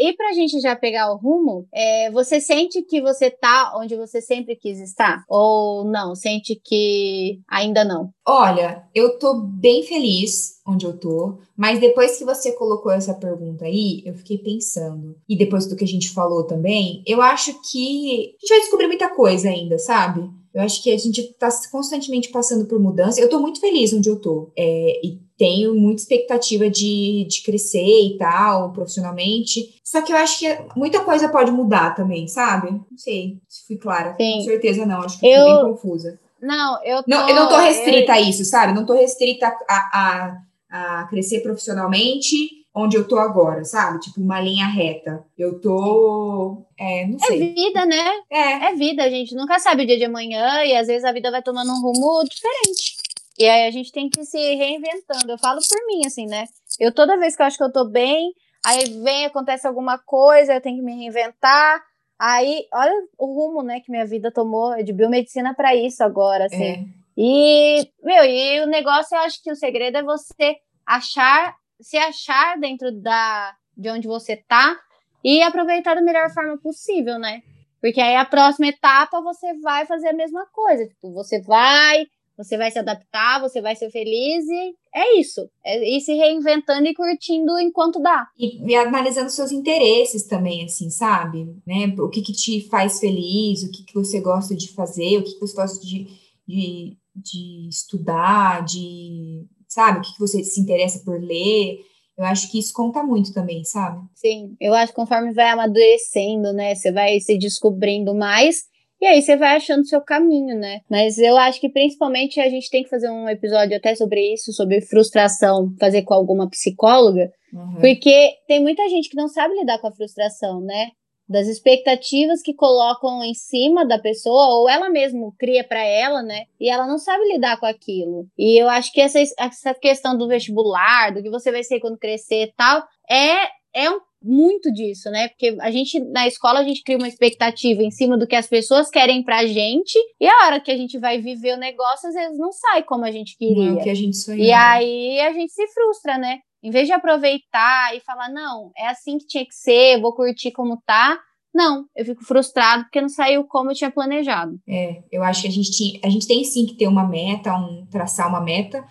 E 0.00 0.14
para 0.14 0.30
a 0.30 0.32
gente 0.32 0.58
já 0.60 0.74
pegar 0.74 1.12
o 1.12 1.18
rumo, 1.18 1.68
é, 1.70 2.10
você 2.10 2.40
sente 2.40 2.80
que 2.80 3.02
você 3.02 3.30
tá 3.30 3.74
onde 3.76 3.94
você 3.94 4.22
sempre 4.22 4.56
quis 4.56 4.80
estar? 4.80 5.24
Ou 5.28 5.84
não? 5.84 6.14
Sente 6.14 6.54
que 6.56 7.38
ainda 7.46 7.84
não? 7.84 8.10
Olha, 8.26 8.82
eu 8.94 9.18
tô 9.18 9.34
bem 9.34 9.82
feliz 9.82 10.58
onde 10.66 10.86
eu 10.86 10.96
tô, 10.96 11.38
mas 11.54 11.80
depois 11.80 12.16
que 12.16 12.24
você 12.24 12.52
colocou 12.52 12.90
essa 12.90 13.12
pergunta 13.12 13.66
aí, 13.66 14.02
eu 14.06 14.14
fiquei 14.14 14.38
pensando. 14.38 15.16
E 15.28 15.36
depois 15.36 15.66
do 15.66 15.76
que 15.76 15.84
a 15.84 15.88
gente 15.88 16.08
falou 16.08 16.44
também, 16.44 17.02
eu 17.06 17.20
acho 17.20 17.60
que 17.70 18.34
a 18.36 18.40
gente 18.40 18.48
vai 18.48 18.60
descobrir 18.60 18.86
muita 18.86 19.14
coisa 19.14 19.50
ainda, 19.50 19.78
sabe? 19.78 20.30
Eu 20.52 20.62
acho 20.62 20.82
que 20.82 20.92
a 20.92 20.98
gente 20.98 21.20
está 21.20 21.48
constantemente 21.70 22.28
passando 22.30 22.66
por 22.66 22.80
mudança. 22.80 23.20
Eu 23.20 23.26
estou 23.26 23.40
muito 23.40 23.60
feliz 23.60 23.92
onde 23.92 24.08
eu 24.08 24.16
estou. 24.16 24.52
É, 24.56 25.00
e 25.04 25.18
tenho 25.38 25.74
muita 25.74 26.02
expectativa 26.02 26.68
de, 26.68 27.26
de 27.28 27.42
crescer 27.42 27.78
e 27.78 28.18
tal, 28.18 28.72
profissionalmente. 28.72 29.80
Só 29.82 30.02
que 30.02 30.12
eu 30.12 30.16
acho 30.16 30.38
que 30.38 30.46
muita 30.76 31.00
coisa 31.00 31.28
pode 31.28 31.50
mudar 31.50 31.94
também, 31.94 32.28
sabe? 32.28 32.70
Não 32.70 32.98
sei 32.98 33.38
se 33.48 33.66
fui 33.66 33.76
clara. 33.76 34.14
Sim. 34.20 34.38
Com 34.38 34.44
certeza 34.44 34.84
não, 34.84 35.00
acho 35.00 35.18
que 35.18 35.26
eu... 35.26 35.46
fui 35.46 35.54
bem 35.54 35.72
confusa. 35.72 36.20
Não, 36.42 36.84
eu 36.84 37.02
tô... 37.02 37.10
Não, 37.10 37.28
eu 37.28 37.34
não 37.34 37.48
tô 37.48 37.56
restrita 37.56 38.12
eu... 38.12 38.16
a 38.16 38.20
isso, 38.20 38.44
sabe? 38.44 38.72
Não 38.72 38.84
tô 38.84 38.94
restrita 38.94 39.46
a, 39.68 40.38
a, 40.70 41.00
a 41.00 41.04
crescer 41.04 41.40
profissionalmente 41.40 42.59
onde 42.74 42.96
eu 42.96 43.06
tô 43.06 43.18
agora, 43.18 43.64
sabe? 43.64 44.00
Tipo, 44.00 44.20
uma 44.20 44.40
linha 44.40 44.66
reta. 44.66 45.24
Eu 45.36 45.60
tô. 45.60 46.62
É, 46.78 47.06
não 47.06 47.16
é 47.16 47.26
sei. 47.26 47.42
É 47.42 47.54
vida, 47.54 47.86
né? 47.86 48.10
É. 48.30 48.70
É 48.70 48.74
vida, 48.74 49.02
a 49.02 49.10
gente 49.10 49.34
nunca 49.34 49.58
sabe 49.58 49.82
o 49.82 49.86
dia 49.86 49.98
de 49.98 50.04
amanhã 50.04 50.64
e 50.64 50.76
às 50.76 50.86
vezes 50.86 51.04
a 51.04 51.12
vida 51.12 51.30
vai 51.30 51.42
tomando 51.42 51.70
um 51.72 51.80
rumo 51.80 52.24
diferente. 52.24 52.96
E 53.38 53.48
aí 53.48 53.66
a 53.66 53.70
gente 53.70 53.90
tem 53.90 54.08
que 54.08 54.24
se 54.24 54.38
reinventando. 54.54 55.32
Eu 55.32 55.38
falo 55.38 55.60
por 55.66 55.86
mim, 55.86 56.02
assim, 56.06 56.26
né? 56.26 56.44
Eu 56.78 56.92
toda 56.92 57.18
vez 57.18 57.34
que 57.34 57.42
eu 57.42 57.46
acho 57.46 57.56
que 57.56 57.64
eu 57.64 57.72
tô 57.72 57.84
bem, 57.86 58.32
aí 58.64 58.84
vem, 59.02 59.26
acontece 59.26 59.66
alguma 59.66 59.98
coisa, 59.98 60.54
eu 60.54 60.60
tenho 60.60 60.76
que 60.76 60.82
me 60.82 60.94
reinventar. 60.94 61.82
Aí, 62.18 62.66
olha 62.70 62.92
o 63.18 63.26
rumo, 63.26 63.62
né, 63.62 63.80
que 63.80 63.90
minha 63.90 64.04
vida 64.04 64.30
tomou 64.30 64.76
de 64.84 64.92
biomedicina 64.92 65.54
para 65.54 65.74
isso 65.74 66.04
agora, 66.04 66.44
assim. 66.44 66.62
É. 66.62 66.84
E, 67.16 67.88
meu, 68.02 68.24
e 68.24 68.60
o 68.60 68.66
negócio, 68.66 69.16
eu 69.16 69.22
acho 69.22 69.42
que 69.42 69.50
o 69.50 69.56
segredo 69.56 69.96
é 69.96 70.02
você 70.02 70.56
achar 70.86 71.54
se 71.80 71.96
achar 71.96 72.58
dentro 72.58 72.92
da 72.92 73.54
de 73.76 73.88
onde 73.88 74.06
você 74.06 74.36
tá 74.36 74.78
e 75.24 75.42
aproveitar 75.42 75.94
da 75.94 76.02
melhor 76.02 76.30
forma 76.30 76.58
possível, 76.58 77.18
né? 77.18 77.42
Porque 77.80 78.00
aí 78.00 78.14
a 78.14 78.24
próxima 78.24 78.68
etapa 78.68 79.22
você 79.22 79.54
vai 79.60 79.86
fazer 79.86 80.08
a 80.08 80.12
mesma 80.12 80.46
coisa. 80.52 80.86
Tipo, 80.86 81.12
você 81.12 81.40
vai, 81.40 82.06
você 82.36 82.58
vai 82.58 82.70
se 82.70 82.78
adaptar, 82.78 83.40
você 83.40 83.60
vai 83.62 83.74
ser 83.74 83.90
feliz 83.90 84.46
e 84.46 84.74
é 84.94 85.18
isso. 85.18 85.48
É 85.64 85.96
ir 85.96 86.00
se 86.00 86.12
reinventando 86.12 86.86
e 86.86 86.94
curtindo 86.94 87.58
enquanto 87.58 88.00
dá. 88.00 88.26
E, 88.38 88.62
e 88.70 88.76
analisando 88.76 89.30
seus 89.30 89.50
interesses 89.50 90.26
também, 90.26 90.64
assim, 90.64 90.90
sabe? 90.90 91.56
Né? 91.66 91.94
O 91.98 92.10
que, 92.10 92.20
que 92.20 92.32
te 92.32 92.68
faz 92.68 93.00
feliz, 93.00 93.62
o 93.62 93.70
que, 93.70 93.84
que 93.84 93.94
você 93.94 94.20
gosta 94.20 94.54
de 94.54 94.72
fazer, 94.74 95.18
o 95.18 95.24
que, 95.24 95.34
que 95.34 95.40
você 95.40 95.56
gosta 95.56 95.80
de, 95.86 96.06
de, 96.46 96.98
de 97.16 97.68
estudar, 97.68 98.62
de 98.62 99.46
sabe? 99.70 99.98
O 99.98 100.02
que, 100.02 100.12
que 100.12 100.18
você 100.18 100.42
se 100.44 100.60
interessa 100.60 101.02
por 101.04 101.18
ler. 101.18 101.78
Eu 102.18 102.24
acho 102.24 102.50
que 102.50 102.58
isso 102.58 102.72
conta 102.74 103.02
muito 103.02 103.32
também, 103.32 103.64
sabe? 103.64 104.04
Sim, 104.14 104.54
eu 104.60 104.74
acho 104.74 104.92
que 104.92 104.96
conforme 104.96 105.32
vai 105.32 105.48
amadurecendo, 105.48 106.52
né? 106.52 106.74
Você 106.74 106.92
vai 106.92 107.18
se 107.20 107.38
descobrindo 107.38 108.14
mais. 108.14 108.68
E 109.00 109.06
aí 109.06 109.22
você 109.22 109.34
vai 109.34 109.56
achando 109.56 109.86
seu 109.86 110.02
caminho, 110.02 110.54
né? 110.58 110.80
Mas 110.90 111.16
eu 111.16 111.34
acho 111.38 111.58
que 111.58 111.70
principalmente 111.70 112.38
a 112.38 112.50
gente 112.50 112.68
tem 112.68 112.82
que 112.82 112.90
fazer 112.90 113.08
um 113.08 113.26
episódio 113.26 113.74
até 113.74 113.94
sobre 113.94 114.34
isso, 114.34 114.52
sobre 114.52 114.82
frustração, 114.82 115.74
fazer 115.80 116.02
com 116.02 116.12
alguma 116.12 116.50
psicóloga, 116.50 117.32
uhum. 117.50 117.76
porque 117.80 118.34
tem 118.46 118.60
muita 118.60 118.86
gente 118.90 119.08
que 119.08 119.16
não 119.16 119.26
sabe 119.26 119.54
lidar 119.54 119.78
com 119.78 119.86
a 119.86 119.92
frustração, 119.92 120.60
né? 120.60 120.90
Das 121.30 121.46
expectativas 121.46 122.42
que 122.42 122.52
colocam 122.52 123.22
em 123.22 123.34
cima 123.34 123.86
da 123.86 124.00
pessoa, 124.00 124.48
ou 124.48 124.68
ela 124.68 124.90
mesma 124.90 125.32
cria 125.38 125.62
para 125.62 125.80
ela, 125.80 126.22
né? 126.22 126.46
E 126.58 126.68
ela 126.68 126.88
não 126.88 126.98
sabe 126.98 127.24
lidar 127.32 127.60
com 127.60 127.66
aquilo. 127.66 128.26
E 128.36 128.60
eu 128.60 128.68
acho 128.68 128.92
que 128.92 129.00
essa, 129.00 129.20
essa 129.38 129.72
questão 129.74 130.18
do 130.18 130.26
vestibular, 130.26 131.14
do 131.14 131.22
que 131.22 131.30
você 131.30 131.52
vai 131.52 131.62
ser 131.62 131.78
quando 131.78 131.96
crescer 131.96 132.46
e 132.46 132.52
tal, 132.56 132.82
é, 133.08 133.44
é 133.72 133.88
um, 133.88 134.00
muito 134.20 134.72
disso, 134.72 135.08
né? 135.08 135.28
Porque 135.28 135.56
a 135.60 135.70
gente, 135.70 136.00
na 136.00 136.26
escola, 136.26 136.58
a 136.60 136.64
gente 136.64 136.82
cria 136.82 136.98
uma 136.98 137.08
expectativa 137.08 137.80
em 137.80 137.92
cima 137.92 138.18
do 138.18 138.26
que 138.26 138.34
as 138.34 138.48
pessoas 138.48 138.90
querem 138.90 139.22
pra 139.22 139.46
gente, 139.46 139.96
e 140.20 140.26
a 140.26 140.46
hora 140.46 140.60
que 140.60 140.72
a 140.72 140.76
gente 140.76 140.98
vai 140.98 141.20
viver 141.20 141.54
o 141.54 141.60
negócio, 141.60 142.08
às 142.08 142.14
vezes 142.14 142.36
não 142.36 142.50
sai 142.50 142.82
como 142.82 143.04
a 143.04 143.10
gente 143.12 143.38
queria. 143.38 143.70
Não, 143.70 143.80
que 143.80 143.88
a 143.88 143.94
gente 143.94 144.16
sonhou. 144.16 144.44
E 144.44 144.52
aí 144.52 145.20
a 145.20 145.32
gente 145.32 145.52
se 145.52 145.66
frustra, 145.68 146.18
né? 146.18 146.40
Em 146.62 146.70
vez 146.70 146.86
de 146.86 146.92
aproveitar 146.92 147.96
e 147.96 148.00
falar, 148.00 148.28
não, 148.28 148.70
é 148.76 148.88
assim 148.88 149.18
que 149.18 149.26
tinha 149.26 149.46
que 149.46 149.54
ser, 149.54 150.00
vou 150.00 150.14
curtir 150.14 150.50
como 150.50 150.80
tá. 150.84 151.18
Não, 151.54 151.86
eu 151.96 152.04
fico 152.04 152.24
frustrado 152.24 152.84
porque 152.84 153.00
não 153.00 153.08
saiu 153.08 153.44
como 153.44 153.70
eu 153.70 153.74
tinha 153.74 153.90
planejado. 153.90 154.60
É, 154.68 155.02
eu 155.10 155.22
acho 155.22 155.42
que 155.42 155.48
a 155.48 155.50
gente, 155.50 156.00
a 156.04 156.08
gente 156.08 156.26
tem 156.26 156.44
sim 156.44 156.66
que 156.66 156.74
ter 156.74 156.86
uma 156.86 157.06
meta, 157.06 157.52
um, 157.54 157.86
traçar 157.90 158.28
uma 158.28 158.40
meta 158.40 158.84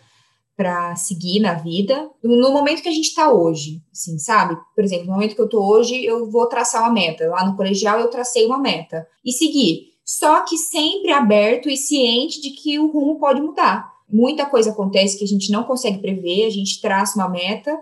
para 0.58 0.94
seguir 0.98 1.40
na 1.40 1.54
vida, 1.54 2.10
no 2.22 2.52
momento 2.52 2.82
que 2.82 2.90
a 2.90 2.94
gente 2.94 3.08
está 3.08 3.32
hoje, 3.32 3.82
assim, 3.94 4.20
sabe? 4.20 4.58
Por 4.76 4.84
exemplo, 4.84 5.06
no 5.06 5.14
momento 5.14 5.34
que 5.34 5.40
eu 5.40 5.46
estou 5.46 5.66
hoje, 5.66 6.04
eu 6.04 6.30
vou 6.30 6.48
traçar 6.48 6.82
uma 6.82 6.92
meta. 6.92 7.30
Lá 7.30 7.46
no 7.46 7.56
colegial, 7.56 7.98
eu 7.98 8.10
tracei 8.10 8.46
uma 8.46 8.60
meta 8.60 9.08
e 9.24 9.32
seguir. 9.32 9.94
Só 10.04 10.42
que 10.42 10.58
sempre 10.58 11.14
aberto 11.14 11.70
e 11.70 11.78
ciente 11.78 12.42
de 12.42 12.50
que 12.50 12.78
o 12.78 12.92
rumo 12.92 13.18
pode 13.20 13.42
mudar 13.42 13.99
muita 14.12 14.46
coisa 14.46 14.72
acontece 14.72 15.18
que 15.18 15.24
a 15.24 15.28
gente 15.28 15.52
não 15.52 15.64
consegue 15.64 16.00
prever, 16.00 16.46
a 16.46 16.50
gente 16.50 16.82
traça 16.82 17.16
uma 17.16 17.30
meta, 17.30 17.80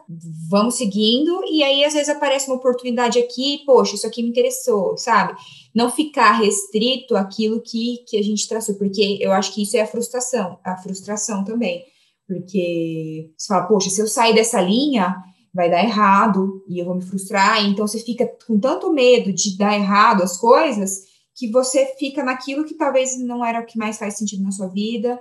vamos 0.49 0.75
seguindo, 0.75 1.41
e 1.49 1.63
aí 1.63 1.85
às 1.85 1.93
vezes 1.93 2.09
aparece 2.09 2.47
uma 2.47 2.57
oportunidade 2.57 3.17
aqui, 3.17 3.63
poxa, 3.65 3.95
isso 3.95 4.05
aqui 4.05 4.21
me 4.21 4.29
interessou, 4.29 4.97
sabe? 4.97 5.35
Não 5.73 5.89
ficar 5.89 6.33
restrito 6.33 7.15
àquilo 7.15 7.61
que, 7.61 8.03
que 8.07 8.17
a 8.17 8.21
gente 8.21 8.47
traçou, 8.47 8.75
porque 8.75 9.17
eu 9.21 9.31
acho 9.31 9.53
que 9.53 9.63
isso 9.63 9.77
é 9.77 9.81
a 9.81 9.87
frustração, 9.87 10.59
a 10.63 10.75
frustração 10.77 11.43
também. 11.43 11.83
Porque 12.27 13.31
você 13.37 13.47
fala, 13.47 13.65
poxa, 13.65 13.89
se 13.89 14.01
eu 14.01 14.07
sair 14.07 14.35
dessa 14.35 14.59
linha, 14.59 15.15
vai 15.53 15.69
dar 15.69 15.81
errado 15.81 16.61
e 16.67 16.79
eu 16.79 16.85
vou 16.85 16.95
me 16.95 17.01
frustrar. 17.01 17.65
Então 17.65 17.87
você 17.87 17.99
fica 17.99 18.29
com 18.45 18.59
tanto 18.59 18.91
medo 18.91 19.31
de 19.31 19.57
dar 19.57 19.75
errado 19.75 20.23
as 20.23 20.37
coisas 20.37 21.05
que 21.33 21.49
você 21.49 21.95
fica 21.97 22.23
naquilo 22.23 22.65
que 22.65 22.73
talvez 22.73 23.17
não 23.17 23.45
era 23.45 23.61
o 23.61 23.65
que 23.65 23.77
mais 23.77 23.97
faz 23.97 24.17
sentido 24.17 24.43
na 24.43 24.51
sua 24.51 24.67
vida 24.67 25.17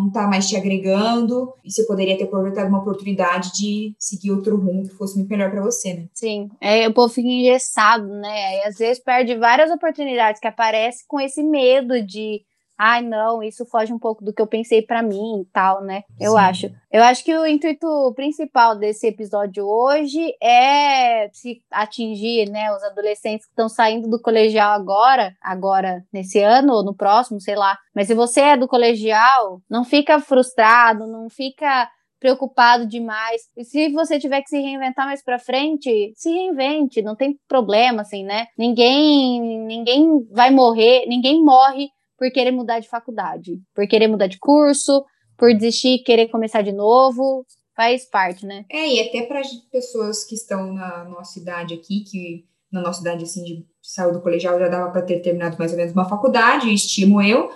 não 0.00 0.08
está 0.08 0.26
mais 0.26 0.48
te 0.48 0.56
agregando 0.56 1.52
e 1.64 1.70
você 1.70 1.84
poderia 1.84 2.16
ter 2.16 2.24
aproveitado 2.24 2.68
uma 2.68 2.80
oportunidade 2.80 3.52
de 3.52 3.94
seguir 3.98 4.30
outro 4.30 4.56
rumo 4.56 4.88
que 4.88 4.94
fosse 4.94 5.16
muito 5.16 5.28
melhor 5.28 5.50
para 5.50 5.62
você, 5.62 5.94
né? 5.94 6.06
Sim, 6.14 6.48
é, 6.60 6.88
o 6.88 6.94
povo 6.94 7.12
fica 7.12 7.28
engessado, 7.28 8.06
né? 8.06 8.58
E 8.58 8.68
às 8.68 8.78
vezes 8.78 9.02
perde 9.02 9.36
várias 9.36 9.70
oportunidades 9.70 10.40
que 10.40 10.48
aparecem 10.48 11.04
com 11.06 11.20
esse 11.20 11.42
medo 11.42 12.02
de 12.04 12.42
ai, 12.82 13.02
não, 13.02 13.42
isso 13.42 13.66
foge 13.66 13.92
um 13.92 13.98
pouco 13.98 14.24
do 14.24 14.32
que 14.32 14.40
eu 14.40 14.46
pensei 14.46 14.80
para 14.80 15.02
mim 15.02 15.42
e 15.42 15.44
tal, 15.52 15.82
né? 15.82 16.02
Eu 16.18 16.32
Sim. 16.32 16.38
acho. 16.38 16.70
Eu 16.90 17.02
acho 17.02 17.22
que 17.22 17.36
o 17.36 17.46
intuito 17.46 17.86
principal 18.16 18.74
desse 18.74 19.06
episódio 19.06 19.66
hoje 19.66 20.34
é 20.42 21.28
se 21.30 21.62
atingir, 21.70 22.48
né, 22.48 22.74
os 22.74 22.82
adolescentes 22.82 23.44
que 23.44 23.52
estão 23.52 23.68
saindo 23.68 24.08
do 24.08 24.18
colegial 24.18 24.72
agora, 24.72 25.34
agora 25.42 26.02
nesse 26.10 26.40
ano 26.40 26.72
ou 26.72 26.82
no 26.82 26.94
próximo, 26.94 27.38
sei 27.38 27.54
lá. 27.54 27.76
Mas 27.94 28.06
se 28.06 28.14
você 28.14 28.40
é 28.40 28.56
do 28.56 28.66
colegial, 28.66 29.60
não 29.68 29.84
fica 29.84 30.18
frustrado, 30.18 31.06
não 31.06 31.28
fica 31.28 31.86
preocupado 32.18 32.86
demais. 32.86 33.42
E 33.58 33.64
se 33.64 33.90
você 33.92 34.18
tiver 34.18 34.40
que 34.40 34.48
se 34.48 34.58
reinventar 34.58 35.04
mais 35.04 35.22
para 35.22 35.38
frente, 35.38 36.12
se 36.16 36.30
reinvente, 36.30 37.02
não 37.02 37.14
tem 37.14 37.38
problema 37.46 38.02
assim, 38.02 38.24
né? 38.24 38.46
Ninguém 38.56 39.60
ninguém 39.66 40.26
vai 40.30 40.50
morrer, 40.50 41.04
ninguém 41.06 41.44
morre 41.44 41.88
por 42.20 42.30
querer 42.30 42.50
mudar 42.50 42.80
de 42.80 42.88
faculdade, 42.88 43.58
por 43.74 43.86
querer 43.88 44.06
mudar 44.06 44.26
de 44.26 44.38
curso, 44.38 45.02
por 45.38 45.54
desistir, 45.54 46.04
querer 46.04 46.28
começar 46.28 46.60
de 46.60 46.70
novo, 46.70 47.46
faz 47.74 48.04
parte, 48.04 48.44
né? 48.44 48.66
É, 48.70 48.86
e 48.86 49.00
até 49.00 49.22
para 49.22 49.40
pessoas 49.72 50.22
que 50.22 50.34
estão 50.34 50.74
na 50.74 51.04
nossa 51.04 51.38
idade 51.38 51.72
aqui, 51.72 52.00
que 52.00 52.44
na 52.70 52.82
nossa 52.82 53.00
idade 53.00 53.24
assim 53.24 53.42
de 53.42 53.66
saúde 53.82 54.18
do 54.18 54.22
colegial 54.22 54.58
já 54.58 54.68
dava 54.68 54.90
para 54.90 55.00
ter 55.00 55.20
terminado 55.20 55.56
mais 55.58 55.72
ou 55.72 55.78
menos 55.78 55.94
uma 55.94 56.06
faculdade, 56.06 56.72
estimo 56.72 57.22
eu. 57.22 57.50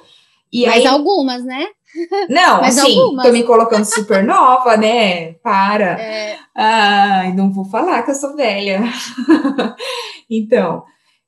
E 0.51 0.65
Mas 0.65 0.77
aí... 0.77 0.87
algumas, 0.87 1.45
né? 1.45 1.67
Não, 2.31 2.63
Mas 2.63 2.79
assim, 2.79 2.99
algumas. 2.99 3.27
tô 3.27 3.33
me 3.33 3.43
colocando 3.43 3.85
super 3.85 4.25
nova, 4.25 4.79
né? 4.79 5.35
Para. 5.35 6.01
É. 6.01 6.39
Ai, 6.55 7.35
não 7.35 7.53
vou 7.53 7.67
falar 7.67 8.03
que 8.03 8.13
eu 8.13 8.15
sou 8.15 8.35
velha. 8.35 8.81
então, 10.31 10.85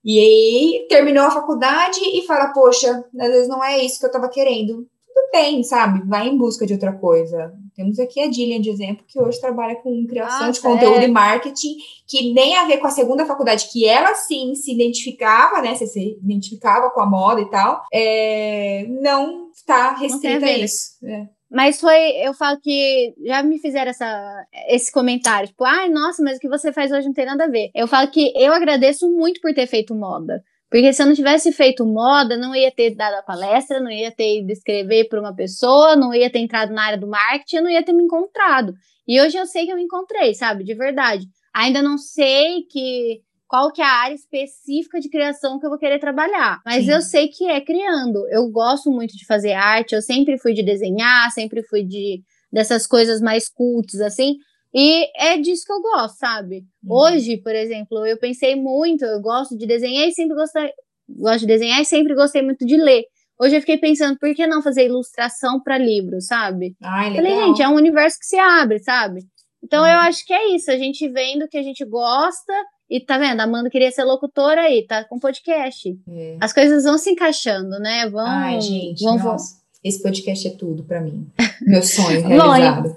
e 0.06 0.20
aí 0.20 0.86
terminou 0.88 1.24
a 1.24 1.32
faculdade 1.32 1.98
e 2.00 2.24
fala, 2.24 2.52
poxa, 2.52 3.04
às 3.18 3.28
vezes 3.28 3.48
não 3.48 3.62
é 3.62 3.84
isso 3.84 3.98
que 3.98 4.06
eu 4.06 4.10
tava 4.12 4.28
querendo. 4.28 4.86
Tudo 5.12 5.30
bem, 5.32 5.64
sabe? 5.64 6.06
Vai 6.06 6.28
em 6.28 6.38
busca 6.38 6.64
de 6.64 6.74
outra 6.74 6.92
coisa. 6.92 7.52
Temos 7.74 7.98
aqui 7.98 8.20
a 8.20 8.30
Dillian 8.30 8.60
de 8.60 8.70
exemplo, 8.70 9.04
que 9.08 9.20
hoje 9.20 9.40
trabalha 9.40 9.74
com 9.74 10.06
criação 10.06 10.46
ah, 10.46 10.50
de 10.50 10.60
conteúdo 10.60 11.00
é. 11.00 11.06
e 11.06 11.10
marketing, 11.10 11.74
que 12.06 12.32
nem 12.32 12.54
a 12.56 12.66
ver 12.66 12.76
com 12.78 12.86
a 12.86 12.90
segunda 12.90 13.26
faculdade, 13.26 13.68
que 13.72 13.84
ela 13.84 14.14
sim 14.14 14.54
se 14.54 14.72
identificava, 14.72 15.60
né? 15.60 15.74
Se, 15.74 15.88
se 15.88 16.18
identificava 16.22 16.88
com 16.90 17.00
a 17.00 17.06
moda 17.06 17.40
e 17.40 17.50
tal, 17.50 17.82
é, 17.92 18.86
não 19.02 19.50
está 19.50 19.92
restrita 19.96 20.46
a 20.46 20.52
isso. 20.52 21.04
É. 21.04 21.26
Mas 21.50 21.80
foi, 21.80 22.10
eu 22.26 22.34
falo 22.34 22.60
que 22.60 23.14
já 23.24 23.42
me 23.42 23.58
fizeram 23.58 23.90
essa, 23.90 24.46
esse 24.68 24.90
comentário, 24.90 25.48
tipo, 25.48 25.64
ai, 25.64 25.88
nossa, 25.88 26.22
mas 26.22 26.38
o 26.38 26.40
que 26.40 26.48
você 26.48 26.72
faz 26.72 26.90
hoje 26.90 27.06
não 27.06 27.14
tem 27.14 27.24
nada 27.24 27.44
a 27.44 27.48
ver. 27.48 27.70
Eu 27.74 27.86
falo 27.86 28.10
que 28.10 28.32
eu 28.36 28.52
agradeço 28.52 29.08
muito 29.10 29.40
por 29.40 29.54
ter 29.54 29.66
feito 29.66 29.94
moda. 29.94 30.42
Porque 30.68 30.92
se 30.92 31.00
eu 31.00 31.06
não 31.06 31.14
tivesse 31.14 31.52
feito 31.52 31.86
moda, 31.86 32.36
não 32.36 32.54
ia 32.54 32.72
ter 32.72 32.94
dado 32.96 33.14
a 33.14 33.22
palestra, 33.22 33.78
não 33.80 33.90
ia 33.90 34.10
ter 34.10 34.40
ido 34.40 34.50
escrever 34.50 35.08
para 35.08 35.20
uma 35.20 35.34
pessoa, 35.34 35.94
não 35.94 36.12
ia 36.12 36.28
ter 36.28 36.40
entrado 36.40 36.72
na 36.72 36.84
área 36.84 36.98
do 36.98 37.06
marketing, 37.06 37.56
eu 37.56 37.62
não 37.62 37.70
ia 37.70 37.84
ter 37.84 37.92
me 37.92 38.02
encontrado. 38.02 38.74
E 39.06 39.20
hoje 39.20 39.36
eu 39.36 39.46
sei 39.46 39.64
que 39.64 39.72
eu 39.72 39.76
me 39.76 39.84
encontrei, 39.84 40.34
sabe? 40.34 40.64
De 40.64 40.74
verdade. 40.74 41.26
Ainda 41.54 41.80
não 41.80 41.96
sei 41.96 42.64
que 42.68 43.20
qual 43.48 43.72
que 43.72 43.80
é 43.80 43.84
a 43.84 44.02
área 44.02 44.14
específica 44.14 44.98
de 44.98 45.08
criação 45.08 45.58
que 45.58 45.66
eu 45.66 45.70
vou 45.70 45.78
querer 45.78 45.98
trabalhar. 45.98 46.60
Mas 46.64 46.84
Sim. 46.84 46.92
eu 46.92 47.00
sei 47.00 47.28
que 47.28 47.48
é 47.48 47.60
criando. 47.60 48.26
Eu 48.28 48.48
gosto 48.50 48.90
muito 48.90 49.16
de 49.16 49.24
fazer 49.24 49.52
arte, 49.52 49.94
eu 49.94 50.02
sempre 50.02 50.38
fui 50.38 50.52
de 50.52 50.62
desenhar, 50.62 51.30
sempre 51.30 51.62
fui 51.62 51.84
de 51.84 52.22
dessas 52.50 52.86
coisas 52.86 53.20
mais 53.20 53.48
cultas, 53.48 54.00
assim. 54.00 54.36
E 54.74 55.08
é 55.16 55.38
disso 55.38 55.64
que 55.64 55.72
eu 55.72 55.80
gosto, 55.80 56.18
sabe? 56.18 56.64
Uhum. 56.84 56.96
Hoje, 56.96 57.38
por 57.38 57.54
exemplo, 57.54 58.04
eu 58.04 58.18
pensei 58.18 58.56
muito, 58.56 59.04
eu 59.04 59.20
gosto 59.20 59.56
de 59.56 59.66
desenhar 59.66 60.06
e 60.06 60.12
sempre 60.12 60.36
gostei, 60.36 60.70
gosto 61.08 61.40
de 61.40 61.46
desenhar 61.46 61.80
e 61.80 61.84
sempre 61.84 62.14
gostei 62.14 62.42
muito 62.42 62.66
de 62.66 62.76
ler. 62.76 63.04
Hoje 63.38 63.56
eu 63.56 63.60
fiquei 63.60 63.78
pensando, 63.78 64.18
por 64.18 64.34
que 64.34 64.46
não 64.46 64.62
fazer 64.62 64.86
ilustração 64.86 65.62
para 65.62 65.78
livros, 65.78 66.26
sabe? 66.26 66.74
Ai, 66.82 67.10
legal. 67.10 67.24
Falei, 67.24 67.46
gente, 67.46 67.62
é 67.62 67.68
um 67.68 67.74
universo 67.74 68.18
que 68.18 68.26
se 68.26 68.38
abre, 68.38 68.78
sabe? 68.78 69.20
Então 69.62 69.82
uhum. 69.82 69.88
eu 69.88 69.98
acho 70.00 70.24
que 70.24 70.32
é 70.32 70.54
isso, 70.54 70.70
a 70.70 70.76
gente 70.76 71.08
vendo 71.08 71.48
que 71.48 71.58
a 71.58 71.62
gente 71.62 71.84
gosta 71.84 72.52
e 72.88 73.00
tá 73.00 73.18
vendo, 73.18 73.40
a 73.40 73.44
Amanda 73.44 73.68
queria 73.68 73.90
ser 73.90 74.04
locutora 74.04 74.60
aí, 74.60 74.86
tá 74.86 75.04
com 75.04 75.18
podcast. 75.18 75.98
É. 76.08 76.36
As 76.40 76.52
coisas 76.52 76.84
vão 76.84 76.96
se 76.96 77.10
encaixando, 77.10 77.80
né? 77.80 78.08
Vão, 78.08 78.24
Ai, 78.24 78.60
gente, 78.60 79.02
vão, 79.02 79.18
nossa, 79.18 79.56
esse 79.82 80.00
podcast 80.00 80.46
é 80.46 80.50
tudo 80.52 80.84
para 80.84 81.00
mim. 81.00 81.26
Meu 81.62 81.82
sonho 81.82 82.22
realizado. 82.26 82.96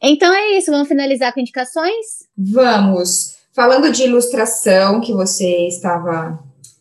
Então 0.00 0.32
é 0.32 0.56
isso, 0.56 0.70
vamos 0.70 0.86
finalizar 0.86 1.34
com 1.34 1.40
indicações? 1.40 2.28
Vamos. 2.38 3.34
Falando 3.52 3.90
de 3.90 4.04
ilustração 4.04 5.00
que 5.00 5.12
você 5.12 5.66
estava 5.66 6.38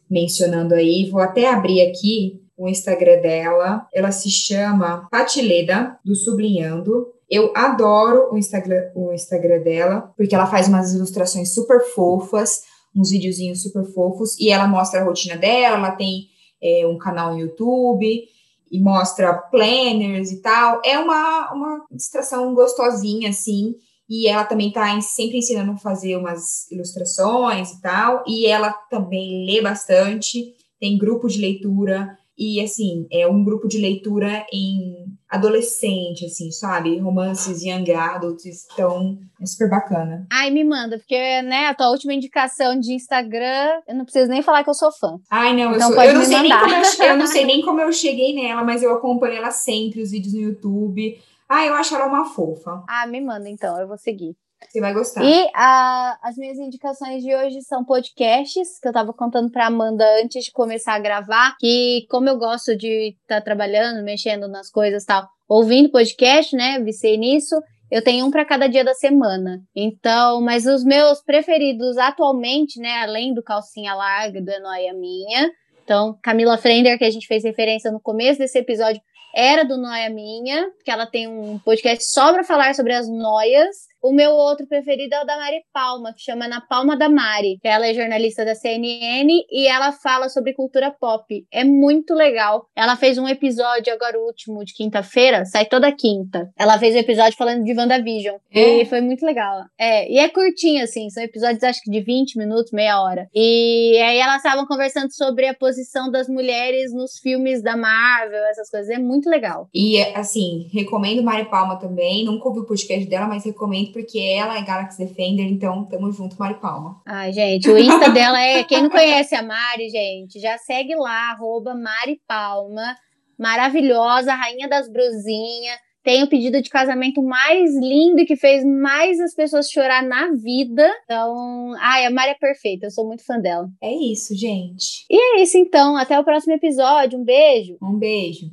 mencionando 0.08 0.75
aí, 0.75 1.10
vou 1.10 1.21
até 1.21 1.49
abrir 1.49 1.82
aqui 1.82 2.39
o 2.56 2.67
Instagram 2.67 3.19
dela. 3.21 3.88
Ela 3.93 4.12
se 4.12 4.30
chama 4.30 5.08
Patileda, 5.10 5.97
do 6.06 6.15
Sublinhando. 6.15 7.14
Eu 7.29 7.51
adoro 7.55 8.33
o 8.33 8.38
Instagram, 8.38 8.91
o 8.95 9.11
Instagram 9.11 9.61
dela, 9.61 10.13
porque 10.15 10.35
ela 10.35 10.45
faz 10.45 10.67
umas 10.67 10.93
ilustrações 10.93 11.53
super 11.53 11.81
fofas, 11.93 12.63
uns 12.95 13.09
videozinhos 13.09 13.61
super 13.61 13.83
fofos, 13.85 14.39
e 14.39 14.49
ela 14.49 14.67
mostra 14.67 15.01
a 15.01 15.03
rotina 15.03 15.35
dela, 15.35 15.77
ela 15.77 15.91
tem 15.91 16.27
é, 16.61 16.85
um 16.88 16.97
canal 16.97 17.33
no 17.33 17.39
YouTube, 17.39 18.23
e 18.71 18.79
mostra 18.79 19.33
planners 19.33 20.31
e 20.31 20.41
tal. 20.41 20.81
É 20.83 20.97
uma, 20.99 21.53
uma 21.53 21.85
distração 21.91 22.53
gostosinha, 22.53 23.29
assim. 23.29 23.75
E 24.09 24.27
ela 24.27 24.43
também 24.43 24.67
está 24.67 24.99
sempre 25.01 25.38
ensinando 25.38 25.71
a 25.71 25.77
fazer 25.77 26.17
umas 26.17 26.69
ilustrações 26.71 27.71
e 27.71 27.81
tal. 27.81 28.23
E 28.27 28.45
ela 28.45 28.71
também 28.89 29.45
lê 29.45 29.61
bastante, 29.61 30.53
tem 30.79 30.97
grupo 30.97 31.27
de 31.27 31.39
leitura. 31.39 32.17
E, 32.38 32.59
assim, 32.61 33.07
é 33.11 33.27
um 33.27 33.43
grupo 33.43 33.67
de 33.67 33.77
leitura 33.77 34.45
em 34.51 35.05
adolescente, 35.36 36.26
assim, 36.26 36.52
sabe? 36.52 36.98
Romances 37.00 37.63
young 37.63 37.91
adults, 37.93 38.67
então 38.74 39.17
é 39.41 39.45
super 39.45 39.69
bacana. 39.69 40.26
Ai, 40.32 40.50
me 40.50 40.63
manda, 40.63 40.98
porque, 40.98 41.41
né, 41.43 41.67
a 41.67 41.74
tua 41.74 41.89
última 41.89 42.13
indicação 42.13 42.80
de 42.80 42.93
Instagram, 42.93 43.82
eu 43.88 43.95
não 43.95 44.06
preciso 44.06 44.30
nem 44.30 44.41
falar 44.41 44.63
que 44.63 44.69
eu 44.69 44.74
sou 44.74 44.91
fã. 44.91 45.17
Ai, 45.30 45.56
não, 45.56 45.76
então 45.76 45.89
eu, 45.89 45.95
sou, 45.95 46.04
eu 46.04 46.13
não 46.13 46.26
sei 46.26 46.41
nem 46.41 46.60
como 46.60 46.74
eu, 46.74 47.08
eu 47.08 47.17
não 47.17 47.28
sei 47.28 47.45
nem 47.45 47.62
como 47.62 47.82
eu 47.82 47.91
cheguei 47.91 48.36
nela, 48.36 48.63
mas 48.63 48.84
eu 48.84 48.93
acompanho 48.93 49.36
ela 49.36 49.52
sempre, 49.52 50.02
os 50.02 50.12
vídeos 50.12 50.34
no 50.34 50.41
YouTube. 50.41 51.19
Ah, 51.48 51.65
eu 51.65 51.76
acho 51.76 51.95
ela 51.95 52.08
uma 52.08 52.26
fofa. 52.26 52.84
Ah, 52.88 53.06
me 53.06 53.21
manda 53.21 53.48
então, 53.50 53.80
eu 53.80 53.88
vou 53.88 53.98
seguir. 53.98 54.36
Você 54.69 54.80
vai 54.80 54.93
gostar. 54.93 55.23
E 55.23 55.49
a, 55.54 56.17
as 56.21 56.36
minhas 56.38 56.58
indicações 56.58 57.23
de 57.23 57.36
hoje 57.36 57.62
são 57.62 57.84
podcasts, 57.84 58.80
que 58.80 58.88
eu 58.88 58.93
tava 58.93 59.13
contando 59.13 59.51
pra 59.51 59.67
Amanda 59.67 60.06
antes 60.21 60.45
de 60.45 60.51
começar 60.51 60.93
a 60.93 60.99
gravar, 60.99 61.56
que 61.60 62.06
como 62.10 62.30
eu 62.30 62.38
gosto 62.38 62.75
de 62.75 63.15
estar 63.21 63.36
tá 63.36 63.41
trabalhando, 63.41 64.04
mexendo 64.04 64.47
nas 64.47 64.69
coisas 64.69 65.06
tal, 65.06 65.28
ouvindo 65.47 65.91
podcast, 65.91 66.56
né, 66.56 66.80
vicei 66.80 67.17
nisso, 67.17 67.56
eu 67.91 68.04
tenho 68.04 68.25
um 68.25 68.32
para 68.32 68.45
cada 68.45 68.67
dia 68.67 68.84
da 68.84 68.93
semana. 68.93 69.62
Então, 69.75 70.41
mas 70.41 70.65
os 70.65 70.84
meus 70.84 71.21
preferidos 71.21 71.97
atualmente, 71.97 72.80
né, 72.80 73.04
além 73.04 73.34
do 73.34 73.43
Calcinha 73.43 73.93
Larga 73.93 74.41
do 74.41 74.60
Noia 74.62 74.93
Minha, 74.93 75.51
então, 75.86 76.17
Camila 76.21 76.58
Frender, 76.58 76.97
que 76.97 77.06
a 77.06 77.12
gente 77.12 77.28
fez 77.28 77.43
referência 77.43 77.91
no 77.91 78.01
começo 78.01 78.39
desse 78.39 78.58
episódio, 78.58 78.99
era 79.36 79.63
do 79.63 79.78
Noia 79.78 80.10
Minha, 80.10 80.67
que 80.84 80.89
ela 80.89 81.06
tem 81.06 81.28
um 81.28 81.60
podcast 81.60 82.10
só 82.10 82.34
para 82.34 82.43
falar 82.43 82.73
sobre 82.73 82.93
as 82.93 83.08
noias. 83.08 83.75
O 84.05 84.13
meu 84.13 84.33
outro 84.33 84.67
preferido 84.67 85.15
é 85.15 85.23
o 85.23 85.25
da 85.25 85.35
Mari 85.35 85.63
Palma, 85.73 86.13
que 86.13 86.21
chama 86.21 86.47
Na 86.47 86.61
Palma 86.61 86.95
da 86.95 87.09
Mari, 87.09 87.57
ela 87.63 87.87
é 87.87 87.93
jornalista 87.95 88.45
da 88.45 88.53
CNN 88.53 89.27
e 89.49 89.67
ela 89.67 89.91
fala 89.91 90.29
sobre 90.29 90.53
cultura 90.53 90.91
pop. 90.91 91.43
É 91.51 91.63
muito 91.63 92.13
legal. 92.13 92.67
Ela 92.75 92.95
fez 92.95 93.17
um 93.17 93.27
episódio 93.27 93.91
agora 93.91 94.19
o 94.19 94.27
último 94.27 94.63
de 94.63 94.75
quinta-feira, 94.75 95.43
sai 95.45 95.65
toda 95.65 95.91
quinta. 95.91 96.51
Ela 96.55 96.77
fez 96.77 96.93
um 96.93 96.99
episódio 96.99 97.35
falando 97.35 97.63
de 97.63 97.75
WandaVision. 97.75 98.35
É. 98.53 98.81
E 98.81 98.85
foi 98.85 99.01
muito 99.01 99.25
legal. 99.25 99.63
É, 99.75 100.07
e 100.07 100.19
é 100.19 100.29
curtinho 100.29 100.83
assim, 100.83 101.09
são 101.09 101.23
episódios 101.23 101.63
acho 101.63 101.81
que 101.81 101.89
de 101.89 102.01
20 102.01 102.37
minutos, 102.37 102.71
meia 102.71 103.01
hora. 103.01 103.27
E 103.33 103.97
aí 104.03 104.19
elas 104.19 104.37
estavam 104.37 104.67
conversando 104.67 105.11
sobre 105.15 105.47
a 105.47 105.55
posição 105.55 106.11
das 106.11 106.29
mulheres 106.29 106.93
nos 106.93 107.17
filmes 107.17 107.63
da 107.63 107.75
Marvel, 107.75 108.43
essas 108.51 108.69
coisas. 108.69 108.87
É 108.87 108.99
muito 108.99 109.27
legal. 109.31 109.67
E 109.73 109.99
assim, 110.13 110.67
recomendo 110.71 111.23
Mari 111.23 111.49
Palma 111.49 111.79
também. 111.79 112.23
Nunca 112.23 112.47
ouvi 112.49 112.59
o 112.59 112.67
podcast 112.67 113.09
dela, 113.09 113.25
mas 113.25 113.43
recomendo 113.43 113.94
porque 113.95 114.19
ela 114.19 114.58
é 114.58 114.62
Galaxy 114.62 114.97
Defender, 114.97 115.45
então 115.45 115.86
tamo 115.86 116.12
junto, 116.12 116.36
Mari 116.38 116.55
Palma. 116.55 117.01
Ai, 117.05 117.31
gente, 117.31 117.69
o 117.69 117.77
Insta 117.77 118.10
dela 118.12 118.38
é. 118.41 118.62
Quem 118.65 118.84
não 118.84 118.89
conhece 118.89 119.34
a 119.34 119.41
Mari, 119.41 119.89
gente, 119.89 120.38
já 120.38 120.58
segue 120.58 120.93
lá, 120.95 121.31
arroba 121.31 121.73
Mari 121.73 122.19
Palma. 122.27 122.93
Maravilhosa, 123.39 124.36
rainha 124.36 124.67
das 124.67 124.91
brusinhas. 124.91 125.77
Tem 126.03 126.23
o 126.23 126.27
pedido 126.27 126.62
de 126.62 126.69
casamento 126.69 127.23
mais 127.23 127.73
lindo 127.73 128.19
e 128.19 128.25
que 128.25 128.36
fez 128.36 128.65
mais 128.65 129.17
as 129.21 129.34
pessoas 129.34 129.71
chorar 129.71 130.03
na 130.03 130.34
vida. 130.34 130.91
Então, 131.05 131.73
ai, 131.79 132.05
a 132.05 132.12
Mari 132.12 132.31
é 132.31 132.36
perfeita, 132.36 132.88
eu 132.88 132.91
sou 132.91 133.08
muito 133.08 133.25
fã 133.25 133.39
dela. 133.39 133.69
É 133.81 133.93
isso, 133.93 134.36
gente. 134.36 135.05
E 135.10 135.17
é 135.17 135.41
isso 135.41 135.58
então, 135.58 135.95
até 135.95 136.19
o 136.19 136.23
próximo 136.25 136.53
episódio. 136.53 137.17
Um 137.17 137.23
beijo. 137.23 137.77
Um 137.81 137.97
beijo. 137.97 138.51